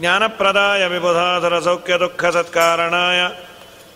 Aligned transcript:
ज्ञानप्रदाय 0.00 0.88
विबुधासुरसौख्यदुःखसत्कारणाय 0.88 3.28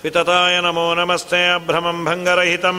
वितताय 0.04 0.60
नमो 0.64 0.84
नमस्ते 0.94 1.40
अभ्रमं 1.54 1.98
भङ्गरहितम्। 2.04 2.78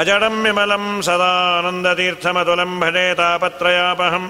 अजडं 0.00 0.34
विमलं 0.42 0.84
सदानन्दतीर्थमतुलं 1.06 2.72
भजे 2.80 3.06
तापत्रयापहं 3.14 4.24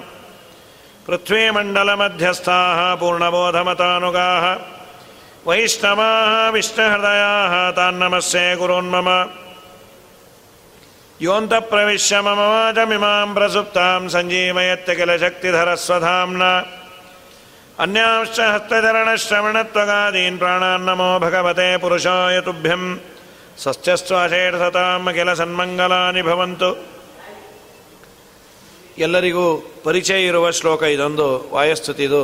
पृथ्वीमण्डलमध्यस्थाः 1.07 2.81
पूर्णबोधमतानुगाः। 3.01 4.45
वैष्णवाः 5.49 6.33
विष्णुहृदयाः 6.55 7.55
तान्नमस्ये 7.79 8.45
गुरोन्मम 8.57 9.09
योऽन्तप्रविश्य 11.21 12.21
प्रसुप्तां 13.37 14.03
सञ्जीवयत्य 14.09 14.95
किल 14.95 15.11
शक्तिधरस्वधाम्ना 15.19 16.53
अन्यांश्च 17.78 18.40
हस्तचरणश्रवणत्वगादीन् 18.46 20.38
प्राणान्नमो 20.38 21.12
भगवते 21.20 21.70
पुरुषाय 21.78 22.38
तुभ्यं 22.42 22.84
ಸಸ್ಯಸ್ವಾಶೇಷತಾಂ 23.64 25.06
ಕೆಲ 25.16 25.30
ಸನ್ಮಂಗಲಾನಿ 25.34 26.22
ಭವಂತು 26.22 26.70
ಎಲ್ಲರಿಗೂ 28.98 29.46
ಪರಿಚಯ 29.86 30.28
ಇರುವ 30.30 30.46
ಶ್ಲೋಕ 30.52 30.82
ಇದೊಂದು 30.96 31.28
ವಾಯಸ್ತುತಿದು 31.54 32.24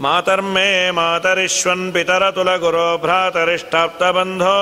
ಮಾತರ್ಮೇ 0.00 0.68
ಮಾತರಿಶ್ವನ್ 0.98 1.86
ಪಿತರ 1.94 2.24
ತುಲ 2.30 2.50
ಗುರೋ 2.56 2.86
ಭ್ರಾತರಿಷ್ಟಾಪ್ತ 3.04 4.02
ಬಂಧೋ 4.16 4.56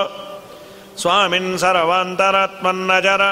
ಸ್ವಾಮಿನ್ 1.03 1.53
ಸರ್ವಾಂತರಾತ್ಮನ್ನ 1.59 2.92
ಜರ 3.06 3.23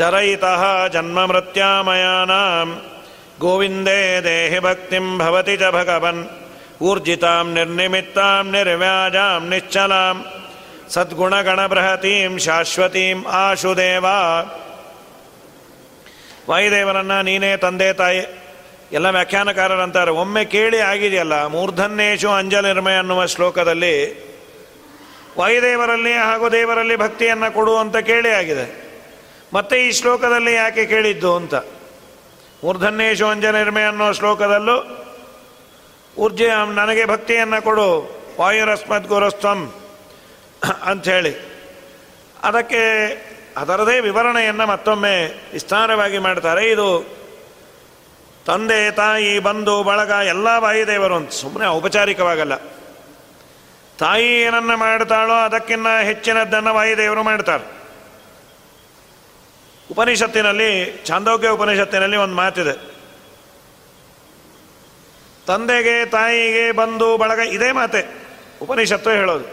ಜರಯಿತಃ 0.00 0.62
ಜನ್ಮ 0.94 1.18
ಮೃತ್ಯಾಮಯಾನಾಂ 1.30 2.68
ಗೋವಿಂದೇ 3.39 4.21
ದೇಹಿ 4.21 4.59
ಭಕ್ತಿಂ 4.59 5.17
ಭವತಿ 5.17 5.57
ಚ 5.57 5.59
ಭಗವನ್. 5.59 6.23
ಊರ್ಜಿತಾಂ 6.81 7.53
ನಿರ್ನಿಮಿತ್ತಾಂ 7.53 8.51
ನಿರ್ವ್ಯಾಜಾಂ 8.51 9.49
ನಿಶ್ಚಲಾಂ. 9.49 10.25
ಸದ್ಗುಣಗಣಬೃಹತೀಂ 10.89 12.37
ಶಾಶ್ವತೀಂ 12.37 13.25
ಆಶುದೇವ. 13.27 14.05
ವಾಯುದೇವರನ್ನ 16.49 17.21
ನೀನೇ 17.21 17.57
ತಂದೆ 17.57 17.93
ತಾಯಿ. 17.93 18.21
ಎಲ್ಲ 18.91 19.09
ವ್ಯಾಖ್ಯಾನಕಾರರಂತಾರೆ. 19.09 20.11
ಒಮ್ಮೆ 20.11 20.45
ಕೇಳಿ 20.45 20.79
ಆಗಿದೆಯಲ್ಲ, 20.79 21.45
ಮೂರ್ಧನ್ಯೇಶು 21.45 22.29
ಅಂಜಲಿರ್ಮಯ 22.29 22.97
ಅನ್ನುವ 22.97 23.25
ಶ್ಲೋಕದಲ್ಲಿ, 23.25 23.95
ವಾಯುದೇವರಲ್ಲಿ 25.37 26.13
ಹಾಗೂ 26.13 26.49
ದೇವರಲ್ಲಿ 26.49 26.95
ಭಕ್ತಿಯನ್ನು 26.95 27.53
ಕೊಡು 27.53 27.77
ಅಂತ 27.77 27.97
ಕೇಳಿ 27.97 28.29
ಆಗಿದೆ. 28.29 28.65
ಮತ್ತೆ 29.53 29.87
ಈ 29.87 29.91
ಶ್ಲೋಕದಲ್ಲಿ 29.91 30.53
ಯಾಕೆ 30.53 30.85
ಕೇಳಿದ್ದು 30.85 31.35
ಅಂತ. 31.35 31.55
ಅಂಜನಿರ್ಮೆ 33.21 33.83
ಅನ್ನೋ 33.83 34.11
ಶ್ಲೋಕದಲ್ಲೂ 34.11 35.03
ಊರ್ಜ 36.17 36.41
ನನಗೆ 36.73 37.05
ಭಕ್ತಿಯನ್ನು 37.05 37.61
ಕೊಡು, 37.61 38.17
ವಾಯುರಸ್ಮದ್ 38.39 39.07
ಗುರುಸ್ತಂ 39.07 39.73
ಅಂಥೇಳಿ 40.83 41.35
ಅದಕ್ಕೆ 42.43 43.11
ಅದರದೇ 43.57 43.99
ವಿವರಣೆಯನ್ನು 43.99 44.67
ಮತ್ತೊಮ್ಮೆ 44.67 45.25
ವಿಸ್ತಾರವಾಗಿ 45.53 46.17
ಮಾಡ್ತಾರೆ. 46.17 46.69
ಇದು 46.69 47.17
ತಂದೆ, 48.45 48.91
ತಾಯಿ, 48.91 49.39
ಬಂಧು, 49.39 49.83
ಬಳಗ, 49.83 50.09
ಎಲ್ಲ 50.09 50.47
ವಾಯುದೇವರು 50.57 51.15
ಅಂತ 51.15 51.31
ಸುಮ್ಮನೆ 51.31 51.67
ಔಪಚಾರಿಕವಾಗಲ್ಲ. 51.67 52.55
ತಾಯಿ 53.99 54.41
ಏನನ್ನ 54.41 54.75
ಮಾಡ್ತಾಳೋ 54.75 55.33
ಅದಕ್ಕಿಂತ 55.33 55.87
ಹೆಚ್ಚಿನದ್ದನ್ನು 56.03 56.73
ವಾಯುದೇವರು 56.73 57.23
ಮಾಡ್ತಾರೆ. 57.23 57.76
ಉಪನಿಷತ್ತಿನಲ್ಲಿ, 59.91 61.01
ಚಾಂದೋಗ್ಯ 61.05 61.49
ಉಪನಿಷತ್ತಿನಲ್ಲಿ 61.49 62.17
ಒಂದು 62.17 62.35
ಮಾತಿದೆ. 62.35 62.97
ತಂದೆಗೆ, 65.47 66.05
ತಾಯಿಗೆ 66.05 66.71
ಬಂಧು 66.71 67.17
ಬಳಗ, 67.17 67.39
ಇದೇ 67.39 67.71
ಮಾತೆ, 67.71 68.07
ಉಪನಿಷತ್ತು 68.61 69.09
ಹೇಳೋದು. 69.09 69.45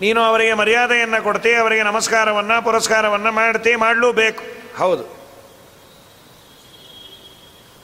ನೀನು 0.00 0.22
ಅವರಿಗೆ 0.22 0.52
ಮರ್ಯಾದೆಯನ್ನು 0.52 1.22
ಕೊಡ್ತಿ, 1.22 1.54
ಅವರಿಗೆ 1.54 1.82
ನಮಸ್ಕಾರವನ್ನು, 1.82 2.64
ಪುರಸ್ಕಾರವನ್ನು 2.64 3.32
ಮಾಡ್ತಿ, 3.32 3.76
ಮಾಡಲೂಬೇಕು. 3.76 4.42
ಹೌದು. 4.76 5.24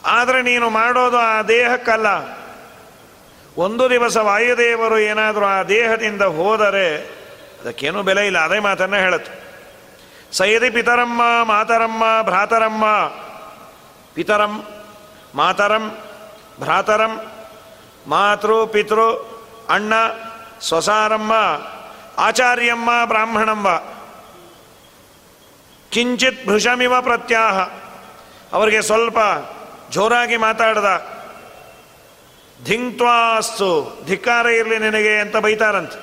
ಆದರೆ 0.05 0.43
ನೀನು 0.43 0.71
ಮಾಡೋದು 0.71 1.17
ಆ 1.17 1.43
ದೇಹಕ್ಕಲ್ಲ. 1.43 2.07
ಒಂದು 3.57 3.91
ದಿವಸ 3.91 4.17
ವಾಯುದೇವರು 4.17 4.99
ಏನಾದರೂ 4.99 5.45
ಆ 5.45 5.63
ದೇಹದಿಂದ 5.63 6.23
ಹೋದರೆ, 6.23 6.97
ಅದಕ್ಕೇನೂ 7.61 8.03
ಬೆಲೆ 8.03 8.27
ಇಲ್ಲ, 8.27 8.39
ಅದೇ 8.39 8.59
ಮಾತನ್ನು 8.59 8.97
ಹೇಳುತ್ತೆ. 8.97 9.40
ಸಯದಿ 10.33 10.71
ಪಿತರಮ್ಮ, 10.71 11.23
ಮಾತರಮ್ಮ, 11.45 12.05
ಭ್ರಾತರಮ್ಮ. 12.23 12.85
ಪಿತರಂ, 14.15 14.65
ಮಾತರಂ, 15.35 15.99
ಭ್ರಾತರಂ, 16.61 17.27
ಮಾತೃ, 18.07 18.67
ಪಿತೃ, 18.67 19.01
ಅಣ್ಣ, 19.69 19.93
ಸ್ವಸಾರಮ್ಮ, 20.61 21.33
ಆಚಾರ್ಯಮ್ಮ 22.19 22.91
ಬ್ರಾಹ್ಮಣಂಬ 23.05 23.77
ಕಿಂಚಿತ್ 25.91 26.47
ಭೃಷಮಿವ 26.47 27.01
ಪ್ರತ್ಯಾಹ. 27.01 27.59
ಅವರಿಗೆ 28.53 28.83
ಸ್ವಲ್ಪ 28.83 29.19
ಜೋರಾಗಿ 29.91 30.37
ಮಾತಾಡ್ದ. 30.37 31.07
ಧಿಂಕ್ವಾಸ್ತು 32.65 34.03
ಧಿಕ್ಕಾರ 34.07 34.47
ಇರಲಿ 34.47 34.79
ನಿನಗೆ 34.79 35.19
ಅಂತ 35.19 35.37
ಬೈತಾರಂತೆ. 35.37 35.99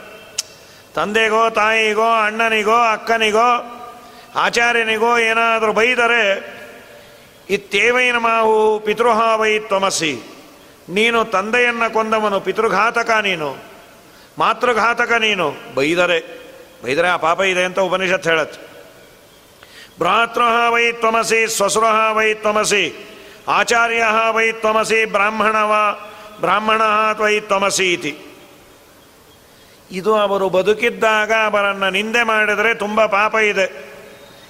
ತಂದೆಗೋ, 0.94 1.50
ತಾಯಿಗೋ, 1.50 2.10
ಅಣ್ಣನಿಗೋ, 2.10 2.76
ಅಕ್ಕನಿಗೋ 2.76 3.77
ಆಚಾರ್ಯನಿಗೋ 4.38 5.18
ಏನಾದರೂ 5.18 5.74
ಬೈದರೆ 5.74 6.58
ಇತ್ತೇವೈನ 7.50 8.18
ಮಾವು 8.18 8.80
ಪಿತೃಹಾವೈ 8.80 9.60
ತ್ವಮಸಿ. 9.60 10.20
ನೀನು 10.90 11.26
ತಂದೆಯನ್ನು 11.26 11.94
ಕೊಂದವನು 11.94 12.40
ಪಿತೃಘಾತಕ 12.40 13.10
ನೀನು. 13.10 13.58
ಮಾತೃಘಾತಕ 14.38 15.12
ನೀನು. 15.12 15.54
ಬೈದರೆ. 15.76 16.48
ಬೈದರೆ 16.84 17.08
ಆ 17.08 17.18
ಪಾಪ 17.18 17.42
ಇದೆ 17.42 17.64
ಅಂತ 17.64 17.80
ಉಪನಿಷತ್ 17.80 18.28
ಹೇಳತ್ತೆ. 18.28 18.68
ಭ್ರಾತೃ 20.00 20.42
ವೈ 20.70 20.92
ತ್ವಮಸಿ 20.92 21.48
ಸ್ವಸುರ 21.48 21.84
ವೈ 22.12 22.34
ತ್ವಮಸಿ 22.34 23.10
ಆಚಾರ್ಯ 23.48 24.04
ವೈ 24.32 24.52
ತ್ವಮಸಿ, 24.52 25.06
ಬ್ರಾಹ್ಮಣವ 25.06 26.00
ಬ್ರಾಹ್ಮಣ 26.42 26.82
ತ್ವೈ 27.14 27.40
ತ್ವಮಸಿ 27.40 27.94
ಇತಿ. 27.94 28.18
ಇದು 29.92 30.16
ಅವರು 30.16 30.50
ಬದುಕಿದ್ದಾಗ 30.50 31.32
ಅವರನ್ನು 31.32 31.90
ನಿಂದೆ 31.90 32.24
ಮಾಡಿದರೆ 32.24 32.74
ತುಂಬ 32.74 33.06
ಪಾಪ 33.06 33.36
ಇದೆ. 33.36 33.97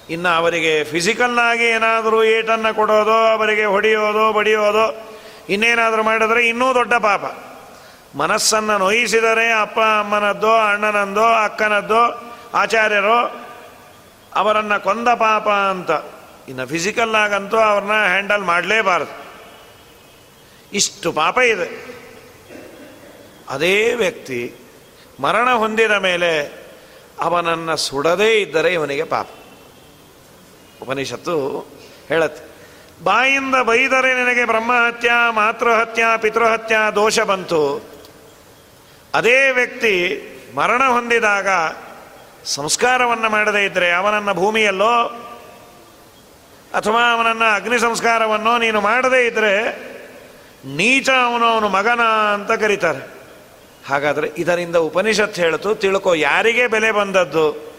ಇನ್ನು 0.09 0.29
ಅವರಿಗೆ 0.29 0.83
ಫಿಸಿಕಲ್ಲಾಗಿ 0.83 1.63
ಏನಾದರೂ 1.63 2.23
ಏಟನ್ನು 2.23 2.75
ಕೊಡೋದೋ, 2.75 3.11
ಅವರಿಗೆ 3.11 3.65
ಹೊಡೆಯೋದೋ, 3.65 4.33
ಬಡಿಯೋದೋ, 4.33 5.15
ಇನ್ನೇನಾದರೂ 5.49 6.03
ಮಾಡಿದ್ರೆ 6.03 6.47
ಇನ್ನೂ 6.47 6.73
ದೊಡ್ಡ 6.73 6.93
ಪಾಪ. 6.93 7.23
ಮನಸ್ಸನ್ನು 8.17 8.77
ನೋಯಿಸಿದರೆ 8.77 9.51
ಅಪ್ಪ 9.61 9.79
ಅಮ್ಮನದ್ದೋ 9.79 10.51
ಅಣ್ಣನಂದೋ 10.51 11.23
ಅಕ್ಕನದ್ದೋ, 11.23 12.33
ಆಚಾರ್ಯರೋ, 12.53 13.45
ಅವರನ್ನು 14.35 14.83
ಕೊಂದ 14.83 15.07
ಪಾಪ 15.07 15.49
ಅಂತ. 15.49 15.91
ಇನ್ನು 16.49 16.67
ಫಿಸಿಕಲ್ಲಾಗಂತೂ 16.67 17.57
ಅವ್ರನ್ನ 17.57 17.91
ಹ್ಯಾಂಡಲ್ 17.91 18.43
ಮಾಡಲೇಬಾರದು. 18.43 19.25
ಇಷ್ಟು 20.73 21.11
ಪಾಪ 21.11 21.37
ಇದೆ. 21.37 21.97
ಅದೇ 23.49 23.93
ವ್ಯಕ್ತಿ 23.93 24.55
ಮರಣ 25.19 25.51
ಹೊಂದಿದ 25.51 25.91
ಮೇಲೆ 25.91 26.63
ಅವನನ್ನು 27.19 27.77
ಸುಡದೇ 27.77 28.33
ಇದ್ದರೆ 28.33 28.73
ಇವನಿಗೆ 28.73 29.03
ಪಾಪ. 29.03 29.27
ಉಪನಿಷತ್ತು 30.81 31.35
ಹೇಳತ್ತೆ. 32.07 32.57
ಬಾಯಿಂದ 33.03 33.55
ಬೈದರೆ 33.55 34.13
ನಿನಗೆ 34.13 34.45
ಬ್ರಹ್ಮಹತ್ಯ, 34.45 35.11
ಮಾತೃಹತ್ಯ, 35.29 36.03
ಪಿತೃಹತ್ಯ 36.17 36.77
ದೋಷ 36.95 37.19
ಬಂತು. 37.19 37.81
ಅದೇ 39.13 39.51
ವ್ಯಕ್ತಿ 39.51 39.93
ಮರಣ 40.55 40.83
ಹೊಂದಿದಾಗ 40.83 41.47
ಸಂಸ್ಕಾರವನ್ನು 42.45 43.29
ಮಾಡದೇ 43.29 43.65
ಇದ್ದರೆ 43.65 43.91
ಅವನನ್ನು 43.91 44.33
ಭೂಮಿಯಲ್ಲೋ 44.33 45.23
ಅಥವಾ 46.73 47.13
ಅವನನ್ನು 47.13 47.55
ಅಗ್ನಿ 47.55 47.79
ಸಂಸ್ಕಾರವನ್ನೋ 47.79 48.57
ನೀನು 48.57 48.81
ಮಾಡದೇ 48.81 49.25
ಇದ್ದರೆ 49.25 49.53
ನೀಚ 50.65 51.09
ಅವನು 51.09 51.45
ಅವನು 51.45 51.69
ಮಗನ 51.69 52.01
ಅಂತ 52.33 52.51
ಕರೀತಾರೆ. 52.51 53.07
ಹಾಗಾದರೆ 53.87 54.31
ಇದರಿಂದ 54.37 54.75
ಉಪನಿಷತ್ 54.75 55.35
ಹೇಳ್ತು, 55.35 55.75
ತಿಳ್ಕೊ 55.75 56.13
ಯಾರಿಗೆ 56.13 56.67
ಬೆಲೆ 56.67 56.91
ಬಂದದ್ದು? 56.91 57.76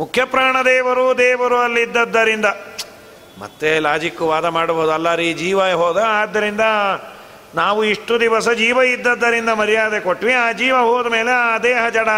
ಮುಖ್ಯ 0.00 0.24
ಪ್ರಾಣದೇವರು 0.24 1.18
ದೇವರು 1.18 1.58
ಅಲ್ಲಿದ್ದದ್ದರಿಂದ. 1.58 2.46
ಮತ್ತೆ 3.38 3.78
ಲಾಜಿಕ್ 3.78 4.20
ವಾದ 4.22 4.44
ಮಾಡಬಹುದು. 4.44 4.90
ಅಲ್ಲ 4.92 5.14
ರೀ 5.14 5.28
ಜೀವ 5.32 5.60
ಹೋದ, 5.82 5.98
ಆದ್ದರಿಂದ 6.06 6.64
ನಾವು 7.54 7.80
ಇಷ್ಟು 7.84 8.14
ದಿವಸ 8.20 8.48
ಜೀವ 8.48 8.78
ಇದ್ದದ್ದರಿಂದ 8.82 9.48
ಮರ್ಯಾದೆ 9.48 10.00
ಕೊಟ್ವಿ. 10.00 10.32
ಆ 10.34 10.52
ಜೀವ 10.52 10.76
ಹೋದ 10.76 11.06
ಮೇಲೆ 11.06 11.30
ಆ 11.30 11.58
ದೇಹ 11.58 11.88
ಜಡ. 11.88 12.10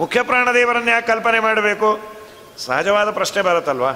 ಮುಖ್ಯ 0.00 0.22
ಪ್ರಾಣದೇವರನ್ನು 0.22 0.90
ಯಾಕೆ 0.90 1.06
ಕಲ್ಪನೆ 1.06 1.38
ಮಾಡಬೇಕು? 1.40 1.90
ಸಹಜವಾದ 2.58 3.10
ಪ್ರಶ್ನೆ 3.10 3.42
ಬರುತ್ತಲ್ವಾ? 3.42 3.92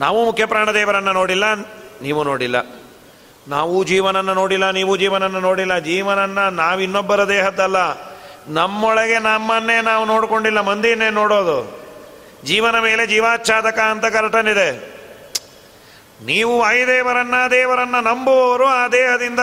ನಾವು 0.00 0.24
ಮುಖ್ಯ 0.24 0.44
ಪ್ರಾಣದೇವರನ್ನು 0.46 1.12
ನೋಡಿಲ್ಲ, 1.12 1.44
ನೀವು 2.02 2.20
ನೋಡಿಲ್ಲ. 2.24 2.56
ನಾವು 3.48 3.84
ಜೀವನನ್ನು 3.84 4.34
ನೋಡಿಲ್ಲ, 4.34 4.70
ನೀವು 4.70 4.96
ಜೀವನನ್ನು 4.96 5.40
ನೋಡಿಲ್ಲ. 5.40 5.78
ಜೀವನನ್ನು 5.78 6.50
ನಾವು 6.50 6.80
ಇನ್ನೊಬ್ಬರ 6.80 7.28
ದೇಹದ್ದಲ್ಲ. 7.28 8.11
ನಮ್ಮೊಳಗೆ 8.48 9.18
ನಮ್ಮನ್ನೇ 9.18 9.80
ನಾವು 9.80 10.04
ನೋಡಿಕೊಂಡಿಲ್ಲ 10.04 10.60
ಮಂದಿನೇ 10.60 11.10
ನೋಡೋದು. 11.10 11.82
ಜೀವನ 12.44 12.78
ಮೇಲೆ 12.80 13.06
ಜೀವಾಚ್ಛಾದಕ 13.06 13.78
ಅಂತ 13.78 14.04
ಕರಟನಿದೆ. 14.04 14.92
ನೀವು 16.24 16.58
ವಾಯುದೇವರನ್ನ 16.58 17.34
ದೇವರನ್ನ 17.50 17.94
ನಂಬುವವರು 18.00 18.66
ಆ 18.66 18.88
ದೇಹದಿಂದ 18.88 19.38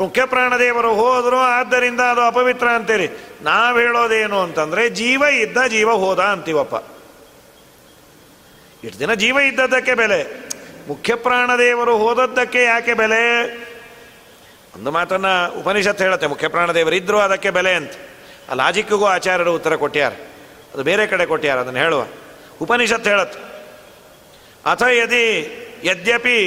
ಮುಖ್ಯ 0.00 0.24
ಪ್ರಾಣದೇವರು 0.24 0.94
ಹೋದರು, 0.94 1.36
ಆದ್ದರಿಂದ 1.36 2.00
ಅದು 2.00 2.20
ಅಪವಿತ್ರ 2.20 2.68
ಅಂತೀರಿ. 2.68 3.08
ನಾವು 3.42 3.78
ಹೇಳೋದೇನು 3.78 4.40
ಅಂತಂದ್ರೆ, 4.40 4.90
ಜೀವ 4.90 5.22
ಇದ್ದ 5.22 5.58
ಜೀವ 5.68 5.92
ಹೋದ 5.92 6.18
ಅಂತೀವಪ್ಪ. 6.18 6.74
ಇಷ್ಟು 8.84 8.98
ದಿನ 8.98 9.14
ಜೀವ 9.14 9.38
ಇದ್ದದ್ದಕ್ಕೆ 9.38 9.94
ಬೆಲೆ. 9.94 10.48
ಮುಖ್ಯ 10.88 11.14
ಪ್ರಾಣದೇವರು 11.14 11.96
ಹೋದದ್ದಕ್ಕೆ 11.96 12.62
ಯಾಕೆ 12.62 12.94
ಬೆಲೆ? 12.94 13.56
ಒಂದು 14.76 14.90
ಮಾತನ್ನ 14.90 15.26
ಉಪನಿಷತ್ 15.60 16.02
ಹೇಳುತ್ತೆ, 16.02 16.26
ಮುಖ್ಯ 16.26 16.48
ಪ್ರಾಣದೇವರಿದ್ರು 16.48 17.18
ಅದಕ್ಕೆ 17.18 17.50
ಬೆಲೆ 17.50 17.74
ಅಂತ. 17.74 17.92
ಆ 18.50 18.54
ಲಾಜಿಕ್ಕಿಗೂ 18.60 19.06
ಆಚಾರ್ಯರು 19.14 19.52
ಉತ್ತರ 19.58 19.76
ಕೊಟ್ಟ್ಯಾರ 19.82 20.12
ಅದು 20.72 20.82
ಬೇರೆ 20.90 21.04
ಕಡೆ 21.12 21.24
ಕೊಟ್ಟ್ಯಾರ 21.32 21.58
ಅದನ್ನು 21.64 21.80
ಹೇಳುವ. 21.84 22.02
ಉಪನಿಷತ್ 22.64 23.08
ಹೇಳತ್ತು 23.12 23.38
ಅಥ 24.70 24.82
ಯದಿ, 24.82 25.26
ಯದ್ಯಪಿ 25.84 26.38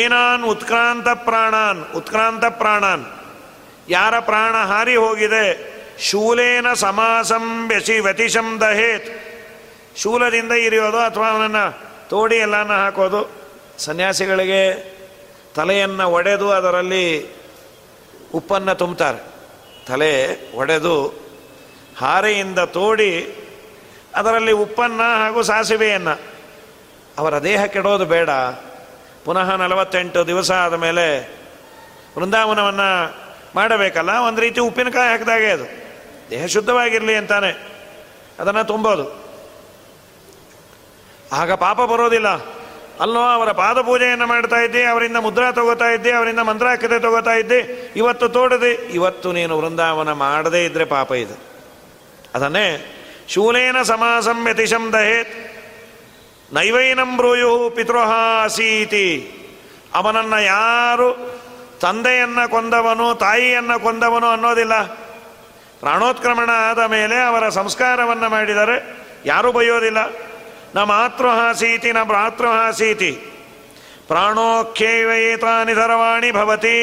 ಏನಾನ್ 0.00 0.44
ಉತ್ಕ್ರಾಂತ 0.52 1.08
ಪ್ರಾಣಾನ್ 1.28 1.80
ಉತ್ಕ್ರಾಂತ 1.98 2.44
ಪ್ರಾಣಾನ್. 2.60 3.04
ಯಾರ 3.88 4.14
ಪ್ರಾಣ 4.20 4.54
ಹಾರಿ 4.70 4.96
ಹೋಗಿದೆ, 4.96 5.46
ಶೂಲೇನ 6.08 6.68
ಸಮಾಸಂ 6.72 7.44
ವ್ಯಸಿ 7.68 7.96
ವ್ಯತಿಶಂ 8.06 8.48
ದಹೇತ್. 8.60 9.08
ಶೂಲದಿಂದ 10.00 10.52
ಇರಿಯೋದು 10.66 10.98
ಅಥವಾ 10.98 11.28
ಅವನನ್ನು 11.30 11.64
ತೋಡಿ 12.10 12.36
ಎಲ್ಲನ 12.36 12.72
ಹಾಕೋದು, 12.82 13.20
ಸನ್ಯಾಸಿಗಳಿಗೆ 13.78 14.62
ತಲೆಯನ್ನು 15.54 16.06
ಒಡೆದು 16.10 16.48
ಅದರಲ್ಲಿ 16.50 17.04
ಉಪ್ಪನ್ನು 18.34 18.74
ತುಂಬ್ತಾರೆ. 18.74 19.20
ತಲೆ 19.86 20.38
ಒಡೆದು 20.56 21.14
ಹಾರೆಯಿಂದ 21.98 22.58
ತೋಡಿ 22.58 23.34
ಅದರಲ್ಲಿ 24.14 24.52
ಉಪ್ಪನ್ನ 24.52 25.00
ಹಾಗೂ 25.00 25.42
ಸಾಸಿವೆಯನ್ನು, 25.42 26.20
ಅವರ 27.18 27.38
ದೇಹ 27.38 27.64
ಕೆಡೋದು 27.64 28.04
ಬೇಡ. 28.04 28.30
ಪುನಃ 29.24 29.56
ನಲವತ್ತೆಂಟು 29.56 30.26
ದಿವಸ 30.26 30.50
ಆದ 30.50 30.74
ಮೇಲೆ 30.74 31.20
ವೃಂದಾವನವನ್ನು 32.18 33.16
ಮಾಡಬೇಕಲ್ಲ? 33.54 34.10
ಒಂದು 34.10 34.40
ರೀತಿ 34.40 34.60
ಉಪ್ಪಿನಕಾಯಿ 34.60 35.10
ಹಾಕಿದಾಗೆ 35.10 35.46
ಅದು. 35.46 35.64
ದೇಹ 36.30 36.46
ಶುದ್ಧವಾಗಿರಲಿ 36.46 37.14
ಅಂತಾನೆ. 37.14 37.68
ಅದನ್ನು 38.38 38.64
ತುಂಬೋದು. 38.64 39.26
ಆಗ 41.32 41.52
ಪಾಪ 41.52 41.80
ಬರೋದಿಲ್ಲ. 41.80 42.55
ಅಲ್ಲೋ, 43.00 43.20
ಅವರ 43.20 43.52
ಪಾದ 43.52 43.80
ಪೂಜೆಯನ್ನು 43.80 44.26
ಮಾಡ್ತಾ 44.26 44.56
ಇದ್ದೆ, 44.56 44.84
ಅವರಿಂದ 44.84 45.16
ಮುದ್ರಾ 45.16 45.52
ತಗೋತಾ 45.52 45.88
ಇದ್ದೆ, 45.88 46.12
ಅವರಿಂದ 46.12 46.38
ಮಂತ್ರಾಕತೆ 46.38 47.00
ತಗೋತಾ 47.00 47.32
ಇದ್ದೆ. 47.32 47.92
ಇವತ್ತು 47.96 48.28
ತೋಡದೆ 48.28 48.70
ಇವತ್ತು 48.70 49.32
ನೀನು 49.32 49.58
ವೃಂದಾವನ 49.58 50.12
ಮಾಡದೇ 50.12 50.64
ಇದ್ರೆ 50.64 50.84
ಪಾಪ 50.84 51.12
ಇದು. 51.12 51.40
ಅದನ್ನೇ, 52.34 52.94
ಶೂಲೇನ 53.28 53.82
ಸಮಾಸಂ 53.82 54.44
ವ್ಯತಿಶಂ 54.44 54.92
ದಹೇತ್ 54.92 55.34
ನೈವೈನಂ 56.54 57.16
ಬ್ರೂಯು 57.16 57.70
ಪಿತೃಹ 57.70 58.12
ಅಸೀತಿ 58.44 59.32
ಅವನನ್ನು 59.94 60.42
ಯಾರು 60.42 61.08
ತಂದೆಯನ್ನು 61.80 62.50
ಕೊಂದವನು, 62.50 63.14
ತಾಯಿಯನ್ನ 63.14 63.76
ಕೊಂದವನು 63.76 64.26
ಅನ್ನೋದಿಲ್ಲ. 64.26 64.84
ಪ್ರಾಣೋತ್ಕ್ರಮಣ 65.80 66.50
ಆದ 66.50 66.78
ಮೇಲೆ 66.78 67.16
ಅವರ 67.22 67.48
ಸಂಸ್ಕಾರವನ್ನು 67.48 68.28
ಮಾಡಿದರೆ 68.28 68.76
ಯಾರೂ 69.24 69.52
ಬೈಯೋದಿಲ್ಲ 69.52 70.25
ನ 70.74 70.82
ಮಾತೃಹಾಸೀತಿ, 70.82 71.92
ನ 71.92 72.02
ಭ್ರಾತೃಹಾಸೀತಿ. 72.02 73.12
ಪ್ರಾಣೋಖ್ಯೈವೇತಾನಿ 74.06 75.64
ನಿಧರವಾಣಿ 75.64 76.30
ಭವತಿ 76.32 76.76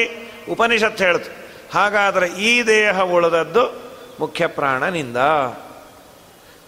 ಉಪನಿಷತ್ 0.50 1.02
ಹೇಳ್ತು 1.02 1.30
ಹಾಗಾದರೆ 1.74 2.26
ಈ 2.28 2.62
ದೇಹ 2.62 3.00
ಉಳಿದದ್ದು 3.00 3.84
ಮುಖ್ಯ 4.20 4.46
ಪ್ರಾಣನಿಂದ 4.46 5.16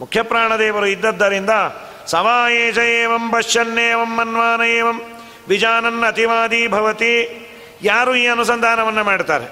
ಮುಖ್ಯ 0.00 0.22
ಪ್ರಾಣದೇವರು 0.22 0.86
ಇದ್ದದ್ದರಿಂದ 0.86 1.50
ಸಮಾಯೇಜ 2.06 2.78
ಏವಂ 2.78 3.30
ಪಶ್ಯನ್ನೇವಂ 3.30 4.16
ಮನ್ವಾನ 4.16 4.62
ಏವಂ 4.62 5.02
ವಿಜಾನನ್ 5.48 6.04
ಅತಿವಾದಿ 6.04 6.68
ಭವತಿ. 6.68 7.12
ಯಾರು 7.82 8.14
ಈ 8.14 8.26
ಅನುಸಂಧಾನವನ್ನು 8.26 9.04
ಮಾಡ್ತಾರೆ? 9.04 9.46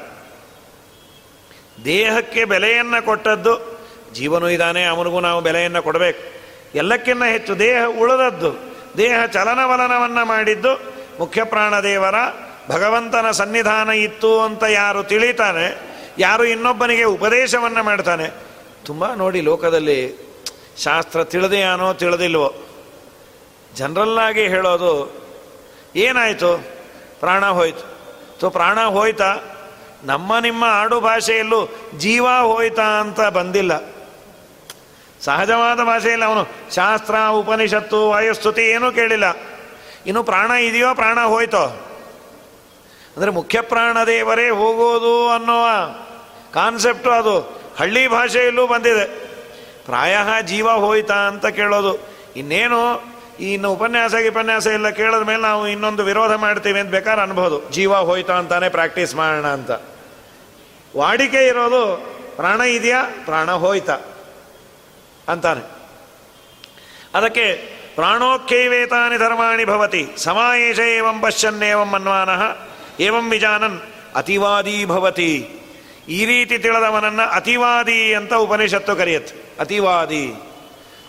ದೇಹಕ್ಕೆ 1.84 2.44
ಬೆಲೆಯನ್ನು 2.44 3.04
ಕೊಟ್ಟದ್ದು 3.04 3.80
ಜೀವನು 4.12 4.48
ಇದ್ದಾನೆ, 4.48 4.84
ಅವನಿಗೂ 4.84 5.20
ನಾವು 5.20 5.40
ಬೆಲೆಯನ್ನು 5.40 5.82
ಕೊಡಬೇಕು. 5.82 6.43
ಎಲ್ಲಕ್ಕಿಂತ 6.74 7.22
ಹೆಚ್ಚು 7.22 7.58
ದೇಹ 7.58 7.84
ಉಳಿದದ್ದು. 7.84 8.50
ದೇಹ 8.96 9.24
ಚಲನವಲನವನ್ನು 9.24 10.24
ಮಾಡಿದ್ದು 10.24 10.72
ಮುಖ್ಯ 11.18 11.44
ಪ್ರಾಣದೇವರ 11.44 12.14
ಭಗವಂತನ 12.68 13.30
ಸನ್ನಿಧಾನ 13.30 13.90
ಇತ್ತು 13.90 14.40
ಅಂತ 14.40 14.62
ಯಾರು 14.62 15.02
ತಿಳಿತಾನೆ 15.02 15.66
ಯಾರು 16.18 16.44
ಇನ್ನೊಬ್ಬನಿಗೆ 16.44 17.04
ಉಪದೇಶವನ್ನು 17.04 17.82
ಮಾಡ್ತಾನೆ. 17.82 18.26
ತುಂಬ 18.84 19.14
ನೋಡಿ 19.14 19.40
ಲೋಕದಲ್ಲಿ 19.40 19.98
ಶಾಸ್ತ್ರ 20.78 21.24
ತಿಳಿದೆಯಾನೋ 21.24 21.92
ತಿಳಿದಿಲ್ವೋ. 21.92 22.54
ಜನರಲ್ಲಾಗಿ 23.76 24.48
ಹೇಳೋದು, 24.48 24.92
ಏನಾಯಿತು? 25.96 26.64
ಪ್ರಾಣ 27.20 27.46
ಹೋಯ್ತು. 27.46 27.84
ಸೊ 28.40 28.50
ಪ್ರಾಣ 28.50 28.80
ಹೋಯ್ತಾ? 28.80 29.36
ನಮ್ಮ 30.04 30.38
ನಿಮ್ಮ 30.38 30.64
ಆಡು 30.64 31.00
ಭಾಷೆಯಲ್ಲೂ 31.00 31.68
ಜೀವ 31.98 32.26
ಹೋಯ್ತಾ 32.42 32.82
ಅಂತ 32.82 33.20
ಬಂದಿಲ್ಲ. 33.20 33.93
ಸಹಜವಾದ 35.24 35.80
ಭಾಷೆಯಲ್ಲಿ 35.80 36.26
ಅವನು 36.26 36.74
ಶಾಸ್ತ್ರ, 36.74 37.14
ಉಪನಿಷತ್ತು, 37.30 38.08
ವಾಯುಸ್ತುತಿ 38.08 38.62
ಏನೂ 38.62 38.92
ಕೇಳಿಲ್ಲ. 38.92 39.24
ಇನ್ನು 40.06 40.22
ಪ್ರಾಣ 40.22 40.50
ಇದೆಯೋ 40.50 40.94
ಪ್ರಾಣ 40.94 41.20
ಹೋಯ್ತೋ? 41.20 41.80
ಅಂದರೆ 43.16 43.30
ಮುಖ್ಯ 43.30 43.60
ಪ್ರಾಣ 43.60 44.04
ದೇವರೇ 44.04 44.48
ಹೋಗೋದು 44.48 45.30
ಅನ್ನೋ 45.30 45.64
ಕಾನ್ಸೆಪ್ಟು 46.54 47.10
ಅದು. 47.10 47.64
ಹಳ್ಳಿ 47.78 48.08
ಭಾಷೆಯಲ್ಲೂ 48.08 48.66
ಬಂದಿದೆ. 48.66 49.04
ಪ್ರಾಯ 49.84 50.16
ಜೀವ 50.42 50.70
ಹೋಯ್ತಾ 50.70 51.14
ಅಂತ 51.14 51.46
ಕೇಳೋದು. 51.46 51.98
ಇನ್ನೇನು 52.36 53.04
ಇನ್ನು 53.40 53.72
ಉಪನ್ಯಾಸ 53.72 54.14
ಉಪನ್ಯಾಸ 54.14 54.66
ಎಲ್ಲ 54.66 54.88
ಕೇಳಿದ 54.88 55.22
ಮೇಲೆ 55.22 55.42
ನಾವು 55.42 55.68
ಇನ್ನೊಂದು 55.68 56.04
ವಿರೋಧ 56.04 56.32
ಮಾಡ್ತೀವಿ 56.32 56.80
ಅಂತ 56.80 56.90
ಬೇಕಾದ್ರೆ 56.90 57.22
ಅನ್ಬೋದು. 57.22 57.70
ಜೀವ 57.70 57.94
ಹೋಯ್ತಾ 57.94 58.34
ಅಂತಾನೆ 58.34 58.68
ಪ್ರಾಕ್ಟೀಸ್ 58.68 59.14
ಮಾಡೋಣ 59.14 59.46
ಅಂತ. 59.46 59.70
ವಾಡಿಕೆ 60.96 61.46
ಇರೋದು, 61.46 62.06
ಪ್ರಾಣ 62.36 62.60
ಇದೆಯಾ, 62.60 63.04
ಪ್ರಾಣ 63.24 63.50
ಹೋಯ್ತಾ. 63.50 63.98
ಅಂತಾನೆ. 65.28 65.62
ಅದಕ್ಕೆ 67.14 67.74
ಪ್ರಾಣೋಖ್ಯೈವೇತಾನಿ 67.94 69.18
ಧರ್ಮಾಣಿ 69.18 69.64
ಭವತಿ, 69.64 70.08
ಸಮಾಯೇಶ 70.16 70.78
ಏವಂ 70.78 71.20
ಪಶ್ಯನ್ನೇವಂ 71.20 71.86
ಮನ್ವಾನಃ, 71.86 72.56
ಏವಂ 73.00 73.30
ವಿಜಾನನ್ 73.30 73.80
ಅತಿವಾದಿ 74.16 74.84
ಭವತಿ. 74.84 75.48
ಈ 76.08 76.24
ರೀತಿ 76.24 76.58
ತಿಳಿದವನನ್ನ 76.58 77.22
ಅತಿವಾದಿ 77.22 78.14
ಅಂತ 78.14 78.34
ಉಪನಿಷತ್ತು 78.34 78.96
ಕರೆಯುತ್ತೆ. 78.96 79.34
ಅತಿವಾದಿ. 79.60 80.34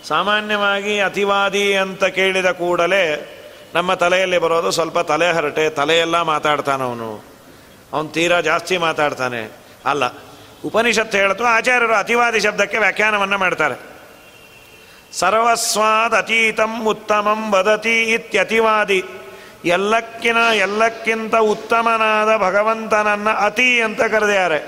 ಸಾಮಾನ್ಯವಾಗಿ 0.07 0.99
ಅತಿವಾದಿ 0.99 1.73
ಅಂತ 1.73 2.03
ಕೇಳಿದ 2.03 2.45
ಕೂಡಲೇ 2.45 3.31
ನಮ್ಮ 3.75 3.93
ತಲೆಯಲ್ಲಿ 3.93 4.37
ಬರೋದು 4.37 4.71
ಸ್ವಲ್ಪ 4.71 4.99
ತಲೆ 4.99 5.31
ಹರಟೆ, 5.31 5.69
ತಲೆಯೆಲ್ಲ 5.69 6.21
ಮಾತಾಡ್ತಾನವನು 6.21 7.23
ಅವನು. 7.93 8.09
ತೀರಾ 8.09 8.41
ಜಾಸ್ತಿ 8.41 8.77
ಮಾತಾಡ್ತಾನೆ. 8.77 9.51
ಅಲ್ಲ, 9.85 10.03
ಉಪನಿಷತ್ತು 10.65 11.17
ಹೇಳ್ತು 11.17 11.43
ಆಚಾರ್ಯರು 11.43 11.95
ಅತಿವಾದಿ 11.95 12.39
ಶಬ್ದಕ್ಕೆ 12.39 12.77
ವ್ಯಾಖ್ಯಾನವನ್ನು 12.77 13.37
ಮಾಡ್ತಾರೆ. 13.37 13.94
ಸರ್ವಸ್ವಾದ್ 15.15 16.15
ಅತೀತಂ 16.15 16.73
ಉತ್ತಮಂ 16.87 17.41
ವದತಿ 17.53 17.97
ಇತ್ಯತಿವಾದಿ. 18.13 18.99
ಎಲ್ಲಕ್ಕಿನ 19.65 20.39
ಎಲ್ಲಕ್ಕಿಂತ 20.55 21.35
ಉತ್ತಮನಾದ 21.35 22.31
ಭಗವಂತನನ್ನ 22.37 23.29
ಅತಿ 23.47 23.69
ಅಂತ 23.81 24.01
ಕರೆದಿದ್ದಾರೆ. 24.03 24.59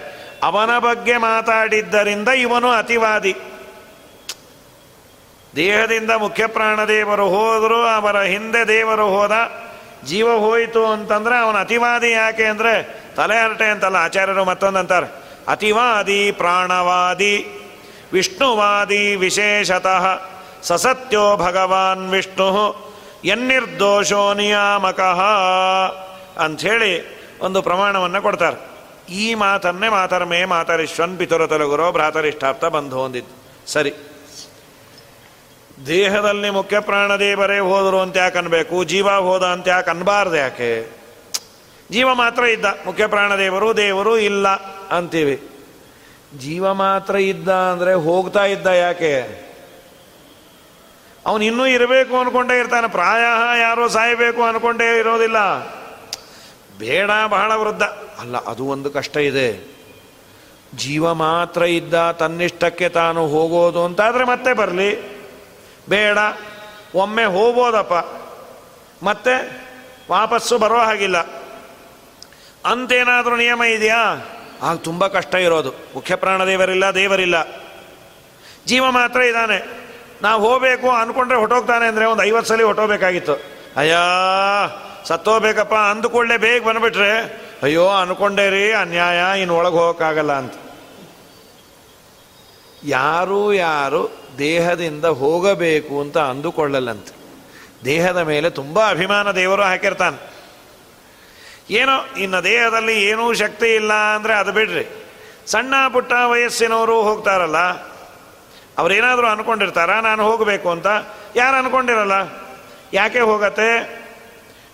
ಅವನ 0.43 0.71
ಬಗ್ಗೆ 0.77 1.15
ಮಾತಾಡಿದ್ದರಿಂದ 1.17 2.29
ಇವನು 2.37 2.69
ಅತಿವಾದಿ. 2.71 3.33
ದೇಹದಿಂದ 5.53 6.11
ಮುಖ್ಯ 6.11 6.47
ಪ್ರಾಣದೇವರು 6.47 7.25
ಹೋದರು 7.29 7.79
ಅವರ 7.89 8.17
ಹಿಂದೆ 8.23 8.61
ದೇವರು 8.67 9.05
ಹೋದ 9.09 9.35
ಜೀವ 10.05 10.27
ಹೋಯಿತು 10.37 10.85
ಅಂತಂದ್ರೆ 10.85 11.35
ಅವನ 11.37 11.57
ಅತಿವಾದಿ 11.57 12.09
ಯಾಕೆ 12.11 12.45
ಅಂದರೆ 12.45 12.73
ತಲೆ 13.15 13.37
ಹರಟೆ 13.43 13.67
ಅಂತಲ್ಲ, 13.69 13.97
ಆಚಾರ್ಯರು 13.97 14.43
ಮತ್ತೊಂದು 14.45 14.79
ಅಂತಾರೆ. 14.79 15.07
ಅತಿವಾದಿ 15.47 16.21
ಪ್ರಾಣವಾದಿ, 16.31 17.35
ವಿಷ್ಣುವಾದಿ 18.13 19.03
ವಿಶೇಷತಃ. 19.15 20.05
ಸಸತ್ಯೋ 20.67 21.37
ಭಗವಾನ್ 21.37 22.09
ವಿಷ್ಣು, 22.09 22.75
ಎನ್ನಿರ್ದೋಷೋ 23.25 24.33
ನಿಯಾಮಕಃ 24.33 25.21
ಅಂಥೇಳಿ 26.43 27.17
ಒಂದು 27.41 27.61
ಪ್ರಮಾಣವನ್ನು 27.61 28.21
ಕೊಡ್ತಾರೆ. 28.21 28.77
ಈ 29.13 29.33
ಮಾತನ್ನೇ 29.33 29.89
ಮಾತರ್ಮೇ 29.89 30.45
ಮಾತರಿಶ್ವನ್ 30.45 31.17
ಪಿತುರ 31.17 31.47
ತೊಲಗುರೋ 31.47 31.91
ಭ್ರಾತರಿಷ್ಟಾರ್ಥ 31.91 32.65
ಬಂಧು 32.65 32.97
ಹೊಂದಿದ್ದು. 32.97 33.71
ಸರಿ. 33.71 33.93
ದೇಹದಲ್ಲಿ 35.87 36.49
ಮುಖ್ಯ 36.49 36.79
ಪ್ರಾಣದೇವರೇ 36.79 37.59
ಹೋದರು 37.59 37.99
ಅಂತ 37.99 38.17
ಯಾಕೆ 38.17 38.37
ಅನ್ಬೇಕು? 38.37 38.83
ಜೀವ 38.83 39.09
ಹೋದ 39.09 39.43
ಅಂತ 39.43 39.67
ಯಾಕೆ 39.67 39.89
ಅನ್ಬಾರ್ದು 39.89 40.35
ಯಾಕೆ? 40.35 40.91
ಜೀವ 41.91 42.13
ಮಾತ್ರ 42.13 42.43
ಇದ್ದ. 42.43 42.65
ಮುಖ್ಯ 42.85 43.07
ಪ್ರಾಣದೇವರು 43.07 43.77
ದೇವರು 43.77 44.17
ಇಲ್ಲ 44.17 44.47
ಅಂತೀವಿ. 44.91 45.49
ಜೀವ 46.37 46.73
ಮಾತ್ರ 46.73 47.15
ಇದ್ದ 47.15 47.49
ಅಂದರೆ 47.49 47.93
ಹೋಗ್ತಾ 47.93 48.45
ಇದ್ದ 48.45 48.67
ಯಾಕೆ? 48.67 49.46
ಅವನು 51.27 51.43
ಇನ್ನೂ 51.43 51.65
ಇರಬೇಕು 51.65 52.19
ಅನ್ಕೊಂಡೇ 52.19 52.59
ಇರ್ತಾನೆ. 52.59 52.87
ಪ್ರಾಯ 52.87 53.21
ಯಾರೋ 53.59 53.87
ಸಾಯಬೇಕು 53.87 54.43
ಅನ್ಕೊಂಡೇ 54.43 54.99
ಇರೋದಿಲ್ಲ. 54.99 55.59
ಬೇಡ, 56.79 57.11
ಬಹಳ 57.27 57.51
ವೃದ್ಧ. 57.55 57.83
ಅಲ್ಲ, 58.19 58.45
ಅದು 58.45 58.65
ಒಂದು 58.65 58.91
ಕಷ್ಟ 58.91 59.17
ಇದೆ. 59.17 59.77
ಜೀವ 60.75 61.13
ಮಾತ್ರ 61.13 61.61
ಇದ್ದ 61.61 62.11
ತನ್ನಿಷ್ಟಕ್ಕೆ 62.11 62.89
ತಾನು 62.89 63.27
ಹೋಗೋದು 63.27 63.85
ಅಂತಾದರೆ 63.85 64.23
ಮತ್ತೆ 64.23 64.53
ಬರಲಿ. 64.53 65.17
ಬೇಡ, 65.89 66.17
ಒಮ್ಮೆ 66.95 67.25
ಹೋಗ್ಬೋದಪ್ಪ. 67.25 67.93
ಮತ್ತೆ 69.05 69.61
ವಾಪಸ್ಸು 70.11 70.57
ಬರೋ 70.57 70.77
ಹಾಗಿಲ್ಲ. 70.77 71.17
ಅಂತೇನಾದರೂ 72.65 73.35
ನಿಯಮ 73.35 73.63
ಇದೆಯಾ? 73.63 74.29
ಆಗ 74.61 74.77
ತುಂಬ 74.77 75.07
ಕಷ್ಟ 75.07 75.35
ಇರೋದು. 75.35 75.71
ಮುಖ್ಯ 75.71 76.15
ಪ್ರಾಣದೇವರಿಲ್ಲ 76.15 76.85
ದೇವರಿಲ್ಲ. 76.85 77.63
ಜೀವ 78.67 78.91
ಮಾತ್ರ 78.91 79.21
ಇದ್ದಾನೆ. 79.21 79.86
ನಾವು 80.21 80.49
ಹೋಗಬೇಕು 80.49 80.91
ಅಂದ್ಕೊಂಡ್ರೆ 80.91 81.37
ಹೊಟ್ಟೋಗ್ತಾನೆ 81.37 81.85
ಅಂದರೆ 81.85 82.05
ಒಂದು 82.05 82.23
ಐವತ್ತು 82.23 82.49
ಸಲ 82.49 82.61
ಹೊಟ್ಟೋಗ್ಬೇಕಾಗಿತ್ತು. 82.61 83.33
ಅಯ್ಯಾ, 83.77 84.01
ಸತ್ತೋಗ್ಬೇಕಪ್ಪ 85.07 85.73
ಅಂದುಕೊಳ್ಳೆ 85.73 86.37
ಬೇಗ 86.37 86.67
ಬಂದುಬಿಟ್ರೆ, 86.67 87.41
ಅಯ್ಯೋ, 87.63 87.87
ಅನ್ಕೊಂಡೆ 87.87 88.49
ರೀ, 88.49 88.71
ಅನ್ಯಾಯ 88.71 89.41
ಇನ್ನು 89.41 89.55
ಒಳಗೆ 89.55 89.75
ಹೋಗೋಕ್ಕಾಗಲ್ಲ 89.75 90.31
ಅಂತ. 90.31 90.53
ಯಾರು 92.83 93.53
ಯಾರು 93.53 94.11
ದೇಹದಿಂದ 94.37 95.05
ಹೋಗಬೇಕು 95.05 96.01
ಅಂತ 96.01 96.17
ಅಂದುಕೊಳ್ಳಲ್ಲಂತೆ. 96.17 97.17
ದೇಹದ 97.85 98.17
ಮೇಲೆ 98.17 98.49
ತುಂಬ 98.49 98.89
ಅಭಿಮಾನ 98.89 99.31
ದೇವರು 99.31 99.63
ಹಾಕಿರ್ತಾನೆ. 99.63 100.37
ಏನೋ, 101.69 102.15
ಇನ್ನು 102.17 102.43
ದೇಹದಲ್ಲಿ 102.43 103.03
ಏನೂ 103.03 103.33
ಶಕ್ತಿ 103.33 103.75
ಇಲ್ಲ 103.75 103.93
ಅಂದರೆ 103.93 104.33
ಅದು 104.33 104.51
ಬಿಡ್ರಿ. 104.51 105.05
ಸಣ್ಣ 105.45 105.73
ಪುಟ್ಟ 105.93 106.13
ವಯಸ್ಸಿನವರು 106.13 107.03
ಹೋಗ್ತಾರಲ್ಲ 107.03 107.57
ಅವರೇನಾದರೂ 108.77 109.27
ಅನ್ಕೊಂಡಿರ್ತಾರ? 109.27 109.99
ನಾನು 109.99 110.31
ಹೋಗಬೇಕು 110.31 110.71
ಅಂತ. 110.71 110.87
ಯಾರು 111.35 111.57
ಅನ್ಕೊಂಡಿರಲ್ಲ? 111.57 112.11
ಯಾಕೆ 112.93 113.19
ಹೋಗತ್ತೆ? 113.19 113.69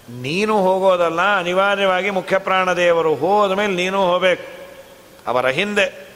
ನೀನು 0.09 0.57
ಹೋಗೋದಲ್ಲ, 0.57 1.37
ಅನಿವಾರ್ಯವಾಗಿ 1.37 2.09
ಮುಖ್ಯ 2.09 2.37
ಪ್ರಾಣದೇವರು 2.37 3.15
ಹೋದ 3.15 3.51
ಮೇಲೆ 3.51 3.73
ನೀನು 3.73 4.05
ಹೋಗಬೇಕು. 4.05 4.43
ಅವರ 5.27 5.47
ಹಿಂದೆ. 5.47 6.07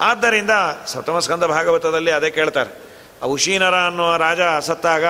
ಆದ್ದರಿಂದ 0.00 0.50
ಸಪ್ತಮಸ್ಕಂದ 0.86 1.44
ಭಾಗವತದಲ್ಲಿ 1.44 2.10
ಅದೇ 2.10 2.30
ಕೇಳ್ತಾರೆ. 2.30 2.88
ಔಷೀನರ 3.22 3.74
ಅನ್ನೋ 3.74 4.16
ರಾಜ 4.16 4.40
ಸತ್ತಾಗ, 4.60 5.04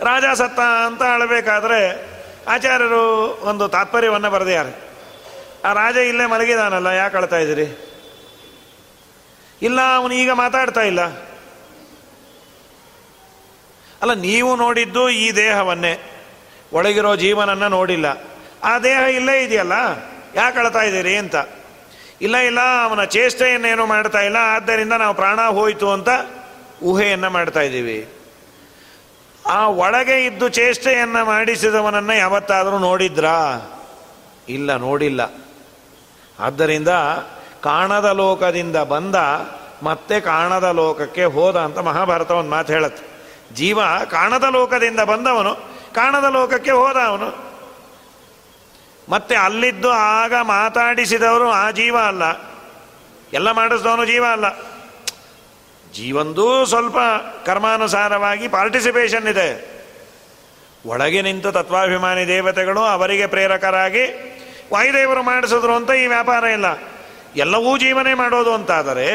ರಾಜ 0.00 0.24
ಸತ್ತ 0.34 0.60
ಅಂತ 0.60 1.02
ಅಳಬೇಕಾದ್ರೆ 1.02 1.80
ಆಚಾರ್ಯರು 2.48 3.02
ಒಂದು 3.42 3.68
ತಾತ್ಪರ್ಯವನ್ನು 3.68 4.30
ಬರೆದಿದ್ದಾರೆ. 4.30 4.72
ಆ 5.64 5.72
ರಾಜ 5.72 5.96
ಇಲ್ಲೇ 5.96 6.26
ಮಲಗಿದಾನಲ್ಲ, 6.26 6.86
ಯಾಕೆ 6.86 7.16
ಅಳ್ತಾ 7.16 7.36
ಇದ್ದೀರಿ? 7.36 7.95
ಇಲ್ಲ, 9.62 9.96
ಅವನು 9.96 10.14
ಈಗ 10.14 10.30
ಮಾತಾಡ್ತಾ 10.30 10.80
ಇಲ್ಲ. 10.80 11.00
ಅಲ್ಲ, 14.02 14.14
ನೀವು 14.14 14.56
ನೋಡಿದ್ದು 14.56 15.10
ಈ 15.10 15.32
ದೇಹವನ್ನೇ. 15.32 16.22
ಒಳಗಿರೋ 16.72 17.16
ಜೀವನನ್ನ 17.16 17.66
ನೋಡಿಲ್ಲ. 17.66 18.06
ಆ 18.64 18.78
ದೇಹ 18.78 18.98
ಇಲ್ಲೇ 18.98 19.44
ಇದೆಯಲ್ಲ? 19.44 19.72
ಯಾಕೆ 20.34 20.58
ಅಳ್ತಾ 20.58 20.82
ಇದ್ದೀರಿ 20.82 21.16
ಅಂತ. 21.16 21.34
ಇಲ್ಲ 22.20 22.36
ಇಲ್ಲ, 22.36 22.60
ಅವನ 22.84 23.04
ಚೇಷ್ಟೆಯನ್ನೇನು 23.04 23.86
ಮಾಡ್ತಾ 23.86 24.20
ಇಲ್ಲ. 24.20 24.36
ಆದ್ದರಿಂದ 24.36 24.92
ನಾವು 24.92 25.14
ಪ್ರಾಣ 25.14 25.40
ಹೋಯಿತು 25.40 25.90
ಅಂತ 25.90 26.08
ಊಹೆಯನ್ನು 26.82 27.30
ಮಾಡ್ತಾ 27.30 27.60
ಇದ್ದೀವಿ. 27.60 28.08
ಆ 29.46 29.68
ಒಳಗೆ 29.68 30.26
ಇದ್ದು 30.26 30.48
ಚೇಷ್ಟೆಯನ್ನು 30.48 31.24
ಮಾಡಿಸಿದವನನ್ನು 31.24 32.16
ಯಾವತ್ತಾದರೂ 32.16 32.78
ನೋಡಿದ್ರಾ? 32.78 33.60
ಇಲ್ಲ, 34.48 34.76
ನೋಡಿಲ್ಲ. 34.76 35.34
ಆದ್ದರಿಂದ 36.38 36.88
ಕಾಣದ 37.66 38.04
ಲೋಕದಿಂದ 38.04 38.76
ಬಂದ 38.76 39.14
ಮತ್ತೆ 39.82 40.20
ಕಾಣದ 40.20 40.64
ಲೋಕಕ್ಕೆ 40.64 41.24
ಹೋದ 41.24 41.56
ಅಂತ 41.56 41.78
ಮಹಾಭಾರತ 41.78 42.30
ಒಂದು 42.30 42.50
ಮಾತು 42.50 42.72
ಹೇಳುತ್ತೆ. 42.72 43.04
ಜೀವ 43.54 43.80
ಕಾಣದ 44.10 44.44
ಲೋಕದಿಂದ 44.44 45.00
ಬಂದವನು, 45.00 45.54
ಕಾಣದ 45.94 46.24
ಲೋಕಕ್ಕೆ 46.24 46.70
ಹೋದ 46.70 46.96
ಅವನು 47.06 47.46
ಮತ್ತೆ 49.08 49.34
ಅಲ್ಲಿದ್ದು 49.34 49.90
ಆಗ 49.90 50.34
ಮಾತಾಡಿಸಿದವರು 50.42 51.50
ಆ 51.50 51.70
ಜೀವ 51.70 51.98
ಅಲ್ಲ. 51.98 52.22
ಎಲ್ಲ 53.32 53.50
ಮಾಡಿಸಿದವನು 53.50 54.04
ಜೀವ 54.04 54.24
ಅಲ್ಲ. 54.32 54.44
ಜೀವಂದೂ 55.92 56.64
ಸ್ವಲ್ಪ 56.64 56.96
ಕರ್ಮಾನುಸಾರವಾಗಿ 57.46 58.48
ಪಾರ್ಟಿಸಿಪೇಷನ್ 58.48 59.28
ಇದೆ. 59.28 59.76
ಒಳಗೆ 60.86 61.22
ನಿಂತ 61.22 61.46
ತತ್ವಾಭಿಮಾನಿ 61.46 62.26
ದೇವತೆಗಳು 62.26 62.80
ಅವರಿಗೆ 62.80 63.26
ಪ್ರೇರಕರಾಗಿ 63.26 64.04
ವಾಯುದೇವರು 64.72 65.22
ಮಾಡಿಸಿದ್ರು 65.22 65.74
ಅಂತ 65.74 65.90
ಈ 65.90 66.06
ವ್ಯಾಪಾರ 66.06 66.44
ಇಲ್ಲ. 66.44 66.95
ಎಲ್ಲವೂ 67.36 67.70
ಜೀವನೇ 67.78 68.14
ಮಾಡೋದು 68.14 68.52
ಅಂತಾದರೆ 68.54 69.08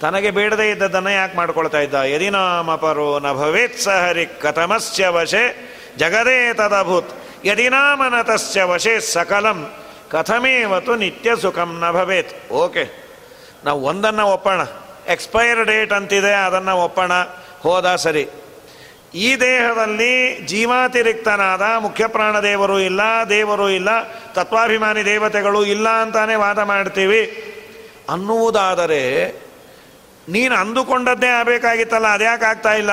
ತನಗೆ 0.00 0.30
ಬೇಡದೇ 0.30 0.66
ಇದ್ದದ್ದನ್ನು 0.70 1.10
ಯಾಕೆ 1.10 1.36
ಮಾಡ್ಕೊಳ್ತಾ 1.36 1.80
ಇದ್ದ? 1.80 1.94
ಯದಿನಾಮಪರೋ 1.94 3.08
ನ 3.18 3.32
ಭವೇತ್ 3.32 3.78
ಸಹರಿ 3.80 4.26
ಕಥಮಸ್ಯ 4.42 5.06
ವಶೆ 5.06 5.44
ಜಗದೇ 5.96 6.38
ತದಭೂತ್. 6.54 7.12
ಯದಿನಾಮನತಸ್ಯ 7.44 8.62
ವಶೆ 8.62 8.94
ಸಕಲಂ 9.12 9.58
ಕಥಮೇವತು 10.10 10.92
ನಿತ್ಯ 10.94 11.30
ಸುಖಂ 11.36 11.70
ನ 11.80 11.90
ಭವೇತ್ 11.90 12.32
ಓಕೆ, 12.52 12.84
ನಾವು 13.64 13.80
ಒಂದನ್ನು 13.84 14.24
ಒಪ್ಪೋಣ. 14.26 14.60
ಎಕ್ಸ್ಪೈರ್ 15.08 15.60
ಡೇಟ್ 15.66 15.92
ಅಂತಿದೆ, 15.92 16.32
ಅದನ್ನು 16.46 16.74
ಒಪ್ಪೋಣ. 16.84 17.12
ಹೋದ 17.62 17.96
ಸರಿ. 17.96 18.24
ಈ 19.14 19.36
ದೇಹದಲ್ಲಿ 19.36 20.38
ಜೀವಾತಿರಿಕ್ತನಾದ 20.46 21.62
ಮುಖ್ಯ 21.78 22.06
ಪ್ರಾಣದೇವರು 22.06 22.80
ಇಲ್ಲ, 22.80 23.00
ದೇವರು 23.28 23.70
ಇಲ್ಲ, 23.70 23.88
ತತ್ವಾಭಿಮಾನಿ 24.32 25.04
ದೇವತೆಗಳು 25.04 25.64
ಇಲ್ಲ 25.64 25.88
ಅಂತಾನೆ 25.88 26.34
ವಾದ 26.34 26.58
ಮಾಡ್ತೀವಿ. 26.58 27.44
ಅನ್ನುವುದಾದರೆ 28.10 29.28
ನೀನು 30.28 30.54
ಅಂದುಕೊಂಡದ್ದೇ 30.54 31.26
ಆಗಬೇಕಾಗಿತ್ತಲ್ಲ, 31.26 32.06
ಅದ್ಯಾಕೆ 32.06 32.44
ಆಗ್ತಾ 32.44 32.72
ಇಲ್ಲ? 32.72 32.90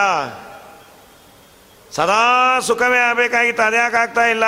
ಸದಾ 1.92 2.60
ಸುಖವೇ 2.60 2.98
ಆಗಬೇಕಾಗಿತ್ತು, 2.98 3.64
ಅದ್ಯಾಕೆ 3.64 3.98
ಆಗ್ತಾ 3.98 4.26
ಇಲ್ಲ? 4.26 4.44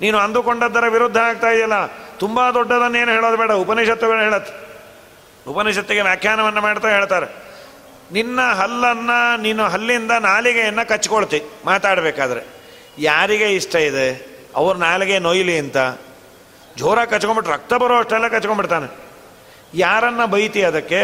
ನೀನು 0.00 0.18
ಅಂದುಕೊಂಡದ್ದರ 0.18 0.88
ವಿರುದ್ಧ 0.88 1.16
ಆಗ್ತಾ 1.16 1.50
ಇದೆಯಲ್ಲ, 1.50 1.86
ತುಂಬ 2.18 2.50
ದೊಡ್ಡದನ್ನೇನು 2.50 3.12
ಹೇಳೋದು 3.12 3.36
ಬೇಡ, 3.36 3.52
ಉಪನಿಷತ್ತುಗಳು 3.52 4.18
ಹೇಳತ್ತೆ. 4.18 4.72
ಉಪನಿಷತ್ತಿಗೆ 5.50 6.00
ವ್ಯಾಖ್ಯಾನವನ್ನು 6.00 6.60
ಮಾಡ್ತಾ 6.60 6.88
ಹೇಳ್ತಾರೆ. 6.88 7.51
ನಿನ್ನ 8.12 8.40
ಹಲ್ಲನ್ನು 8.42 9.40
ನೀನು 9.40 9.64
ಹಲ್ಲಿಂದ 9.64 10.10
ನಾಲಿಗೆಯನ್ನು 10.10 10.88
ಕಚ್ಕೊಳ್ತಿ, 10.88 11.42
ಮಾತಾಡಬೇಕಾದ್ರೆ. 11.64 12.46
ಯಾರಿಗೆ 12.98 13.54
ಇಷ್ಟ 13.54 13.74
ಇದೆ? 13.74 14.26
ಅವ್ರ 14.54 14.76
ನಾಲಿಗೆ 14.76 15.18
ನೊಯ್ಲಿ 15.18 15.58
ಅಂತ. 15.58 15.76
ಜೋರಾಗಿ 16.76 17.10
ಕಚ್ಕೊಂಬಿಟ್ರೆ 17.10 17.52
ರಕ್ತ 17.52 17.74
ಬರೋ 17.74 17.98
ಅಷ್ಟೆಲ್ಲ 17.98 18.28
ಕಚ್ಕೊಂಡ್ಬಿಡ್ತಾನೆ 18.28 18.96
ಯಾರನ್ನ 19.74 20.24
ಬೈತಿ 20.24 20.62
ಅದಕ್ಕೆ? 20.62 21.02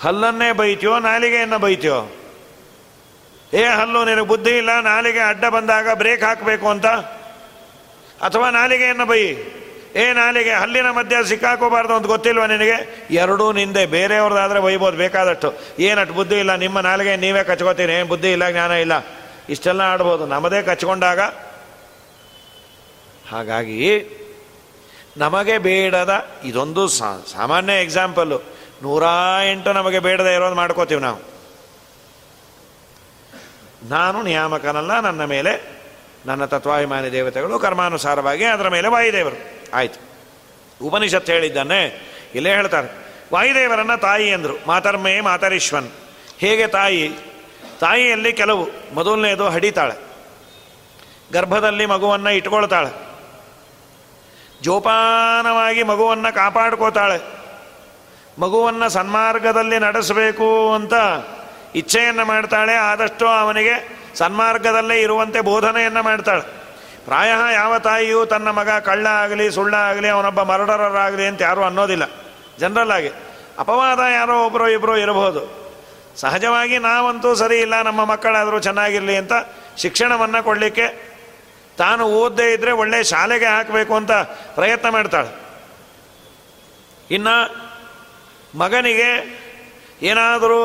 ಹಲ್ಲನ್ನೇ 0.00 0.52
ಬೈತೀಯೋ, 0.52 0.98
ನಾಲಿಗೆಯನ್ನು 0.98 1.58
ಬೈತೀಯೋ? 1.58 2.12
ಏ 3.54 3.64
ಹಲ್ಲು, 3.64 4.04
ನಿನಗೆ 4.04 4.26
ಬುದ್ಧಿ 4.26 4.50
ಇಲ್ಲ, 4.50 4.80
ನಾಲಿಗೆ 4.80 5.18
ಅಡ್ಡ 5.18 5.44
ಬಂದಾಗ 5.44 5.92
ಬ್ರೇಕ್ 5.92 6.22
ಹಾಕಬೇಕು 6.22 6.68
ಅಂತ? 6.68 6.86
ಅಥವಾ 8.22 8.50
ನಾಲಿಗೆಯನ್ನು 8.50 9.06
ಬೈ? 9.06 9.34
ಏ 9.96 10.12
ನಾಲಿಗೆ, 10.12 10.50
ಹಲ್ಲಿನ 10.50 10.90
ಮಧ್ಯ 10.90 11.16
ಸಿಕ್ಕಾಕೋಬಾರ್ದು 11.24 11.94
ಅಂತ 11.94 12.06
ಗೊತ್ತಿಲ್ವ 12.06 12.44
ನಿನಗೆ? 12.44 13.06
ಎರಡೂ 13.10 13.52
ನಿಂದೆ, 13.52 13.86
ಬೇರೆಯವ್ರದ್ದಾದ್ರೆ 13.86 14.58
ಒಯ್ಬೋದು 14.58 14.96
ಬೇಕಾದಷ್ಟು. 14.96 15.52
ಏನಟ್ಟು 15.78 16.14
ಬುದ್ಧಿ 16.14 16.38
ಇಲ್ಲ, 16.38 16.54
ನಿಮ್ಮ 16.54 16.80
ನಾಲಿಗೆ 16.80 17.16
ನೀವೇ 17.16 17.44
ಕಚ್ಕೋತೀರಿ. 17.44 17.92
ಏನು 17.92 18.08
ಬುದ್ಧಿ 18.08 18.32
ಇಲ್ಲ, 18.32 18.50
ಜ್ಞಾನ 18.50 18.70
ಇಲ್ಲ. 18.70 18.92
ಇಷ್ಟೆಲ್ಲ 19.48 19.80
ಆಡ್ಬೋದು. 19.80 20.26
ನಮ್ಮದೇ 20.26 20.62
ಕಚ್ಕೊಂಡಾಗ? 20.62 21.20
ಹಾಗಾಗಿ, 23.30 23.82
ನಮಗೆ 25.16 25.58
ಬೇಡದ 25.58 26.26
ಇದೊಂದು 26.44 26.88
ಸಾಮಾನ್ಯ 26.88 27.72
ಎಕ್ಸಾಂಪಲ್ಲು 27.72 28.38
ನೂರ 28.82 29.02
ಎಂಟು 29.50 29.72
ನಮಗೆ 29.72 29.98
ಬೇಡದ 29.98 30.26
ಇರೋದು 30.26 30.54
ಮಾಡ್ಕೋತೀವಿ 30.54 31.00
ನಾವು. 31.00 31.20
ನಾನು 33.88 34.22
ನಿಯಾಮಕನಲ್ಲ, 34.22 35.00
ನನ್ನ 35.00 35.24
ಮೇಲೆ, 35.24 35.82
ನನ್ನ 36.26 36.44
ತತ್ವಾಭಿಮಾನಿ 36.44 37.12
ದೇವತೆಗಳು 37.12 37.58
ಕರ್ಮಾನುಸಾರವಾಗಿ 37.58 38.44
ಅದರ 38.44 38.68
ಮೇಲೆ 38.68 38.88
ವಾಯುದೇವರು. 38.88 39.61
ಆಯಿತು. 39.74 40.00
ಉಪನಿಷತ್ 40.84 41.30
ಹೇಳಿದ್ದಾನೆ, 41.30 41.80
ಇಲ್ಲೇ 42.34 42.50
ಹೇಳ್ತಾರೆ, 42.50 42.88
ವಾಯುದೇವರನ್ನ 43.34 43.94
ತಾಯಿ 43.94 44.28
ಎಂದರು 44.28 44.54
ಮಾತರ್ಮೇ 44.66 45.20
ಮಾತರೀಶ್ವನ್. 45.20 45.90
ಹೇಗೆ 46.38 46.66
ತಾಯಿ? 46.66 47.12
ತಾಯಿಯಲ್ಲಿ 47.80 48.32
ಕೆಲವು, 48.32 48.68
ಮೊದಲನೇದು 48.94 49.48
ಹಡಿತಾಳೆ. 49.48 49.94
ಗರ್ಭದಲ್ಲಿ 51.32 51.86
ಮಗುವನ್ನು 51.86 52.30
ಇಟ್ಕೊಳ್ತಾಳೆ. 52.30 52.90
ಜೋಪಾನವಾಗಿ 54.62 55.82
ಮಗುವನ್ನು 55.82 56.34
ಕಾಪಾಡ್ಕೋತಾಳೆ. 56.34 57.18
ಮಗುವನ್ನು 58.38 58.88
ಸನ್ಮಾರ್ಗದಲ್ಲಿ 58.88 59.78
ನಡೆಸಬೇಕು 59.78 60.74
ಅಂತ 60.74 60.92
ಇಚ್ಛೆಯನ್ನು 61.74 62.24
ಮಾಡ್ತಾಳೆ, 62.24 62.74
ಆದಷ್ಟು 62.74 63.26
ಅವನಿಗೆ 63.26 63.98
ಸನ್ಮಾರ್ಗದಲ್ಲೇ 64.14 65.00
ಇರುವಂತೆ 65.00 65.40
ಬೋಧನೆಯನ್ನು 65.40 66.02
ಮಾಡ್ತಾಳೆ. 66.02 66.61
ಪ್ರಾಯ 67.04 67.30
ಯಾವ 67.54 67.78
ತಾಯಿಯೂ 67.78 68.24
ತನ್ನ 68.24 68.50
ಮಗ 68.50 68.70
ಕಳ್ಳ 68.70 69.06
ಆಗಲಿ 69.06 69.50
ಸುಳ್ಳ 69.50 69.74
ಆಗಲಿ 69.74 70.08
ಅವನೊಬ್ಬ 70.08 70.42
ಮರ್ಡರರಾಗಲಿ 70.42 71.26
ಅಂತ 71.26 71.42
ಯಾರೂ 71.42 71.62
ಅನ್ನೋದಿಲ್ಲ. 71.62 72.04
ಜನರಲ್ 72.58 72.90
ಆಗಿ 72.90 73.08
ಅಪವಾದ 73.58 73.98
ಯಾರೋ 73.98 74.44
ಒಬ್ಬರೋ 74.46 74.68
ಇಬ್ಬರೋ 74.68 74.96
ಇರಬಹುದು. 74.96 75.62
ಸಹಜವಾಗಿ 76.16 76.78
ನಾವಂತೂ 76.78 77.34
ಸರಿ 77.34 77.60
ಇಲ್ಲ, 77.60 77.82
ನಮ್ಮ 77.82 78.04
ಮಕ್ಕಳಾದರೂ 78.04 78.60
ಚೆನ್ನಾಗಿರಲಿ 78.60 79.16
ಅಂತ 79.16 79.32
ಶಿಕ್ಷಣವನ್ನು 79.76 80.44
ಕೊಡಲಿಕ್ಕೆ 80.44 81.12
ತಾನು 81.78 82.04
ಓದದೇ 82.04 82.52
ಇದ್ದರೆ 82.52 82.72
ಒಳ್ಳೆ 82.72 83.04
ಶಾಲೆಗೆ 83.04 83.44
ಹಾಕಬೇಕು 83.44 83.94
ಅಂತ 83.94 84.12
ಪ್ರಯತ್ನ 84.54 84.88
ಮಾಡ್ತಾಳೆ. 84.88 85.30
ಇನ್ನು 87.10 87.36
ಮಗನಿಗೆ 88.58 89.10
ಏನಾದರೂ 90.02 90.60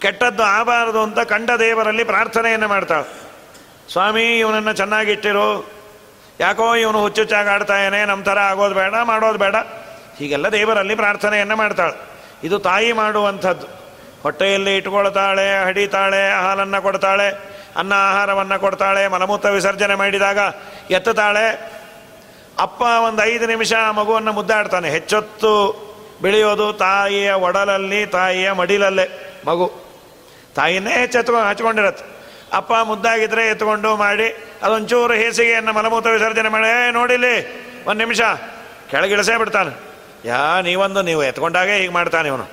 ಕೆಟ್ಟದ್ದು 0.00 0.42
ಆಬಾರದು 0.42 1.02
ಅಂತ 1.02 1.20
ಕಂಡ 1.20 1.50
ದೇವರಲ್ಲಿ 1.50 2.04
ಪ್ರಾರ್ಥನೆಯನ್ನು 2.04 2.68
ಮಾಡ್ತಾಳೆ. 2.68 3.21
ಸ್ವಾಮಿ, 3.92 4.38
ಇವನನ್ನು 4.38 4.72
ಚೆನ್ನಾಗಿಟ್ಟಿರು. 4.72 5.70
ಯಾಕೋ 6.40 6.74
ಇವನು 6.74 7.00
ಹುಚ್ಚುಚ್ಚಾಗಿ 7.00 7.48
ಆಡ್ತಾಯೇನೆ 7.48 8.04
ನಮ್ಮ 8.04 8.24
ಥರ 8.24 8.38
ಆಗೋದು 8.38 8.74
ಬೇಡ, 8.74 8.94
ಮಾಡೋದು 9.02 9.38
ಬೇಡ. 9.38 9.56
ಹೀಗೆಲ್ಲ 10.18 10.48
ದೇವರಲ್ಲಿ 10.48 10.94
ಪ್ರಾರ್ಥನೆಯನ್ನು 10.94 11.56
ಮಾಡ್ತಾಳೆ. 11.56 12.00
ಇದು 12.44 12.58
ತಾಯಿ 12.58 12.92
ಮಾಡುವಂಥದ್ದು. 12.92 13.66
ಹೊಟ್ಟೆಯಲ್ಲಿ 14.22 14.76
ಇಟ್ಕೊಳ್ತಾಳೆ, 14.76 15.64
ಹಡಿತಾಳೆ, 15.64 16.32
ಹಾಲನ್ನು 16.32 16.82
ಕೊಡ್ತಾಳೆ, 16.82 17.28
ಅನ್ನ 17.76 17.92
ಆಹಾರವನ್ನು 17.92 18.60
ಕೊಡ್ತಾಳೆ, 18.60 19.08
ಮಲಮೂತ್ರ 19.08 19.50
ವಿಸರ್ಜನೆ 19.50 19.94
ಮಾಡಿದಾಗ 19.94 20.38
ಎತ್ತುತ್ತಾಳೆ. 20.90 21.72
ಅಪ್ಪ 22.58 22.82
ಒಂದು 22.82 23.24
ಐದು 23.24 23.46
ನಿಮಿಷ 23.46 23.72
ಮಗುವನ್ನು 23.72 24.32
ಮುದ್ದಾಡ್ತಾನೆ. 24.32 24.90
ಹೆಚ್ಚೊತ್ತು 24.90 25.82
ಬೆಳೆಯೋದು 26.22 26.72
ತಾಯಿಯ 26.72 27.32
ಒಡಲಲ್ಲಿ, 27.32 28.06
ತಾಯಿಯ 28.06 28.52
ಮಡಿಲಲ್ಲೇ 28.52 29.36
ಮಗು. 29.46 29.72
ತಾಯಿನೇ 30.54 30.90
ಹೆಚ್ಚೆತ್ಕೊಂಡು 30.90 31.48
ಹಚ್ಕೊಂಡಿರತ್ತೆ. 31.48 32.11
ಅಪ್ಪ 32.52 32.72
ಮುದ್ದಾಗಿದ್ರೆ 32.82 33.46
ಎತ್ಕೊಂಡು 33.48 33.96
ಮಾಡಿ, 33.96 34.28
ಅದೊಂಚೂರು 34.62 35.12
ಹೇಸಿಗೆಯನ್ನು 35.12 35.72
ಮಲಮೂತ್ರ 35.72 36.10
ವಿಸರ್ಜನೆ 36.10 36.48
ಮಾಡಿ 36.48 36.92
ನೋಡಿಲಿ 36.92 37.34
ಒಂದು 37.84 37.98
ನಿಮಿಷ 37.98 38.20
ಕೆಳಗಿಳಿಸೇ 38.90 39.36
ಬಿಡ್ತಾನೆ. 39.36 39.80
ಯಾ, 40.28 40.60
ನೀವೊಂದು, 40.60 41.02
ನೀವು 41.02 41.24
ಎತ್ಕೊಂಡಾಗೆ 41.24 41.76
ಹೀಗೆ 41.76 41.92
ಮಾಡ್ತಾನೆ 41.92 42.28
ಇವನು. 42.28 42.46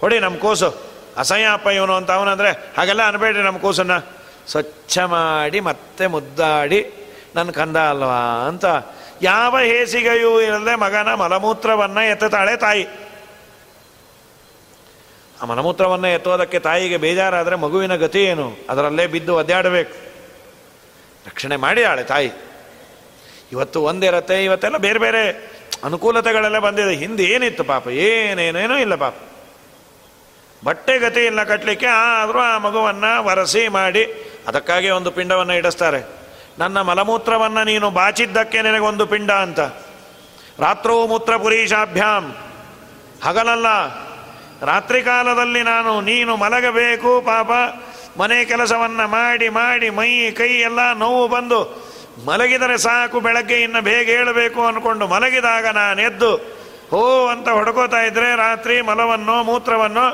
ಹೊಡಿ 0.00 0.18
ನಮ್ಮ 0.18 0.38
ಕೂಸು 0.38 0.94
ಅಸಹ್ಯ 1.16 1.48
ಅಪ್ಪ 1.52 1.68
ಇವನು 1.68 1.94
ಅಂತ 1.94 2.10
ಅವನಂದರೆ, 2.10 2.50
ಹಾಗೆಲ್ಲ 2.78 3.06
ಅನ್ಬೇಡ್ರಿ 3.06 3.42
ನಮ್ಮ 3.42 3.58
ಕೂಸನ್ನು. 3.58 4.24
ಸ್ವಚ್ಛ 4.50 4.98
ಮಾಡಿ, 4.98 5.60
ಮತ್ತೆ 5.60 6.06
ಮುದ್ದಾಡಿ 6.06 6.92
ನನ್ನ 7.34 7.50
ಕಂದ 7.50 7.76
ಅಲ್ವಾ 7.76 8.46
ಅಂತ. 8.46 8.64
ಯಾವ 9.22 9.58
ಹೇಸಿಗೆಯೂ 9.58 10.40
ಇರದೆ 10.40 10.74
ಮಗನ 10.74 11.14
ಮಲಮೂತ್ರವನ್ನು 11.14 12.10
ಎತ್ತುತ್ತಾಳೆ 12.10 12.56
ತಾಯಿ. 12.56 12.88
ಆ 15.42 15.44
ಮಲಮೂತ್ರವನ್ನು 15.44 16.08
ಎತ್ತೋದಕ್ಕೆ 16.08 16.58
ತಾಯಿಗೆ 16.58 16.96
ಬೇಜಾರಾದರೆ 16.96 17.56
ಮಗುವಿನ 17.56 17.96
ಗತಿ 17.96 18.24
ಏನು? 18.24 18.56
ಅದರಲ್ಲೇ 18.70 19.06
ಬಿದ್ದು 19.06 19.36
ಒದ್ದಾಡಬೇಕು. 19.36 19.92
ರಕ್ಷಣೆ 21.26 21.56
ಮಾಡಿದಾಳೆ 21.56 22.02
ತಾಯಿ. 22.02 22.30
ಇವತ್ತು 23.52 23.82
ಒಂದಿರತ್ತೆ, 23.82 24.44
ಇವತ್ತೆಲ್ಲ 24.44 24.76
ಬೇರೆ 24.76 24.98
ಬೇರೆ 24.98 25.54
ಅನುಕೂಲತೆಗಳೆಲ್ಲ 25.84 26.58
ಬಂದಿದೆ. 26.58 26.94
ಹಿಂದೆ 26.94 27.24
ಏನಿತ್ತು 27.24 27.64
ಪಾಪ? 27.64 27.88
ಏನೇನೇನೂ 27.88 28.78
ಇಲ್ಲ 28.78 28.94
ಪಾಪ. 28.94 29.14
ಬಟ್ಟೆ 30.64 30.98
ಗತಿ 30.98 31.26
ಇಲ್ಲ 31.26 31.44
ಕಟ್ಟಲಿಕ್ಕೆ 31.44 31.86
ಆದರೂ 31.86 32.38
ಆ 32.38 32.58
ಮಗುವನ್ನು 32.58 33.24
ವರಸಿ 33.24 33.68
ಮಾಡಿ 33.68 34.04
ಅದಕ್ಕಾಗಿ 34.48 34.90
ಒಂದು 34.90 35.10
ಪಿಂಡವನ್ನು 35.10 35.54
ಇಡಿಸ್ತಾರೆ. 35.54 36.08
ನನ್ನ 36.58 36.80
ಮಲಮೂತ್ರವನ್ನು 36.80 37.64
ನೀನು 37.64 37.90
ಬಾಚಿದ್ದಕ್ಕೆ 37.90 38.62
ನಿನಗೊಂದು 38.62 39.06
ಪಿಂಡ 39.06 39.30
ಅಂತ. 39.30 39.60
ರಾತ್ರೋ 40.58 41.06
ಮೂತ್ರ 41.06 41.36
ಪುರೀಶಾಭ್ಯಾಮ್ 41.36 42.32
ಹಗಲಲ್ಲ. 43.24 43.66
ರಾತ್ರಿ 44.64 45.02
ಕಾಲದಲ್ಲಿ 45.02 45.62
ನಾನು, 45.62 46.00
ನೀನು 46.00 46.36
ಮಲಗಬೇಕು, 46.36 47.20
ಪಾಪ. 47.20 47.50
ಮನೆ 48.18 48.44
ಕೆಲಸವನ್ನು 48.44 49.08
ಮಾಡಿ 49.08 49.48
ಮಾಡಿ, 49.48 49.90
ಮೈ, 49.90 50.30
ಕೈ 50.30 50.52
ಎಲ್ಲ 50.60 50.92
ನೋವು 50.92 51.28
ಬಂದು, 51.28 51.84
ಮಲಗಿದರೆ 52.26 52.78
ಸಾಕು, 52.78 53.20
ಬೆಳಗ್ಗೆ 53.20 53.60
ಇನ್ನು 53.60 53.82
ಬೇಗ 53.82 54.08
ಹೇಳಬೇಕು 54.08 54.62
ಅಂದ್ಕೊಂಡು 54.62 55.06
ಮಲಗಿದಾಗ 55.06 55.66
ನಾನು 55.66 56.00
ಎದ್ದು, 56.00 56.36
ಹೋ 56.90 57.26
ಅಂತ 57.26 57.48
ಹೊಡ್ಕೋತಾ 57.48 58.00
ಇದ್ರೆ 58.02 58.36
ರಾತ್ರಿ 58.36 58.80
ಮಲವನ್ನು, 58.80 59.42
ಮೂತ್ರವನ್ನು 59.42 60.04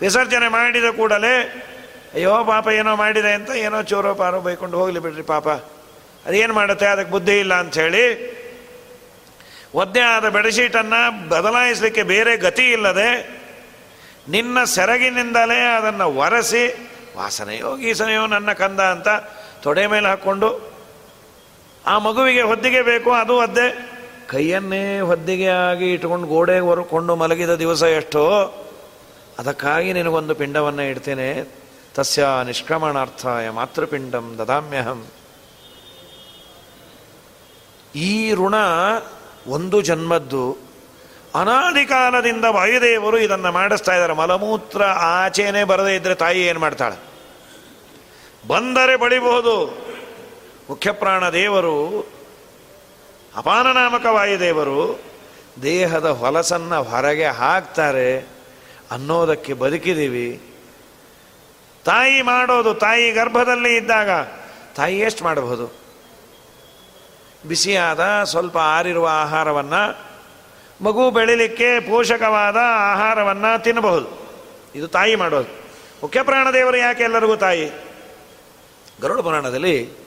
ವಿಸರ್ಜನೆ 0.00 0.48
ಮಾಡಿದ 0.48 0.84
ಕೂಡಲೇ, 0.84 1.66
ಅಯ್ಯೋ 2.14 2.44
ಪಾಪ 2.44 2.68
ಏನೋ 2.68 2.96
ಮಾಡಿದೆ 2.96 3.32
ಅಂತ 3.32 3.50
ಏನೋ 3.50 3.82
ಚೋರೋ 3.82 4.14
ಪಾರೋ 4.14 4.40
ಬೈಕೊಂಡು 4.40 4.78
ಹೋಗಲಿ 4.78 4.98
ಬಿಡ್ರಿ 4.98 5.22
ಪಾಪ. 5.22 5.48
ಅದೇನು 6.26 6.54
ಮಾಡುತ್ತೆ? 6.54 6.86
ಅದಕ್ಕೆ 6.86 7.10
ಬುದ್ಧಿ 7.10 7.38
ಇಲ್ಲ 7.38 7.54
ಅಂಥೇಳಿ 7.54 8.04
ಒದ್ದೆ 9.74 10.00
ಆದ 10.00 10.28
ಬೆಡ್ಶೀಟನ್ನು 10.28 11.28
ಬದಲಾಯಿಸಲಿಕ್ಕೆ 11.28 12.02
ಬೇರೆ 12.02 12.36
ಗತಿ 12.36 12.72
ಇಲ್ಲದೆ 12.72 13.39
ನಿನ್ನ 14.30 14.64
ಸೆರಗಿನಿಂದಲೇ 14.64 15.60
ಅದನ್ನು 15.76 16.06
ಒರೆಸಿ 16.14 16.64
ವಾಸನೆಯೋ 17.16 17.76
ಗೀಸನೆಯೋ 17.76 18.26
ನನ್ನ 18.26 18.52
ಕಂದ 18.52 18.80
ಅಂತ 18.80 19.08
ತೊಡೆ 19.62 19.86
ಮೇಲೆ 19.86 20.08
ಹಾಕ್ಕೊಂಡು 20.08 20.70
ಆ 21.86 21.98
ಮಗುವಿಗೆ 21.98 22.42
ಹೊದ್ದಿಗೆ 22.42 22.82
ಬೇಕು, 22.82 23.10
ಅದು 23.12 23.34
ಒದ್ದೆ 23.36 23.66
ಕೈಯನ್ನೇ 24.28 25.00
ಹೊದ್ದಿಗೆ 25.00 25.46
ಆಗಿ 25.46 25.92
ಇಟ್ಕೊಂಡು 25.92 26.26
ಗೋಡೆ 26.26 26.58
ಹೊರಕೊಂಡು 26.58 27.16
ಮಲಗಿದ 27.16 27.54
ದಿವಸ 27.54 27.82
ಎಷ್ಟೋ, 27.82 28.24
ಅದಕ್ಕಾಗಿ 29.38 29.92
ನಿನಗೊಂದು 29.92 30.34
ಪಿಂಡವನ್ನು 30.34 30.82
ಇಡ್ತೇನೆ. 30.82 31.28
ತಸ್ಯ 31.94 32.26
ನಿಷ್ಕ್ರಮಣಾರ್ಥಾಯ 32.46 33.50
ಮಾತೃಪಿಂಡಂ 33.50 34.34
ದದಾಮ್ಯಹಂ. 34.38 35.06
ಈ 37.96 38.34
ಋಣ 38.34 38.54
ಒಂದು 39.46 39.80
ಜನ್ಮದ್ದು 39.80 40.69
ಅನಾದಿ 41.34 41.86
ಕಾಲದಿಂದ 41.86 42.44
ವಾಯುದೇವರು 42.44 43.18
ಇದನ್ನು 43.18 43.52
ಮಾಡಿಸ್ತಾ 43.52 43.92
ಇದ್ದಾರೆ. 43.92 44.12
ಮಲಮೂತ್ರ 44.12 44.84
ಆಚೆನೆ 44.84 45.64
ಬರದೇ 45.64 45.96
ಇದ್ರೆ 45.96 46.14
ತಾಯಿ 46.14 46.46
ಏನು 46.46 46.60
ಮಾಡ್ತಾಳೆ? 46.60 46.96
ಬಂದರೆ 48.48 48.96
ಬಳಿಬಹುದು. 48.96 49.66
ಮುಖ್ಯಪ್ರಾಣ 50.70 51.28
ದೇವರು, 51.28 52.08
ಅಪಾನನಾಮಕ 53.36 54.06
ವಾಯುದೇವರು 54.06 55.00
ದೇಹದ 55.62 56.08
ಹೊಲಸನ್ನು 56.08 56.82
ಹೊರಗೆ 56.82 57.26
ಹಾಕ್ತಾರೆ. 57.26 58.18
ಅನ್ನೋದಕ್ಕೆ 58.90 59.52
ಬದುಕಿದ್ದೀವಿ. 59.52 60.42
ತಾಯಿ 61.84 62.22
ಮಾಡೋದು, 62.22 62.74
ತಾಯಿ 62.74 63.12
ಗರ್ಭದಲ್ಲಿ 63.12 63.76
ಇದ್ದಾಗ 63.76 64.10
ತಾಯಿ 64.76 64.98
ಎಷ್ಟು 64.98 65.24
ಮಾಡಬಹುದು? 65.24 65.80
ಬಿಸಿಯಾದ 67.48 68.24
ಸ್ವಲ್ಪ 68.24 68.58
ಆರಿರುವ 68.58 69.08
ಆಹಾರವನ್ನು 69.12 70.09
ಮಗು 70.82 71.10
ಬೆಳಿಲಿಕ್ಕೆ 71.10 71.80
ಪೋಷಕವಾದ 71.80 72.56
ಆಹಾರವನ್ನು 72.92 73.62
ತಿನ್ನಬಹುದು. 73.62 74.06
ಇದು 74.74 74.88
ತಾಯಿ 74.88 75.16
ಮಾಡೋದು. 75.16 75.48
ಮುಖ್ಯ 76.02 76.22
ಪ್ರಾಣದೇವರು 76.22 76.76
ಯಾಕೆ 76.76 77.02
ಎಲ್ಲರಿಗೂ 77.02 77.36
ತಾಯಿ? 77.36 77.70
ಗರುಡ 79.02 79.20
ಪುರಾಣದಲ್ಲಿ 79.20 80.00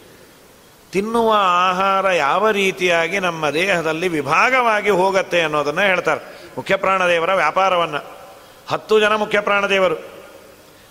ತಿನ್ನುವ 0.91 1.33
ಆಹಾರ 1.37 2.11
ಯಾವ 2.11 2.49
ರೀತಿಯಾಗಿ 2.49 3.19
ನಮ್ಮ 3.19 3.49
ದೇಹದಲ್ಲಿ 3.49 4.07
ವಿಭಾಗವಾಗಿ 4.07 4.89
ಹೋಗುತ್ತೆ 4.89 5.41
ಅನ್ನೋದನ್ನು 5.41 5.81
ಹೇಳ್ತಾರೆ. 5.81 6.51
ಮುಖ್ಯ 6.57 6.75
ಪ್ರಾಣದೇವರ 6.75 7.33
ವ್ಯಾಪಾರವನ್ನು. 7.33 8.17
ಹತ್ತು 8.67 8.99
ಜನ 8.99 9.15
ಮುಖ್ಯ 9.15 9.39
ಪ್ರಾಣದೇವರು 9.39 9.95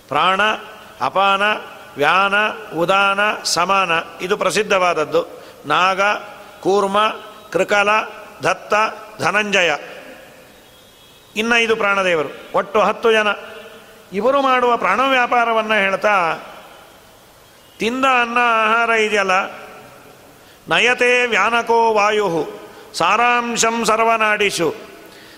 ಪ್ರಾಣ, 0.07 0.41
ಅಪಾನ, 1.01 1.41
ವ್ಯಾನ, 1.97 2.33
ಉದಾನ, 2.75 3.19
ಸಮಾನ. 3.43 3.91
ಇದು 4.21 4.37
ಪ್ರಸಿದ್ಧವಾದದ್ದು. 4.37 5.43
ನಾಗ, 5.65 6.01
ಕೂರ್ಮ, 6.61 7.13
ಕೃಕಲ 7.51 7.89
ದತ್ತ 8.43 8.73
ಧನಂಜಯ. 9.21 9.71
ಇನ್ನು 11.35 11.55
ಐದು 11.55 11.75
ಪ್ರಾಣದೇವರು, 11.75 12.29
ಒಟ್ಟು 12.55 12.79
ಹತ್ತು 12.79 13.11
ಜನ. 13.11 13.27
ಇವರು 14.13 14.41
ಮಾಡುವ 14.41 14.77
ಪ್ರಾಣ 14.77 14.99
ವ್ಯಾಪಾರವನ್ನು 15.09 15.73
ಹೇಳ್ತಾ, 15.73 16.15
ತಿಂದ 17.79 18.05
ಅನ್ನ 18.21 18.37
ಆಹಾರ 18.41 18.89
ಇದೆಯಲ್ಲ? 18.89 19.31
ನಯತೆ 20.69 21.25
ವ್ಯಾನಕೋ 21.25 21.93
ವಾಯು 21.93 22.47
ಸಾರಾಂಶಂ 22.93 23.85
ಸರ್ವನಾಡಿಶು 23.85 24.75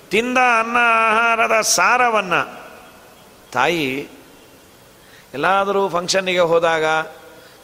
ತಿಂದ 0.10 0.38
ಅನ್ನ 0.60 0.78
ಆಹಾರದ 1.08 1.62
ಸಾರವನ್ನು. 1.62 2.41
ತಾಯಿ, 3.52 4.08
ಎಲ್ಲಾದರೂ 5.34 5.89
ಫಂಕ್ಷನ್ನಿಗೆ 5.89 6.39
ಹೋದಾಗ 6.39 6.86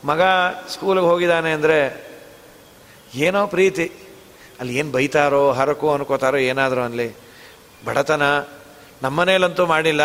ಮಗ 0.03 0.21
ಸ್ಕೂಲಿಗೆ 0.69 1.07
ಹೋಗಿದ್ದಾನೆ 1.07 1.51
ಅಂದರೆ 1.51 1.79
ಏನೋ 3.13 3.47
ಪ್ರೀತಿ. 3.47 4.00
ಅಲ್ಲಿ 4.61 4.75
ಏನು 4.75 4.91
ಬೈತಾರೋ, 4.91 5.51
ಹರಕೋ 5.51 5.93
ಅನ್ಕೋತಾರೋ, 5.93 6.37
ಏನಾದರೂ 6.37 6.81
ಅಲ್ಲಿ 6.81 7.15
ಬಡತನ 7.85 8.21
ನಮ್ಮನೇಲಂತೂ 9.03 9.65
ಮಾಡಿಲ್ಲ. 9.65 10.01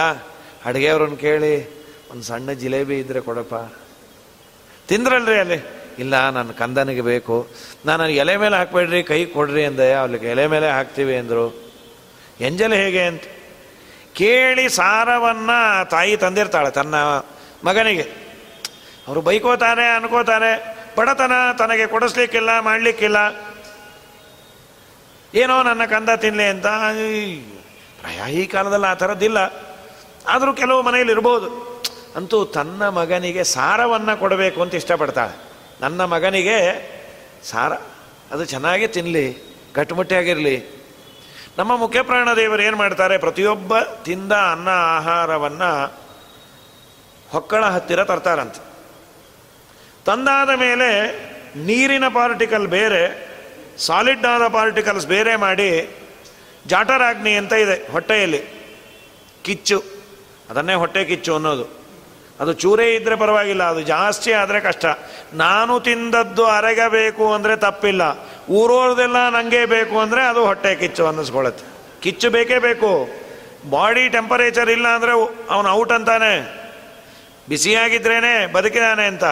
ಅಡುಗೆಯವ್ರನ್ನ 0.65 1.15
ಕೇಳಿ, 1.15 1.85
ಒಂದು 2.11 2.23
ಸಣ್ಣ 2.23 2.53
ಜಿಲೇಬಿ 2.53 2.99
ಇದ್ದರೆ 2.99 3.21
ಕೊಡಪ್ಪ. 3.21 3.75
ತಿಂದ್ರಲ್ರಿ 4.89 5.39
ಅಲ್ಲಿ. 5.39 5.87
ಇಲ್ಲ 5.99 6.31
ನನ್ನ 6.31 6.51
ಕಂದನಿಗೆ 6.51 7.01
ಬೇಕು. 7.01 7.49
ನಾನು 7.87 8.09
ಎಲೆ 8.09 8.37
ಮೇಲೆ 8.37 8.57
ಹಾಕ್ಬೇಡ್ರಿ, 8.57 9.03
ಕೈ 9.03 9.25
ಕೊಡ್ರಿ 9.25 9.65
ಅಂದೆ. 9.65 9.93
ಅವ್ರಿಗೆ 9.93 10.27
ಎಲೆ 10.27 10.47
ಮೇಲೆ 10.47 10.71
ಹಾಕ್ತೀವಿ 10.71 11.17
ಅಂದರು. 11.17 11.73
ಎಂಜಲ್ 12.41 12.73
ಹೇಗೆ 12.73 13.03
ಅಂತ? 13.03 13.23
ಕೇಳಿ 14.15 14.69
ಸಾರವನ್ನು 14.69 15.89
ತಾಯಿ 15.89 16.17
ತಂದಿರ್ತಾಳೆ 16.17 16.71
ತನ್ನ 16.71 16.95
ಮಗನಿಗೆ. 17.65 18.11
ಅವರು 19.09 19.21
ಬೈಕೋತಾರೆ, 19.21 19.97
ಅನ್ಕೋತಾರೆ. 19.97 20.77
ಬಡತನ 20.99 21.33
ತನಗೆ 21.59 21.87
ಕೊಡಿಸ್ಲಿಕ್ಕಿಲ್ಲ, 21.87 22.61
ಮಾಡಲಿಕ್ಕಿಲ್ಲ. 22.61 23.17
ಏನೋ 25.37 25.63
ನನ್ನ 25.63 25.85
ಕಂದ 25.85 26.09
ತಿನ್ನಲಿ 26.09 26.49
ಅಂತ 26.49 26.67
ಪ್ರಾಯ 28.01 28.33
ಈ 28.33 28.47
ಕಾಲದಲ್ಲಿ 28.47 28.87
ಆ 28.87 28.95
ಥರದ್ದಿಲ್ಲ. 28.95 29.39
ಆದರೂ 30.29 30.53
ಕೆಲವು 30.53 30.83
ಮನೆಯಲ್ಲಿ 30.83 31.13
ಇರ್ಬೋದು. 31.13 31.67
ಅಂತೂ 32.17 32.45
ತನ್ನ 32.45 32.89
ಮಗನಿಗೆ 32.89 33.45
ಸಾರವನ್ನು 33.45 34.21
ಕೊಡಬೇಕು 34.21 34.63
ಅಂತ 34.63 34.75
ಇಷ್ಟಪಡ್ತಾಳೆ. 34.75 35.53
ನನ್ನ 35.81 36.05
ಮಗನಿಗೆ 36.05 36.57
ಸಾರ, 37.45 37.73
ಅದು 38.33 38.45
ಚೆನ್ನಾಗಿ 38.45 38.89
ತಿನ್ನಲಿ 38.89 39.57
ಗಟ್ಟುಮುಟ್ಟಿಯಾಗಿರಲಿ. 39.75 40.87
ನಮ್ಮ 41.59 41.77
ಮುಖ್ಯ 41.77 42.03
ಪ್ರಾಣದೇವರು 42.03 42.63
ಏನು 42.63 42.77
ಮಾಡ್ತಾರೆ? 42.77 43.19
ಪ್ರತಿಯೊಬ್ಬ 43.19 43.79
ತಿಂದ 43.79 44.33
ಅನ್ನ 44.33 44.69
ಆಹಾರವನ್ನು 44.69 45.95
ಹೊಕ್ಕಳ 47.29 47.65
ಹತ್ತಿರ 47.65 48.05
ತರ್ತಾರಂತೆ. 48.05 48.61
ತಂದಾದ 50.05 50.51
ಮೇಲೆ 50.51 51.19
ನೀರಿನ 51.57 52.09
ಪಾರ್ಟಿಕಲ್ 52.09 52.69
ಬೇರೆ 52.69 53.26
ಸಾಲಿಡ್ 53.79 54.27
ಆದ 54.27 54.47
ಪಾರ್ಟಿಕಲ್ಸ್ 54.49 55.07
ಬೇರೆ 55.07 55.37
ಮಾಡಿ 55.37 55.89
ಜಾಟರಾಗ್ನಿ 56.67 57.33
ಅಂತ 57.35 57.53
ಇದೆ 57.53 57.93
ಹೊಟ್ಟೆಯಲ್ಲಿ. 57.93 58.41
ಕಿಚ್ಚು. 59.45 59.85
ಅದನ್ನೇ 60.51 60.75
ಹೊಟ್ಟೆ 60.75 61.05
ಕಿಚ್ಚು 61.05 61.35
ಅನ್ನೋದು. 61.35 61.67
ಅದು 62.41 62.53
ಚೂರೇ 62.53 62.95
ಇದ್ದರೆ 62.95 63.17
ಪರವಾಗಿಲ್ಲ, 63.17 63.63
ಅದು 63.63 63.81
ಜಾಸ್ತಿ 63.81 64.33
ಆದರೆ 64.33 64.61
ಕಷ್ಟ. 64.61 64.87
ನಾನು 65.35 65.81
ತಿಂದದ್ದು 65.81 66.45
ಅರಗಬೇಕು 66.47 67.35
ಅಂದರೆ 67.35 67.57
ತಪ್ಪಿಲ್ಲ. 67.57 68.03
ಊರೋರ್ದೆಲ್ಲ 68.49 69.29
ನನಗೆ 69.29 69.67
ಬೇಕು 69.67 69.99
ಅಂದರೆ 69.99 70.23
ಅದು 70.25 70.47
ಹೊಟ್ಟೆ 70.47 70.75
ಕಿಚ್ಚು 70.75 71.07
ಅನ್ನಿಸ್ಕೊಳತ್ತೆ 71.07 71.65
ಕಿಚ್ಚು 72.01 72.31
ಬೇಕೇ 72.31 72.59
ಬೇಕು. 72.59 73.09
ಬಾಡಿ 73.71 74.09
ಟೆಂಪರೇಚರ್ 74.09 74.71
ಇಲ್ಲ 74.71 74.89
ಅಂದರೆ 74.89 75.13
ಅವನು 75.51 75.69
ಔಟ್ 75.69 75.93
ಅಂತಾನೆ. 75.93 76.33
ಬಿಸಿಯಾಗಿದ್ರೇನೆ 77.49 78.47
ಬದುಕಿದಾನೆ 78.47 79.07
ಅಂತ. 79.07 79.25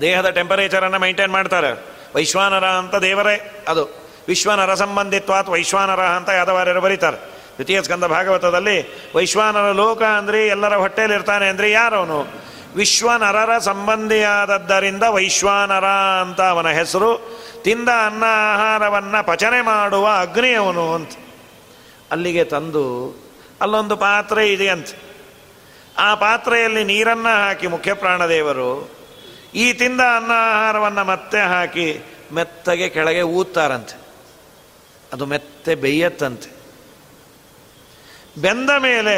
ದೇಹದ 0.00 0.30
ಟೆಂಪರೇಚರನ್ನು 0.30 0.98
ಮೈಂಟೈನ್ 0.98 1.32
ಮಾಡ್ತಾರೆ. 1.32 1.97
ವೈಶ್ವಾನರ 2.14 2.66
ಅಂತ 2.66 2.94
ದೇವರೇ, 2.94 3.64
ಅದು 3.68 3.84
ವಿಶ್ವನರ 4.28 4.74
ಸಂಬಂಧಿತ್ವಾತ್ 4.74 5.48
ವೈಶ್ವಾನರ 5.48 6.00
ಅಂತ 6.00 6.28
ಯಾದವಾರ್ಯರು 6.28 6.80
ಬರೀತಾರೆ. 6.80 7.16
ದ್ವಿತೀಯ 7.54 7.82
ಸ್ಕಂದ 7.82 8.04
ಭಾಗವತದಲ್ಲಿ 8.04 9.08
ವೈಶ್ವಾನರ 9.14 9.72
ಲೋಕ 9.72 10.02
ಅಂದರೆ 10.02 10.46
ಎಲ್ಲರ 10.46 10.74
ಹೊಟ್ಟೆಯಲ್ಲಿ 10.76 11.16
ಇರ್ತಾನೆ 11.16 11.48
ಅಂದರೆ 11.48 11.70
ಯಾರವನು? 11.70 12.48
ವಿಶ್ವನರರ 12.76 13.58
ಸಂಬಂಧಿಯಾದದ್ದರಿಂದ 13.58 15.02
ವೈಶ್ವಾನರ 15.02 15.84
ಅಂತ 16.20 16.40
ಅವನ 16.40 16.68
ಹೆಸರು, 16.68 17.38
ತಿಂದ 17.62 17.88
ಅನ್ನ 17.88 18.24
ಆಹಾರವನ್ನು 18.24 19.26
ಪಚನೆ 19.26 19.60
ಮಾಡುವ 19.60 20.08
ಅಗ್ನಿಯವನು 20.20 20.94
ಅಂತ. 20.94 21.10
ಅಲ್ಲಿಗೆ 22.10 22.44
ತಂದು 22.44 22.84
ಅಲ್ಲೊಂದು 23.60 23.96
ಪಾತ್ರೆ 23.96 24.52
ಇದೆಯಂತೆ 24.52 25.08
ಆ 25.98 26.14
ಪಾತ್ರೆಯಲ್ಲಿ 26.14 26.84
ನೀರನ್ನು 26.84 27.46
ಹಾಕಿ 27.46 27.66
ಮುಖ್ಯ 27.66 27.94
ಪ್ರಾಣದೇವರು 27.94 28.97
ಈ 29.58 29.72
ತಿಂದ 29.72 30.00
ಅನ್ನ 30.00 30.32
ಆಹಾರವನ್ನು 30.32 31.04
ಮತ್ತೆ 31.04 31.40
ಹಾಕಿ 31.40 31.86
ಮೆತ್ತಗೆ 32.32 32.88
ಕೆಳಗೆ 32.88 33.22
ಊದ್ತಾರಂತೆ. 33.22 33.96
ಅದು 35.12 35.26
ಮೆತ್ತೆ 35.26 35.74
ಬೇಯತ್ತಂತೆ. 35.74 36.50
ಬೆಂದ 38.40 38.70
ಮೇಲೆ 38.78 39.16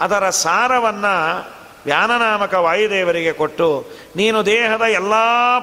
ಅದರ 0.00 0.30
ಸಾರವನ್ನು 0.30 1.14
ವ್ಯಾನನಾಮಕ 1.84 2.54
ವಾಯುದೇವರಿಗೆ 2.54 3.32
ಕೊಟ್ಟು, 3.32 3.90
ನೀನು 4.16 4.46
ದೇಹದ 4.46 4.82
ಎಲ್ಲ 4.82 5.14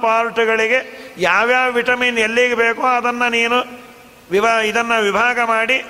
ಪಾರ್ಟ್ಗಳಿಗೆ 0.02 0.80
ಯಾವ್ಯಾವ 1.18 1.72
ವಿಟಮಿನ್ 1.72 2.18
ಎಲ್ಲಿಗೆ 2.18 2.56
ಬೇಕೋ 2.56 2.82
ಅದನ್ನು 2.82 3.30
ನೀನು 3.30 3.58
ವಿಭಾ, 4.32 4.60
ಇದನ್ನು 4.62 5.02
ವಿಭಾಗ 5.02 5.40
ಮಾಡಿ 5.46 5.86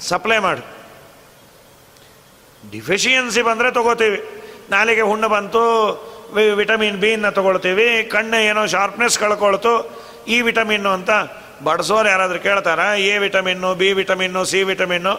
ಸಪ್ಲೈ 0.00 0.38
ಮಾಡು. 0.38 0.64
ಡಿಫಿಷಿಯನ್ಸಿ 2.70 3.42
ಬಂದರೆ 3.42 3.70
ತಗೋತೀವಿ. 3.70 4.20
ನಾಲಿಗೆ 4.70 5.00
ಹುಣ್ಣು 5.00 5.28
ಬಂತು 5.28 5.64
ವಿಟಮಿನ್ 6.34 6.96
ಬಿನ 6.96 7.28
ತಗೊಳ್ತೀವಿ. 7.28 8.04
ಕಣ್ಣು 8.04 8.42
ಏನೋ 8.42 8.66
ಶಾರ್ಪ್ನೆಸ್ 8.66 9.18
ಕಳ್ಕೊಳ್ತು. 9.18 9.72
ಈ 10.28 10.40
ವಿಟಮಿನ್ನು 10.40 10.90
ಅಂತ 10.90 11.10
ಬಡಿಸೋರು 11.64 12.08
ಯಾರಾದರೂ 12.08 12.38
ಕೇಳ್ತಾರ? 12.38 12.78
A 12.78 13.18
vitamin, 13.18 13.74
B 13.74 13.92
vitamin, 13.92 14.44
C 14.44 14.62
vitamin? 14.62 15.14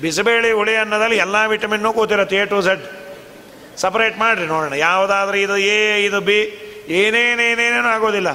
bisibele 0.00 0.52
ಹುಳಿ 0.52 0.76
ಅನ್ನೋದಲ್ಲಿ 0.76 1.16
ಎಲ್ಲ 1.16 1.46
ವಿಟಮಿನ್ನು 1.46 1.92
ಕೂತಿರತ್ತೆ, 1.92 2.36
ಎ 2.36 2.44
ಟು 2.44 2.62
ಝಡ್. 2.62 2.84
ಸಪ್ರೇಟ್ 3.76 4.18
ಮಾಡಿರಿ 4.18 4.46
ನೋಡೋಣ. 4.46 4.72
ಯಾವುದಾದ್ರೂ 4.72 5.36
ಇದು 5.36 5.56
ಎ, 5.58 6.04
ಇದು 6.04 6.20
ಬಿ 6.20 6.38
ಏನೇನೇನೇನೇನೂ 6.88 7.88
ಆಗೋದಿಲ್ಲ. 7.88 8.32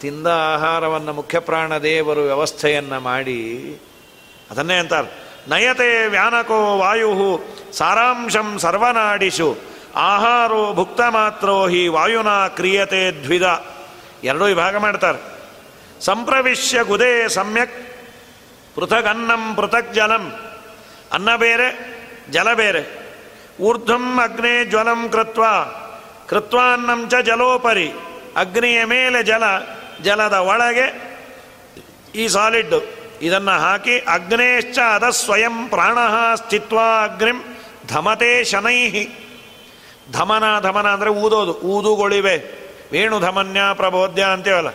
ತಿಂದ 0.00 0.26
ಆಹಾರವನ್ನು 0.26 1.12
ಮುಖ್ಯ 1.12 1.38
ಪ್ರಾಣ 1.38 1.78
ದೇವರು 1.78 2.20
ವ್ಯವಸ್ಥೆಯನ್ನು 2.20 3.00
ಮಾಡಿ, 3.00 3.40
ಅದನ್ನೇ 4.50 4.74
ಅಂತಾರೆ. 4.74 5.24
ನಯತೆ 5.48 6.06
ವ್ಯಾನಕೋ 6.06 6.78
ವಾಯು 6.78 7.40
ಸಾರಾಂಶಂ 7.72 8.58
ಸರ್ವನಾಡಿಶು 8.58 9.73
ಆಹಾರೋ 9.96 10.72
ಭುಕ್ತ 10.72 11.00
ಮಾತ್ರೋ 11.00 11.66
ಹಿ 11.66 11.88
ವಾಯುನ 11.88 12.28
ಕ್ರಿಯತೆ 12.28 13.10
ದ್ವಿಧ. 13.10 13.42
ಎರಡೂ 14.24 14.44
ವಿಭಾಗ 14.44 14.76
ಮಾಡ್ತಾರೆ. 14.76 15.34
ಸಂಪ್ರವಿಶ್ಯ 16.04 16.82
ಗುದೇ 16.82 17.28
ಸಮ್ಯಕ್ 17.28 17.96
ಪೃಥಕ್ 18.74 19.06
ಅನ್ನಂ 19.06 19.54
ಪೃಥಕ್ 19.54 19.94
ಜಲಂ. 19.94 20.40
ಅನ್ನ 21.12 21.36
ಬೇರೆ, 21.36 21.96
ಜಲ 22.30 22.54
ಬೇರೆ. 22.54 23.04
ಊರ್ಧ್ವಂ 23.60 24.20
ಅಗ್ನೇ 24.20 24.64
ಜ್ವಲಂ 24.64 25.08
ಕೃತ್ವ 25.08 25.44
ಕೃತ್ವಾನ್ನಂ 26.28 27.10
ಚ 27.10 27.14
ಜಲೋಪರಿ. 27.14 27.92
ಅಗ್ನಿಯ 28.36 28.84
ಮೇಲೆ 28.84 29.22
ಜಲ, 29.22 29.42
ಜಲದ 30.02 30.32
ಒಳಗೆ 30.32 31.14
ಈ 32.14 32.28
ಸಾಲಿಡ್ 32.28 32.74
ಇದನ್ನು 33.22 33.50
ಹಾಕಿ 33.50 33.98
ಅಗ್ನೇಶ್ಚ 33.98 34.78
ಅದ 34.78 35.10
ಸ್ವಯಂ 35.10 35.68
ಪ್ರಾಣ 35.68 35.98
ಸ್ಥಿತ್ವ 36.34 36.78
ಅಗ್ನಿಂ 37.02 37.58
ಧಮತೆ 37.88 38.44
ಶನೈಹಿ 38.44 39.23
ಧಮನ 40.12 40.60
ಧಮನ 40.60 40.88
ಅಂದರೆ 40.88 41.10
ಊದೋದು. 41.10 41.52
ಊದುಗೊಳಿವೆ. 41.52 42.36
ವೇಣು 42.92 43.20
ಧಮನ್ಯ 43.20 43.60
ಪ್ರಬೋಧ್ಯ 43.74 44.22
ಅಂತೇವಲ್ಲ? 44.22 44.68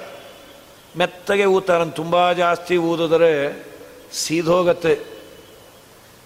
ಮೆತ್ತಗೆ 0.98 1.46
ಊತಾರಂತ 1.46 1.96
ತುಂಬ 1.96 2.32
ಜಾಸ್ತಿ 2.32 2.78
ಊದಿದ್ರೆ 2.78 3.66
ಸೀದೋಗತ್ತೆ. 4.14 5.00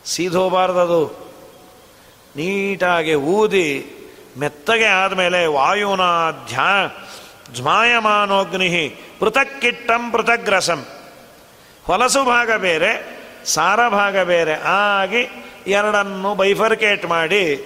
ಸೀದೋಬಾರ್ದದು. 0.05 1.31
ನೀಟಾಗಿ 2.35 3.13
ಊದಿ 3.13 3.85
ಮೆತ್ತಗೆ 4.37 4.85
ಆದಮೇಲೆ 4.85 5.45
ವಾಯುನ 5.45 6.01
ಧ್ಯಾ 6.47 6.87
ಜ್ಮಾಯಮಾನೋಗ್ನಿ 7.53 8.95
ಪೃಥಕ್ಕಿಟ್ಟಂ 9.19 10.11
ಪೃಥಗ್ರಸಂ. 10.11 10.85
ಹೊಲಸು 11.85 12.23
ಭಾಗ 12.23 12.51
ಬೇರೆ, 12.53 13.19
ಸಾರ 13.45 13.89
ಭಾಗ 13.89 14.17
ಬೇರೆ. 14.17 14.53
ಆಗಿ 14.53 15.29
ಎರಡನ್ನು 15.67 16.35
ಬೈಫರ್ಕೇಟ್ 16.35 17.05
ಮಾಡಿ 17.05 17.65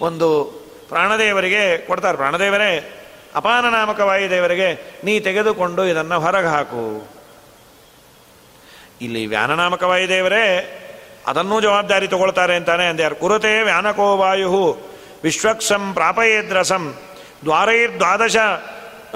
ಒಂದು 0.00 0.61
ಪ್ರಾಣದೇವರಿಗೆ 0.92 1.86
ಕೊಡ್ತಾರೆ. 1.86 2.16
ಪ್ರಾಣದೇವರೇ 2.16 2.98
ಅಪಾನ 3.34 3.68
ನಾಮಕ 3.68 4.00
ವಾಯುದೇವರಿಗೆ 4.00 5.00
ನೀ 5.04 5.20
ತೆಗೆದುಕೊಂಡು 5.20 5.84
ಇದನ್ನು 5.84 6.20
ಹೊರಗೆ 6.20 6.46
ಹಾಕು. 6.46 7.08
ಇಲ್ಲಿ 9.00 9.26
ವ್ಯಾನನಾಮಕ 9.26 9.82
ವಾಯುದೇವರೇ 9.82 10.78
ಅದನ್ನೂ 11.26 11.60
ಜವಾಬ್ದಾರಿ 11.60 12.08
ತಗೊಳ್ತಾರೆ 12.08 12.56
ಅಂತಾನೆ 12.56 12.88
ಅಂದ್ಯಾರು. 12.88 13.14
ಕುರುತೆ 13.14 13.62
ವ್ಯಾನಕೋ 13.62 14.16
ವಾಯು 14.16 14.78
ವಿಶ್ವಕ್ಸಂ 15.22 15.94
ಪ್ರಾಪಯೇದ್ರಸಂ, 15.94 16.84
ದ್ವಾರೈರ್ದ್ವಾದಶ 17.44 18.36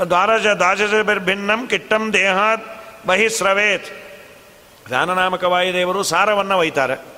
ದ್ವಾರಶ 0.07 0.47
ದ್ವಾದಶಭಿನ್ನಂ 0.47 1.67
ಕಿಟ್ಟಂ 1.67 2.13
ದೇಹಾತ್ 2.13 2.65
ಬಹಿಸ್ರವೇತ್. 3.07 3.87
ವ್ಯಾನನಾಮಕ 4.89 5.45
ವಾಯುದೇವರು 5.45 6.03
ಸಾರವನ್ನು 6.03 6.59
ಒಯ್ತಾರೆ. 6.59 7.16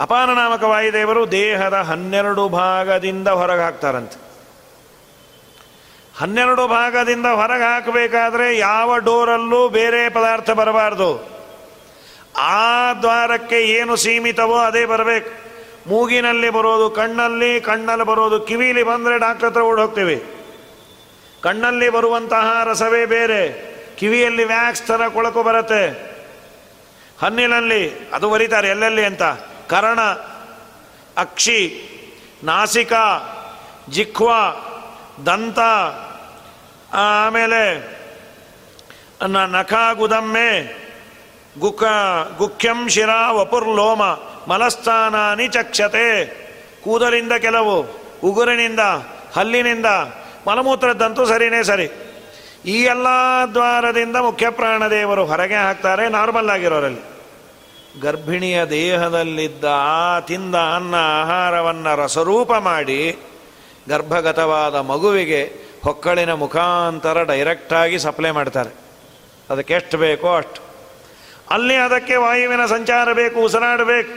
ಅಪಾನನಾಮಕ 0.00 0.62
ವಾಯುದೇವರು 0.62 1.30
ದೇಹದ 1.30 1.74
ಹನ್ನೆರಡು 1.74 2.48
ಭಾಗದಿಂದ 2.48 3.28
ಹೊರಗೆ 3.28 3.60
ಹಾಕ್ತಾರಂತೆ 3.60 4.26
ಹನ್ನೆರಡು 6.16 6.66
ಭಾಗದಿಂದ 6.66 7.26
ಹೊರಗೆ 7.26 7.62
ಹಾಕಬೇಕಾದ್ರೆ 7.62 8.58
ಯಾವ 8.58 8.98
ಡೋರಲ್ಲೂ 8.98 9.68
ಬೇರೆ 9.68 10.08
ಪದಾರ್ಥ 10.08 10.50
ಬರಬಾರ್ದು. 10.50 11.28
ಆ 12.36 12.92
ದ್ವಾರಕ್ಕೆ 12.92 13.60
ಏನು 13.60 13.96
ಸೀಮಿತವೋ 13.96 14.56
ಅದೇ 14.58 14.84
ಬರಬೇಕು. 14.84 15.30
ಮೂಗಿನಲ್ಲಿ 15.88 16.50
ಬರೋದು 16.50 16.90
ಕಣ್ಣಲ್ಲಿ 16.90 17.60
ಕಣ್ಣಲ್ಲಿ 17.60 18.06
ಬರೋದು 18.06 18.40
ಕಿವಿಲಿ 18.40 18.82
ಬಂದರೆ 18.82 19.18
ಡಾಕ್ಟರ್ 19.18 19.48
ಹತ್ರ 19.48 19.60
ಓಡಿ 19.60 19.82
ಹೋಗ್ತೀವಿ. 19.82 20.24
ಕಣ್ಣಲ್ಲಿ 21.42 21.88
ಬರುವಂತಹ 21.88 22.62
ರಸವೇ 22.64 23.06
ಬೇರೆ. 23.06 23.76
ಕಿವಿಯಲ್ಲಿ 23.96 24.44
ವ್ಯಾಕ್ಸ್ 24.44 24.82
ಥರ 24.82 25.08
ಕೊಳಕು 25.08 25.42
ಬರುತ್ತೆ. 25.42 26.14
ಹಣ್ಣಿನಲ್ಲಿ, 27.22 28.10
ಅದು 28.12 28.30
ಬರೀತಾರೆ 28.30 28.68
ಎಲ್ಲೆಲ್ಲಿ 28.68 29.04
ಅಂತ. 29.04 29.22
ಕರ್ಣ, 29.68 30.00
ಅಕ್ಷಿ, 31.16 31.60
ನಾಸಿಕ 32.44 32.92
ಜಿಖ್ವ 33.90 34.30
ದಂತ, 35.26 35.58
ಆಮೇಲೆ 36.94 37.62
ನಖ 39.26 39.74
ಗುದಮ್ಮೆ 39.94 40.48
ಗುಕ, 41.58 41.84
ಗುಖ್ಯಂ 42.36 42.88
ಶಿರ 42.88 43.08
ವಪುರ್ಲೋಮ, 43.30 44.02
ಮಲಸ್ಥಾನಾನಿ 44.48 45.48
ಚಕ್ಷತೆ, 45.48 46.08
ಕೂದಲಿಂದ 46.84 47.32
ಕೆಲವು, 47.32 47.76
ಉಗುರಿನಿಂದ, 48.24 48.80
ಹಲ್ಲಿನಿಂದ 49.36 49.86
ಮಲಮೂತ್ರದ್ದಂತೂ 50.46 51.24
ಸರಿನೇ 51.26 51.62
ಸರಿ. 51.62 51.86
ಈ 52.64 52.76
ಎಲ್ಲ 52.82 53.06
ದ್ವಾರದಿಂದ 53.52 54.16
ಮುಖ್ಯ 54.16 54.50
ಪ್ರಾಣದೇವರು 54.50 55.24
ಹೊರಗೆ 55.26 55.54
ಹಾಕ್ತಾರೆ, 55.54 56.08
ನಾರ್ಮಲ್ 56.08 56.50
ಆಗಿರೋರಲ್ಲಿ. 56.50 57.15
ಗರ್ಭಿಣಿಯ 58.02 58.64
ದೇಹದಲ್ಲಿದ್ದ 58.64 59.64
ಆ 59.72 60.20
ತಿಂದ 60.20 60.54
ಅನ್ನ 60.54 60.94
ಆಹಾರವನ್ನು 60.94 61.96
ರಸರೂಪ 61.96 62.52
ಮಾಡಿ 62.52 63.18
ಗರ್ಭಗತವಾದ 63.88 64.74
ಮಗುವಿಗೆ 64.74 65.52
ಹೊಕ್ಕಳಿನ 65.84 66.32
ಮುಖಾಂತರ 66.32 67.22
ಡೈರೆಕ್ಟಾಗಿ 67.22 67.98
ಸಪ್ಲೈ 67.98 68.30
ಮಾಡ್ತಾರೆ. 68.30 68.70
ಅದಕ್ಕೆ 69.50 69.74
ಎಷ್ಟು 69.74 69.98
ಬೇಕೋ 69.98 70.36
ಅಷ್ಟು. 70.36 70.60
ಅಲ್ಲಿ 71.50 71.74
ಅದಕ್ಕೆ 71.74 72.16
ವಾಯುವಿನ 72.16 72.66
ಸಂಚಾರ 72.66 73.12
ಬೇಕು 73.12 73.40
ಉಸಿರಾಡಬೇಕು 73.40 74.14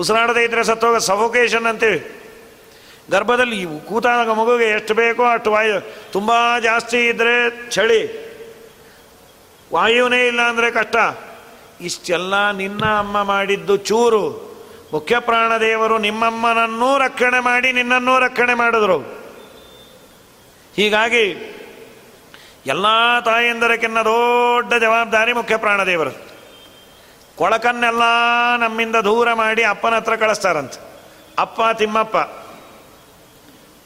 ಉಸಿರಾಡದೇ 0.00 0.44
ಇದ್ದರೆ 0.44 0.64
ಸತ್ತೋಗ 0.64 0.96
ಸಫೋಕೇಶನ್ 0.96 1.66
ಅಂತೀವಿ. 1.66 2.00
ಗರ್ಭದಲ್ಲಿ 3.10 3.64
ಕೂತಾಗ 3.64 4.30
ಮಗುಗೆ 4.30 4.64
ಎಷ್ಟು 4.64 4.94
ಬೇಕೋ 4.94 5.24
ಅಷ್ಟು 5.24 5.50
ವಾಯು, 5.50 5.80
ತುಂಬ 6.12 6.32
ಜಾಸ್ತಿ 6.62 7.06
ಇದ್ದರೆ 7.06 7.34
ಚಳಿ. 7.70 8.02
ವಾಯುವೇ 9.72 10.26
ಇಲ್ಲ 10.26 10.40
ಅಂದರೆ 10.40 10.70
ಕಷ್ಟ. 10.70 10.96
ಇಷ್ಟೆಲ್ಲ 11.80 12.50
ನಿನ್ನ 12.50 12.84
ಅಮ್ಮ 12.98 13.22
ಮಾಡಿದ್ದು 13.22 13.76
ಚೂರು. 13.76 14.54
ಮುಖ್ಯ 14.92 15.18
ಪ್ರಾಣದೇವರು 15.18 15.98
ನಿಮ್ಮಮ್ಮನನ್ನೂ 15.98 16.98
ರಕ್ಷಣೆ 16.98 17.40
ಮಾಡಿ 17.40 17.72
ನಿನ್ನನ್ನೂ 17.72 18.18
ರಕ್ಷಣೆ 18.18 18.54
ಮಾಡಿದ್ರು. 18.54 18.98
ಹೀಗಾಗಿ 20.76 21.50
ಎಲ್ಲ 22.66 23.20
ತಾಯಂದರಕ್ಕಿನ್ನ 23.24 24.02
ದೊಡ್ಡ 24.02 24.74
ಜವಾಬ್ದಾರಿ 24.74 25.32
ಮುಖ್ಯ 25.32 25.56
ಪ್ರಾಣದೇವರು. 25.56 26.10
ಕೊಳಕನ್ನೆಲ್ಲ 27.36 28.02
ನಮ್ಮಿಂದ 28.58 28.96
ದೂರ 28.96 29.32
ಮಾಡಿ 29.32 29.64
ಅಪ್ಪನ 29.64 29.94
ಹತ್ರ 29.94 30.16
ಕಳಿಸ್ತಾರಂತೆ. 30.16 30.94
ಅಪ್ಪ, 31.38 31.60
ತಿಮ್ಮಪ್ಪ, 31.78 32.16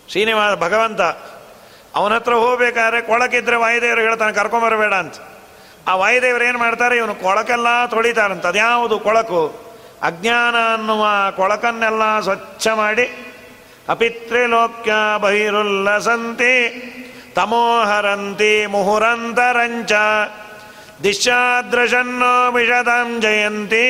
ಶ್ರೀನಿವಾಸ, 0.08 0.58
ಭಗವಂತ, 0.58 1.00
ಅವನ 1.94 2.14
ಹತ್ರ 2.14 2.34
ಹೋಗ್ಬೇಕಾದ್ರೆ 2.34 3.02
ಕೊಳಕಿದ್ರೆ 3.02 3.56
ವಾಯುದೇವರು 3.56 4.00
ಹೇಳ್ತಾನೆ 4.00 4.32
ಕರ್ಕೊಂಬರಬೇಡ 4.32 4.94
ಅಂತ. 4.94 5.14
ಆ 5.88 5.94
ವಾಯುದೇವರು 5.94 6.44
ಏನು 6.44 6.58
ಮಾಡ್ತಾರೆ? 6.58 6.96
ಇವನು 6.96 7.14
ಕೊಳಕೆಲ್ಲ 7.14 7.86
ತೊಳಿತಾರಂತ. 7.86 8.46
ಅದ್ಯಾವುದು 8.46 8.98
ಕೊಳಕು? 8.98 9.68
ಅಜ್ಞಾನ 10.02 10.54
ಅನ್ನುವ 10.74 11.06
ಕೊಳಕನ್ನೆಲ್ಲ 11.36 12.20
ಸ್ವಚ್ಛ 12.20 12.68
ಮಾಡಿ 12.68 13.34
ಅಪಿತ್ರಿಲೋಕ್ಯ 13.88 14.92
ಬಹಿರುಲ್ಲಸಂತಿ, 15.18 16.54
ತಮೋಹರಂತಿ 17.34 18.66
ಮುಹುರಂತರಂಚ 18.66 19.92
ದಿಶಾದೃಶನ್ನೋ 21.02 22.52
ವಿಷದಾಂ 22.52 23.20
ಜಯಂತಿ, 23.20 23.86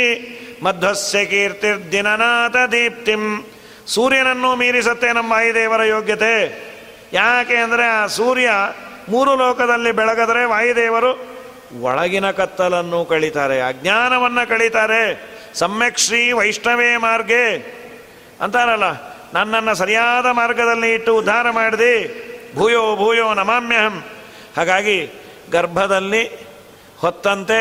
ಮಧ್ವಸ್ಯ 0.62 1.24
ಕೀರ್ತಿರ್ದಿನನಾಥ 1.24 2.56
ದೀಪ್ತಿಂ. 2.72 3.44
ಸೂರ್ಯನನ್ನು 3.86 4.56
ಮೀರಿಸತ್ತೆ 4.56 5.12
ನಮ್ಮ 5.12 5.32
ವಾಯುದೇವರ 5.32 5.82
ಯೋಗ್ಯತೆ. 5.84 6.68
ಯಾಕೆ 7.12 7.56
ಅಂದರೆ 7.56 7.84
ಆ 7.84 8.06
ಸೂರ್ಯ 8.06 8.50
ಮೂರು 9.08 9.34
ಲೋಕದಲ್ಲಿ 9.34 9.92
ಬೆಳಗದರೆ 9.92 10.44
ವಾಯುದೇವರು 10.44 11.37
ಒಳಗಿನ 11.72 12.30
ಕತ್ತಲನ್ನು 12.30 13.04
ಕಳೀತಾರೆ 13.04 13.60
ಅಜ್ಞಾನವನ್ನು 13.60 14.48
ಕಳೀತಾರೆ. 14.48 15.02
ಸಮ್ಯಕ್ 15.54 15.98
ಶ್ರೀ 15.98 16.32
ವೈಷ್ಣವೇ 16.32 16.96
ಮಾರ್ಗೆ 16.96 17.44
ಅಂತಾರಲ್ಲ, 18.40 18.88
ನನ್ನನ್ನು 19.34 19.74
ಸರಿಯಾದ 19.74 20.26
ಮಾರ್ಗದಲ್ಲಿ 20.26 20.94
ಇಟ್ಟು 20.94 21.16
ಉದ್ಧಾರ 21.16 21.50
ಮಾಡಿದೆ. 21.50 21.92
ಭೂಯೋ 22.54 22.96
ಭೂಯೋ 22.96 23.34
ನಮಾಮ್ಯಹಂ. 23.34 24.04
ಹಾಗಾಗಿ 24.56 24.98
ಗರ್ಭದಲ್ಲಿ 25.52 26.24
ಹೊತ್ತಂತೆ 26.98 27.58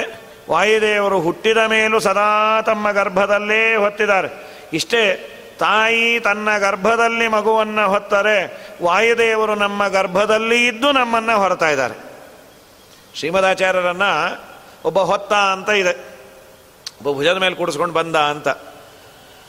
ವಾಯುದೇವರು 0.50 1.20
ಹುಟ್ಟಿದ 1.20 1.58
ಮೇಲೂ 1.58 2.00
ಸದಾ 2.00 2.62
ತಮ್ಮ 2.62 2.92
ಗರ್ಭದಲ್ಲೇ 2.92 3.76
ಹೊತ್ತಿದ್ದಾರೆ. 3.76 4.30
ಇಷ್ಟೇ 4.74 5.04
ತಾಯಿ 5.60 6.20
ತನ್ನ 6.20 6.58
ಗರ್ಭದಲ್ಲಿ 6.58 7.28
ಮಗುವನ್ನು 7.28 7.90
ಹೊತ್ತರೆ, 7.90 8.38
ವಾಯುದೇವರು 8.84 9.56
ನಮ್ಮ 9.56 9.88
ಗರ್ಭದಲ್ಲಿ 9.88 10.68
ಇದ್ದು 10.68 10.92
ನಮ್ಮನ್ನು 10.92 11.38
ಹೊರತಾ 11.38 11.70
ಶ್ರೀಮದಾಚಾರ್ಯರನ್ನು 13.18 14.44
ಒಬ್ಬ 14.86 15.00
ಹೊತ್ತ 15.00 15.34
ಅಂತ 15.34 15.70
ಇದೆ. 15.70 15.92
ಒಬ್ಬ 16.98 17.12
ಭುಜದ 17.12 17.38
ಮೇಲೆ 17.38 17.56
ಕೂಡಿಸ್ಕೊಂಡು 17.56 17.94
ಬಂದ 17.94 18.16
ಅಂತ. 18.16 18.48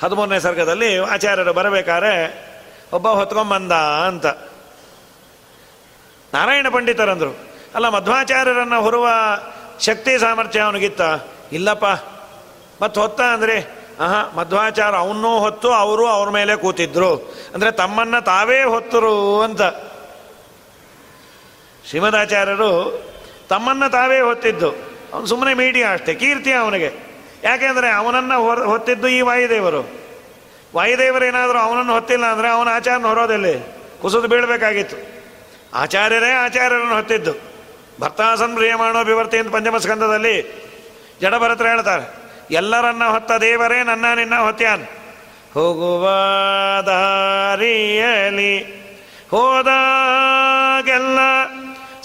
ಹದಿಮೂರನೇ 0.02 0.40
ಸರ್ಗದಲ್ಲಿ 0.40 1.04
ಆಚಾರ್ಯರು 1.04 1.52
ಬರಬೇಕಾದ್ರೆ 1.52 2.48
ಒಬ್ಬ 2.92 3.08
ಹೊತ್ಕೊಂಬಂದ 3.08 3.72
ಅಂತ. 3.72 4.26
ನಾರಾಯಣ 6.34 6.66
ಪಂಡಿತರಂದರು, 6.68 7.38
ಅಲ್ಲ, 7.74 7.88
ಮಧ್ವಾಚಾರ್ಯರನ್ನು 7.88 8.82
ಹೊರುವ 8.82 9.08
ಶಕ್ತಿ 9.80 10.18
ಸಾಮರ್ಥ್ಯ 10.18 10.60
ಅವನಿಗಿತ್ತ? 10.60 11.00
ಇಲ್ಲಪ್ಪ. 11.52 11.84
ಮತ್ತು 12.82 13.00
ಹೊತ್ತ 13.00 13.20
ಅಂದರೆ? 13.20 13.86
ಆಹಾ 14.00 14.32
ಮಧ್ವಾಚಾರ 14.36 14.96
ಅವನ್ನೂ 14.96 15.38
ಹೊತ್ತು 15.38 15.72
ಅವರು 15.72 16.06
ಅವ್ರ 16.06 16.30
ಮೇಲೆ 16.30 16.56
ಕೂತಿದ್ರು. 16.56 17.16
ಅಂದರೆ 17.54 17.70
ತಮ್ಮನ್ನ 17.70 18.18
ತಾವೇ 18.18 18.62
ಹೊತ್ತರು 18.62 19.42
ಅಂತ. 19.42 19.62
ಶ್ರೀಮದಾಚಾರ್ಯರು 21.88 23.02
ತಮ್ಮನ್ನ 23.48 23.86
ತಾವೇ 23.86 24.20
ಹೊತ್ತಿದ್ದು. 24.20 24.70
ಅವನು 25.12 25.26
ಸುಮ್ಮನೆ 25.26 25.52
ಮೀಡಿಯಾ 25.54 25.92
ಅಷ್ಟೇ, 25.92 26.14
ಕೀರ್ತಿ 26.14 26.52
ಅವನಿಗೆ. 26.52 26.90
ಯಾಕೆಂದರೆ 27.42 27.88
ಅವನನ್ನು 27.90 28.36
ಹೊರ, 28.44 28.58
ಹೊತ್ತಿದ್ದು 28.62 29.08
ಈ 29.08 29.20
ವಾಯುದೇವರು. 29.20 29.82
ವಾಯುದೇವರೇನಾದರೂ 30.76 31.58
ಅವನನ್ನು 31.58 31.92
ಹೊತ್ತಿಲ್ಲ 31.92 32.26
ಅಂದರೆ 32.26 32.48
ಅವನ 32.48 32.68
ಆಚಾರನ 32.68 33.06
ಹೊರೋದಲ್ಲಿ? 33.06 33.54
ಕುಸಿದು 34.02 34.28
ಬೀಳಬೇಕಾಗಿತ್ತು. 34.28 34.96
ಆಚಾರ್ಯರೇ 35.74 36.30
ಆಚಾರ್ಯರನ್ನು 36.30 36.94
ಹೊತ್ತಿದ್ದು. 36.94 37.32
ಭರ್ತಾಸನ್ 38.00 38.54
ಪ್ರಿಯಮಾಣೋ 38.54 39.00
ಬಿವರ್ತಿ 39.04 39.36
ಅಂತ 39.38 39.50
ಪಂಚಮಸ್ಕಂದದಲ್ಲಿ 39.54 40.34
ಜಡಭರತ್ರ 41.20 41.66
ಹೇಳ್ತಾರೆ, 41.66 42.04
ಎಲ್ಲರನ್ನ 42.50 43.04
ಹೊತ್ತ 43.04 43.32
ದೇವರೇ 43.40 43.78
ನನ್ನ 43.82 44.06
ನಿನ್ನ 44.14 44.34
ಹೊತ್ಯಾನ್. 44.36 44.84
ಹೋಗುವ 45.54 46.04
ದಾರಿಯಲಿ 46.86 48.54
ಹೋದಾಗೆಲ್ಲ 49.30 51.18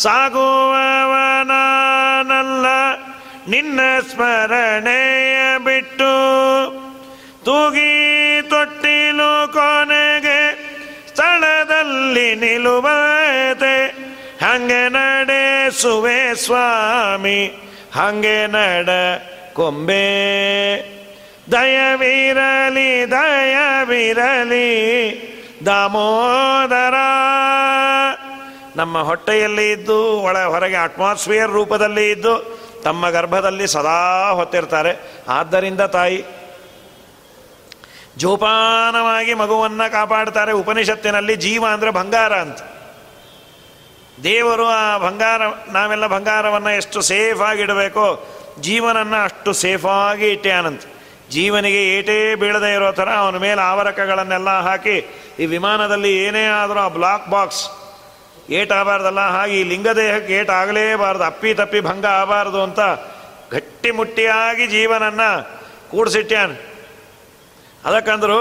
ಸಾಗುವವನಾನಲ್ಲ, 0.03 2.65
ನಿನ್ನ 3.47 3.79
ಸ್ಮರಣೆಯ 4.11 5.57
ಬಿಟ್ಟು 5.57 6.13
ತೂಗಿ 7.45 8.41
ತೊಟ್ಟಿಲು 8.49 9.53
ಕೊನೆಗೆ 9.53 10.39
ಸ್ಥಳದಲ್ಲಿ 11.07 12.35
ನಿಲುವತೆ 12.35 14.03
ಹಂಗೆ 14.45 14.89
ನಡೆಸುವೆ 14.89 16.35
ಸ್ವಾಮಿ, 16.35 17.51
ಹಂಗೆ 17.95 18.47
ನಡ 18.47 18.89
ಕೊಂಬೆ 19.53 20.05
ದಯವಿರಲಿ 21.51 23.11
ದಯವಿರಲಿ, 23.11 24.69
ದಾಮೋದರ. 25.65 26.93
ನಮ್ಮ 28.79 29.01
ಹೊಟ್ಟೆಯಲ್ಲಿ 29.09 29.65
ಇದ್ದು, 29.71 29.97
ಒಳ 30.27 30.37
ಹೊರಗೆ 30.53 30.77
ಅಟ್ಮಾಸ್ಫಿಯರ್ 30.87 31.51
ರೂಪದಲ್ಲಿ 31.57 32.05
ಇದ್ದು, 32.11 32.33
ತಮ್ಮ 32.85 33.09
ಗರ್ಭದಲ್ಲಿ 33.15 33.65
ಸದಾ 33.73 33.99
ಹೊತ್ತಿರ್ತಾರೆ. 34.39 34.93
ಆದ್ದರಿಂದ 35.37 35.83
ತಾಯಿ, 35.97 36.19
ಜೋಪಾನವಾಗಿ 38.21 39.33
ಮಗುವನ್ನು 39.41 39.85
ಕಾಪಾಡ್ತಾರೆ 39.97 40.51
ಉಪನಿಷತ್ತಿನಲ್ಲಿ 40.61 41.35
ಜೀವ 41.45 41.63
ಅಂದರೆ 41.75 41.91
ಬಂಗಾರ 41.99 42.33
ಅಂತ. 42.45 42.59
ದೇವರು 44.23 44.65
ಆ 44.79 44.81
ಬಂಗಾರ, 45.05 45.41
ನಾವೆಲ್ಲ 45.77 46.07
ಬಂಗಾರವನ್ನು 46.15 46.71
ಎಷ್ಟು 46.79 46.99
ಸೇಫಾಗಿ 47.11 47.61
ಇಡಬೇಕೋ, 47.65 48.07
ಜೀವನನ್ನು 48.67 49.19
ಅಷ್ಟು 49.27 49.53
ಸೇಫಾಗಿ 49.61 50.27
ಇಟ್ಟ್ಯಾನಂತ 50.35 50.83
ಜೀವನಿಗೆ 51.35 51.79
ಏಟೇ 51.95 52.17
ಬೀಳದೆ 52.41 52.69
ಇರೋ 52.75 52.89
ಥರ 52.97 53.09
ಅವನ 53.21 53.37
ಮೇಲೆ 53.45 53.61
ಆವರಕಗಳನ್ನೆಲ್ಲ 53.71 54.51
ಹಾಕಿ, 54.67 54.97
ಈ 55.41 55.45
ವಿಮಾನದಲ್ಲಿ 55.55 56.11
ಏನೇ 56.25 56.43
ಆದರೂ 56.57 56.79
ಆ 56.87 56.89
ಬ್ಲಾಕ್ 56.97 57.25
ಬಾಕ್ಸ್ 57.35 57.63
ಏಟಾಗಬಾರ್ದಲ್ಲ, 58.49 59.19
ಹಾಗೆ 59.19 59.59
ಈ 59.59 59.63
ಲಿಂಗದೇಹಕ್ಕೆ 59.63 60.33
ಏಟಾಗಲೇಬಾರ್ದು, 60.33 61.23
ಅಪ್ಪಿ 61.23 61.53
ತಪ್ಪಿ 61.53 61.79
ಭಂಗ 61.79 62.05
ಆಗಬಾರ್ದು 62.05 62.63
ಅಂತ 62.63 62.79
ಗಟ್ಟಿಮುಟ್ಟಿಯಾಗಿ 63.51 64.67
ಜೀವನನ್ನು 64.67 65.29
ಕೂಡಿಸಿಟ್ಟ್ಯಾನ 65.91 66.51
ಅದಕ್ಕಂದ್ರು 67.85 68.39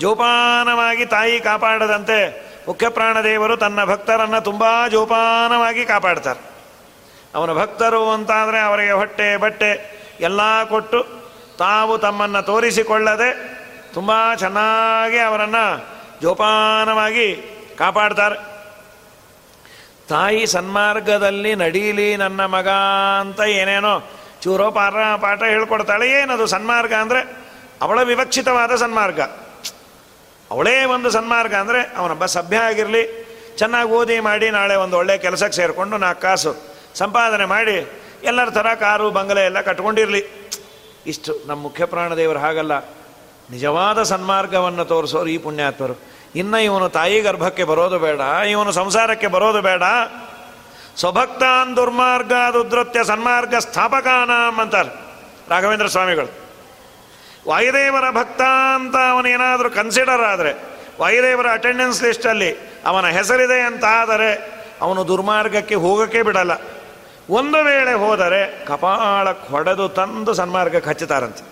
ಜೋಪಾನವಾಗಿ 0.00 1.04
ತಾಯಿ 1.06 1.40
ಕಾಪಾಡದಂತೆ 1.40 2.50
ಮುಖ್ಯ 2.68 2.88
ಪ್ರಾಣದೇವರು 2.88 3.56
ತನ್ನ 3.56 3.84
ಭಕ್ತರನ್ನು 3.84 4.44
ತುಂಬ 4.44 4.64
ಜೋಪಾನವಾಗಿ 4.90 5.84
ಕಾಪಾಡ್ತಾರೆ. 5.84 6.40
ಅವನ 7.34 7.52
ಭಕ್ತರು 7.52 8.10
ಅಂತಾದರೆ 8.10 8.60
ಅವರಿಗೆ 8.60 8.92
ಹೊಟ್ಟೆ 8.92 9.36
ಬಟ್ಟೆ 9.36 9.70
ಎಲ್ಲ 10.20 10.40
ಕೊಟ್ಟು 10.64 11.00
ತಾವು 11.58 11.98
ತಮ್ಮನ್ನು 11.98 12.46
ತೋರಿಸಿಕೊಳ್ಳದೆ 12.46 13.30
ತುಂಬ 13.94 14.34
ಚೆನ್ನಾಗಿ 14.38 15.18
ಅವರನ್ನು 15.18 15.64
ಜೋಪಾನವಾಗಿ 16.22 17.28
ಕಾಪಾಡ್ತಾರೆ. 17.78 18.59
ತಾಯಿ 20.12 20.44
ಸನ್ಮಾರ್ಗದಲ್ಲಿ 20.54 21.52
ನಡೀಲಿ 21.62 22.08
ನನ್ನ 22.22 22.40
ಮಗ 22.54 22.68
ಅಂತ 23.22 23.40
ಏನೇನೋ 23.60 23.94
ಚೂರೋ 24.42 24.66
ಪಾರ 24.78 24.96
ಪಾಠ 25.24 25.40
ಹೇಳ್ಕೊಡ್ತಾಳೆ, 25.54 26.06
ಏನದು 26.20 26.44
ಸನ್ಮಾರ್ಗ 26.54 26.92
ಅಂದರೆ 27.04 27.20
ಅವಳ 27.84 27.98
ವಿವಕ್ಷಿತವಾದ 28.10 28.72
ಸನ್ಮಾರ್ಗ. 28.84 29.20
ಅವಳೇ 30.50 30.76
ಒಂದು 30.94 31.08
ಸನ್ಮಾರ್ಗ 31.16 31.54
ಅಂದರೆ 31.62 31.80
ಅವನೊಬ್ಬ 31.98 32.24
ಸಭ್ಯ 32.36 32.58
ಆಗಿರಲಿ, 32.68 33.02
ಚೆನ್ನಾಗಿ 33.60 33.90
ಓದಿ 33.98 34.16
ಮಾಡಿ 34.28 34.46
ನಾಳೆ 34.56 34.74
ಒಂದು 34.84 34.96
ಒಳ್ಳೆ 35.00 35.14
ಕೆಲಸಕ್ಕೆ 35.24 35.56
ಸೇರಿಕೊಂಡು 35.60 35.96
ನಾಲ್ಕು 36.04 36.22
ಕಾಸು 36.26 36.52
ಸಂಪಾದನೆ 37.00 37.46
ಮಾಡಿ 37.54 37.76
ಎಲ್ಲರ 38.30 38.48
ಥರ 38.58 38.68
ಕಾರು, 38.84 39.06
ಬಂಗಲೆ 39.18 39.42
ಎಲ್ಲ 39.50 39.60
ಕಟ್ಕೊಂಡಿರಲಿ. 39.68 40.22
ಇಷ್ಟು 41.12 41.32
ನಮ್ಮ 41.48 41.60
ಮುಖ್ಯ 41.66 41.84
ಪ್ರಾಣದೇವರು 41.92 42.40
ಹಾಗಲ್ಲ. 42.46 42.74
ನಿಜವಾದ 43.54 43.98
ಸನ್ಮಾರ್ಗವನ್ನು 44.12 44.84
ತೋರಿಸೋರು 44.92 45.30
ಈ 45.34 45.38
ಪುಣ್ಯಾತ್ಮರು. 45.46 45.94
ಇನ್ನು 46.34 46.58
ಇವನು 46.58 46.88
ತಾಯಿ 46.88 47.20
ಗರ್ಭಕ್ಕೆ 47.20 47.64
ಬರೋದು 47.64 47.98
ಬೇಡ, 47.98 48.20
ಇವನು 48.50 48.72
ಸಂಸಾರಕ್ಕೆ 48.72 49.26
ಬರೋದು 49.26 49.60
ಬೇಡ. 49.60 49.82
ಸ್ವಭಕ್ತಾನ್ 50.96 51.76
ದುರ್ಮಾರ್ಗ 51.76 52.32
ರುದ್ರತ್ಯ 52.52 53.04
ಸನ್ಮಾರ್ಗ 53.04 53.54
ಸ್ಥಾಪಕಾನಾಂ 53.54 54.60
ಅಂತಾರೆ 54.60 54.92
ರಾಘವೇಂದ್ರ 55.48 55.86
ಸ್ವಾಮಿಗಳು. 55.86 56.30
ವಾಯುದೇವರ 57.48 58.10
ಭಕ್ತ 58.10 58.42
ಅಂತ 58.74 58.96
ಅವನೇನಾದರೂ 58.96 59.70
ಕನ್ಸಿಡರ್ 59.70 60.20
ಆದರೆ, 60.20 60.52
ವಾಯುದೇವರ 61.00 61.52
ಅಟೆಂಡೆನ್ಸ್ 61.52 62.02
ಲಿಸ್ಟಲ್ಲಿ 62.02 62.50
ಅವನ 62.86 63.06
ಹೆಸರಿದೆ 63.06 63.60
ಅಂತ 63.60 63.84
ಆದರೆ, 63.84 64.30
ಅವನು 64.80 65.08
ದುರ್ಮಾರ್ಗಕ್ಕೆ 65.08 65.74
ಹೋಗೋಕ್ಕೆ 65.74 66.22
ಬಿಡಲ್ಲ. 66.22 66.52
ಒಂದು 67.30 67.58
ವೇಳೆ 67.64 67.92
ಹೋದರೆ 67.92 68.64
ಕಪಾಳಕ್ಕೆ 68.66 69.48
ಹೊಡೆದು 69.48 69.88
ತಂದು 69.88 70.34
ಸನ್ಮಾರ್ಗಕ್ಕೆ 70.34 70.90
ಹಚ್ಚುತ್ತಾರಂತೆ. 70.90 71.42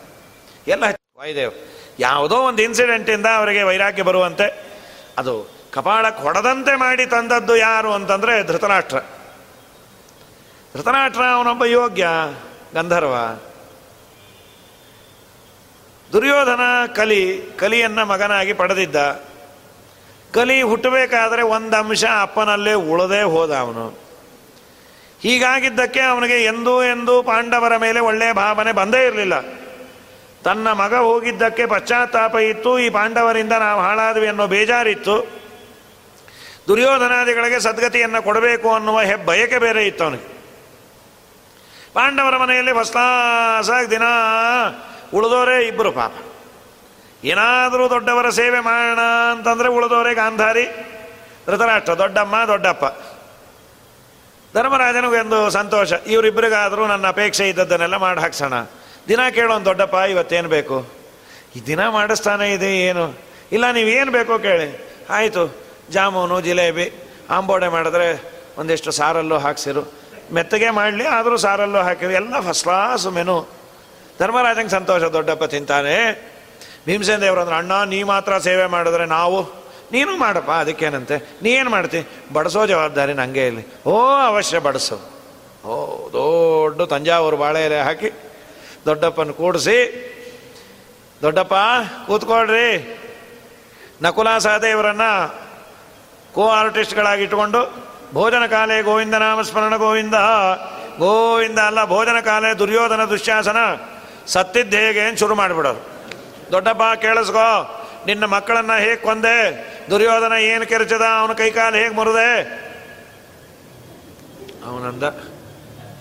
ಎಲ್ಲ 0.70 0.84
ವಾಯುದೇವ್, 1.18 1.52
ಯಾವುದೋ 2.00 2.36
ಒಂದು 2.36 2.62
ಇನ್ಸಿಡೆಂಟಿಂದ 2.62 3.26
ಅವರಿಗೆ 3.36 3.62
ವೈರಾಗ್ಯ 3.62 4.02
ಬರುವಂತೆ 4.02 4.67
ಅದು 5.18 5.50
ಕಪಾಳಕ್ಕೆ 5.72 6.22
ಕೊಡದಂತೆ 6.22 6.76
ಮಾಡಿ 6.76 7.06
ತಂದದ್ದು 7.06 7.56
ಯಾರು 7.56 7.92
ಅಂತಂದರೆ 7.92 8.42
ಧೃತರಾಷ್ಟ್ರ. 8.46 8.98
ಧೃತರಾಷ್ಟ್ರ 10.76 11.22
ಅವನೊಬ್ಬ 11.24 11.64
ಯೋಗ್ಯ, 11.64 12.08
ಗಂಧರ್ವ. 12.74 13.14
ದುರ್ಯೋಧನ 16.12 16.60
ಕಲಿ, 16.94 17.42
ಕಲಿಯನ್ನ 17.58 18.02
ಮಗನಾಗಿ 18.02 18.52
ಪಡೆದಿದ್ದ. 18.52 18.96
ಕಲಿ 20.34 20.62
ಹುಟ್ಟಬೇಕಾದ್ರೆ 20.62 21.42
ಒಂದು 21.42 21.76
ಅಂಶ 21.76 22.04
ಅಪ್ಪನಲ್ಲೇ 22.20 22.72
ಉಳದೇ 22.72 23.22
ಹೋದ 23.22 23.56
ಅವನು. 23.56 23.98
ಹೀಗಾಗಿದ್ದಕ್ಕೆ 25.20 26.00
ಅವನಿಗೆ 26.00 26.44
ಎಂದೂ 26.44 26.82
ಎಂದೂ 26.82 27.22
ಪಾಂಡವರ 27.22 27.76
ಮೇಲೆ 27.76 28.00
ಒಳ್ಳೆಯ 28.00 28.32
ಭಾವನೆ 28.32 28.72
ಬಂದೇ 28.72 29.06
ಇರಲಿಲ್ಲ. 29.06 29.57
ತನ್ನ 30.44 30.72
ಮಗ 30.72 30.94
ಹೋಗಿದ್ದಕ್ಕೆ 30.94 31.66
ಪಶ್ಚಾತ್ತಾಪ 31.66 32.36
ಇತ್ತು. 32.36 32.78
ಈ 32.78 32.90
ಪಾಂಡವರಿಂದ 32.90 33.52
ನಾವು 33.52 33.80
ಹಾಳಾದ್ವಿ 33.80 34.26
ಅನ್ನೋ 34.26 34.46
ಬೇಜಾರಿತ್ತು. 34.46 35.38
ದುರ್ಯೋಧನಾದಿಗಳಿಗೆ 36.68 37.60
ಸದ್ಗತಿಯನ್ನು 37.60 38.22
ಕೊಡಬೇಕು 38.22 38.74
ಅನ್ನುವ 38.74 39.00
ಹೆಬ್ಬಯಕೆ 39.00 39.58
ಬೇರೆ 39.58 39.86
ಇತ್ತು 39.86 40.04
ಅವನಿಗೆ. 40.04 40.38
ಪಾಂಡವರ 41.94 42.36
ಮನೆಯಲ್ಲಿ 42.36 42.72
ಫಸ್ಟಾಸಾಗಿ 42.72 43.90
ದಿನ 43.90 44.02
ಉಳಿದೋರೇ 45.14 45.66
ಇಬ್ಬರು 45.66 45.92
ಪಾಪ. 45.92 46.12
ಏನಾದರೂ 47.24 47.90
ದೊಡ್ಡವರ 47.90 48.30
ಸೇವೆ 48.30 48.60
ಮಾಡೋಣ 48.60 49.00
ಅಂತಂದರೆ 49.30 49.68
ಉಳಿದವರೇ 49.68 50.14
ಗಾಂಧಾರಿ, 50.14 50.66
ಧೃತರಾಷ್ಟ್ರ, 51.46 51.98
ದೊಡ್ಡಮ್ಮ, 51.98 52.34
ದೊಡ್ಡಪ್ಪ. 52.46 52.84
ಧರ್ಮರಾಜನಿಗೊಂದು 54.56 55.50
ಸಂತೋಷ. 55.50 55.92
ಇವರಿಬ್ಬರಿಗಾದರೂ 56.06 56.86
ನನ್ನ 56.86 57.06
ಅಪೇಕ್ಷೆ 57.06 57.48
ಇದ್ದದ್ದನ್ನೆಲ್ಲ 57.48 57.96
ಮಾಡಿ 57.96 58.20
ಹಾಕ್ಸೋಣ. 58.20 58.52
ದಿನ 59.08 59.20
ಕೇಳೋನು 59.34 59.64
ದೊಡ್ಡಪ್ಪ, 59.64 59.94
ಇವತ್ತೇನು 59.94 60.48
ಬೇಕು? 60.48 60.86
ಈ 61.56 61.60
ದಿನ 61.66 61.88
ಮಾಡಿಸ್ತಾನೆ 61.88 62.52
ಇದೆ, 62.52 62.76
ಏನು? 62.76 63.18
ಇಲ್ಲ, 63.52 63.70
ನೀವೇನು 63.70 64.12
ಬೇಕೋ 64.12 64.38
ಕೇಳಿ. 64.38 64.88
ಆಯಿತು, 65.10 65.56
ಜಾಮೂನು, 65.90 66.40
ಜಿಲೇಬಿ, 66.40 66.92
ಆಂಬೋಡೆ 67.30 67.68
ಮಾಡಿದ್ರೆ 67.68 68.22
ಒಂದಿಷ್ಟು 68.58 68.90
ಸಾರಲ್ಲೂ 68.90 69.38
ಹಾಕ್ಸಿರು. 69.38 69.92
ಮೆತ್ತಗೆ 70.32 70.70
ಮಾಡಲಿ, 70.70 71.06
ಆದರೂ 71.06 71.36
ಸಾರಲ್ಲೂ 71.36 71.78
ಹಾಕಿರು. 71.78 72.10
ಎಲ್ಲ 72.10 72.40
ಫಸ್ಟ್ 72.40 72.62
ಕ್ಲಾಸ್ 72.62 73.06
ಮೆನು 73.06 73.48
ಧರ್ಮರಾಜಂಗೆ 74.18 74.68
ಸಂತೋಷ, 74.68 75.02
ದೊಡ್ಡಪ್ಪ 75.02 75.44
ತಿಂತಾನೆ. 75.44 76.28
ಭೀಮಸೇನ 76.86 77.20
ದೇವರು 77.20 77.40
ಅಂದ್ರೆ 77.40 77.56
ಅಣ್ಣ, 77.56 77.84
ನೀ 77.84 78.02
ಮಾತ್ರ 78.02 78.38
ಸೇವೆ 78.38 78.66
ಮಾಡಿದ್ರೆ 78.66 79.06
ನಾವು. 79.06 79.42
ನೀನು 79.92 80.16
ಮಾಡಪ್ಪ, 80.16 80.50
ಅದಕ್ಕೇನಂತೆ? 80.50 81.38
ನೀ 81.42 81.50
ಏನು 81.50 81.70
ಮಾಡ್ತಿ? 81.70 82.06
ಬಡಿಸೋ 82.32 82.66
ಜವಾಬ್ದಾರಿ 82.66 83.12
ನನಗೆ 83.12 83.46
ಇಲ್ಲಿ. 83.46 83.66
ಓ, 83.86 84.06
ಅವಶ್ಯ 84.06 84.58
ಬಡಿಸು. 84.58 84.94
ಓ, 85.66 86.08
ದೊಡ್ಡ 86.08 86.82
ತಂಜಾವೂರು 86.82 87.36
ಬಾಳೆ 87.36 87.64
ಎಲೆ 87.64 87.80
ಹಾಕಿ 87.80 88.10
ದೊಡ್ಡಪ್ಪನ 88.86 89.30
ಕೂಡಿಸಿ. 89.30 89.78
ದೊಡ್ಡಪ್ಪ, 91.22 91.54
ಕೂತ್ಕೊಳ್ರಿ. 92.06 92.98
ನಕುಲ 94.02 94.38
ಸಹದೇವರನ್ನ 94.38 95.02
ಕೋ 96.34 96.48
ಆರ್ಟಿಸ್ಟ್ಗಳಾಗಿ 96.48 97.22
ಇಟ್ಕೊಂಡು 97.22 97.88
ಭೋಜನ 98.12 98.46
ಕಾಲೇ 98.46 98.82
ಗೋವಿಂದ 98.82 99.14
ನಾಮಸ್ಮರಣ 99.14 99.76
ಗೋವಿಂದ. 99.76 100.14
ಗೋವಿಂದ 100.98 101.58
ಅಲ್ಲ, 101.58 101.84
ಭೋಜನ 101.84 102.20
ಕಾಲೇ 102.20 102.54
ದುರ್ಯೋಧನ 102.54 103.04
ದುಶ್ಯಾಸನ. 103.04 103.56
ಸತ್ತಿದ್ದು 104.26 104.76
ಹೇಗೆ 104.76 105.00
ಅಂತ 105.00 105.18
ಶುರು 105.18 105.34
ಮಾಡಿಬಿಡೋರು. 105.34 105.86
ದೊಡ್ಡಪ್ಪ, 106.52 107.00
ಕೇಳಿಸ್ಕೋ, 107.00 107.74
ನಿನ್ನ 108.06 108.24
ಮಕ್ಕಳನ್ನ 108.24 108.76
ಹೇಗೆ 108.76 108.96
ಕೊಂದೆ? 108.96 109.68
ದುರ್ಯೋಧನ 109.90 110.32
ಏನು 110.32 110.66
ಕೆರಚದ? 110.66 111.02
ಅವನ 111.20 111.32
ಕೈಕಾಲು 111.32 111.76
ಹೇಗೆ 111.76 111.94
ಮುರಿದೆ? 111.94 112.40
ಅವನಂದ, 114.66 115.02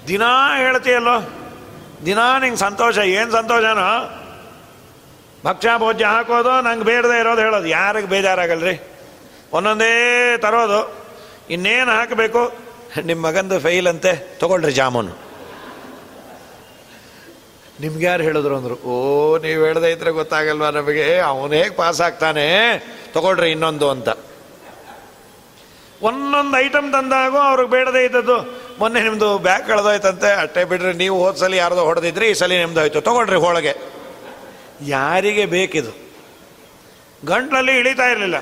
ದಿನಾ 0.08 0.58
ಹೇಳ್ತೀಯಲ್ಲೋ? 0.58 1.37
ದಿನಾ 2.06 2.38
ನಿಂಗೆ 2.38 2.58
ಸಂತೋಷ 2.58 2.98
ಏನು 2.98 3.32
ಸಂತೋಷನೋ? 3.32 4.24
ಭಕ್ಷ್ಯ 5.46 5.70
ಭೋಜ್ಯ 5.78 6.06
ಹಾಕೋದು 6.06 6.62
ನಂಗೆ 6.62 6.86
ಬೇಡದೆ 6.86 7.20
ಇರೋದು 7.20 7.42
ಹೇಳೋದು. 7.42 7.68
ಯಾರಿಗೆ 7.68 8.08
ಬೇಜಾರಾಗಲ್ರಿ? 8.08 8.82
ಒಂದೊಂದೇ 9.54 10.38
ತರೋದು. 10.38 11.08
ಇನ್ನೇನು 11.50 11.92
ಹಾಕಬೇಕು? 11.92 12.54
ನಿಮ್ಮ 13.06 13.26
ಮಗಂದು 13.26 13.60
ಫೈಲ್ 13.60 13.88
ಅಂತೆ 13.88 14.38
ತಗೊಳ್ರಿ 14.40 14.72
ಜಾಮೂನು. 14.72 15.28
ನಿಮ್ಗೆ 17.80 18.06
ಯಾರು 18.06 18.24
ಹೇಳಿದ್ರು 18.24 18.56
ಅಂದರು? 18.56 18.74
ಓ 18.74 19.38
ನೀವು 19.38 19.66
ಹೇಳ್ದೆ 19.66 19.92
ಇದ್ರೆ 19.92 20.12
ಗೊತ್ತಾಗಲ್ವಾ 20.12 20.70
ನಮಗೆ? 20.70 21.20
ಅವನು 21.20 21.54
ಹೇಗೆ 21.54 21.70
ಪಾಸ್ 21.70 22.02
ಆಗ್ತಾನೆ? 22.02 22.78
ತಗೊಳ್ರಿ 23.14 23.52
ಇನ್ನೊಂದು 23.52 23.90
ಅಂತ. 23.90 24.10
ಒಂದೊಂದು 26.02 26.58
ಐಟಮ್ 26.58 26.94
ತಂದಾಗೂ 26.94 27.38
ಅವ್ರಿಗೆ 27.38 27.70
ಬೇಡದೇ 27.70 28.06
ಇದ್ದದ್ದು. 28.06 28.67
ಮೊನ್ನೆ 28.80 29.04
ನಿಮ್ಮದು 29.04 29.38
ಬ್ಯಾಗ್ 29.38 29.68
ಕಳೆದೋಯ್ತಂತೆ, 29.68 30.34
ಅಟ್ಟೆ 30.34 30.66
ಬಿಡ್ರಿ, 30.66 30.94
ನೀವು 30.94 31.26
ಹೋದ 31.26 31.36
ಸಲ 31.36 31.54
ಯಾರ್ದೋ 31.54 31.84
ಹೊಡೆದಿದ್ರಿ, 31.84 32.28
ಈ 32.28 32.34
ಸಲ 32.34 32.52
ನಿಮ್ದು 32.52 32.80
ಹೋಯ್ತು 32.80 33.02
ತಗೊಳ್ರಿ 33.02 33.36
ಹೋಳಿಗೆ. 33.36 33.78
ಯಾರಿಗೆ 34.82 35.46
ಬೇಕಿದು? 35.46 35.92
ಗಂಟ್ಲಲ್ಲಿ 37.26 37.78
ಇಳಿತಾ 37.78 38.04
ಇರಲಿಲ್ಲ. 38.04 38.40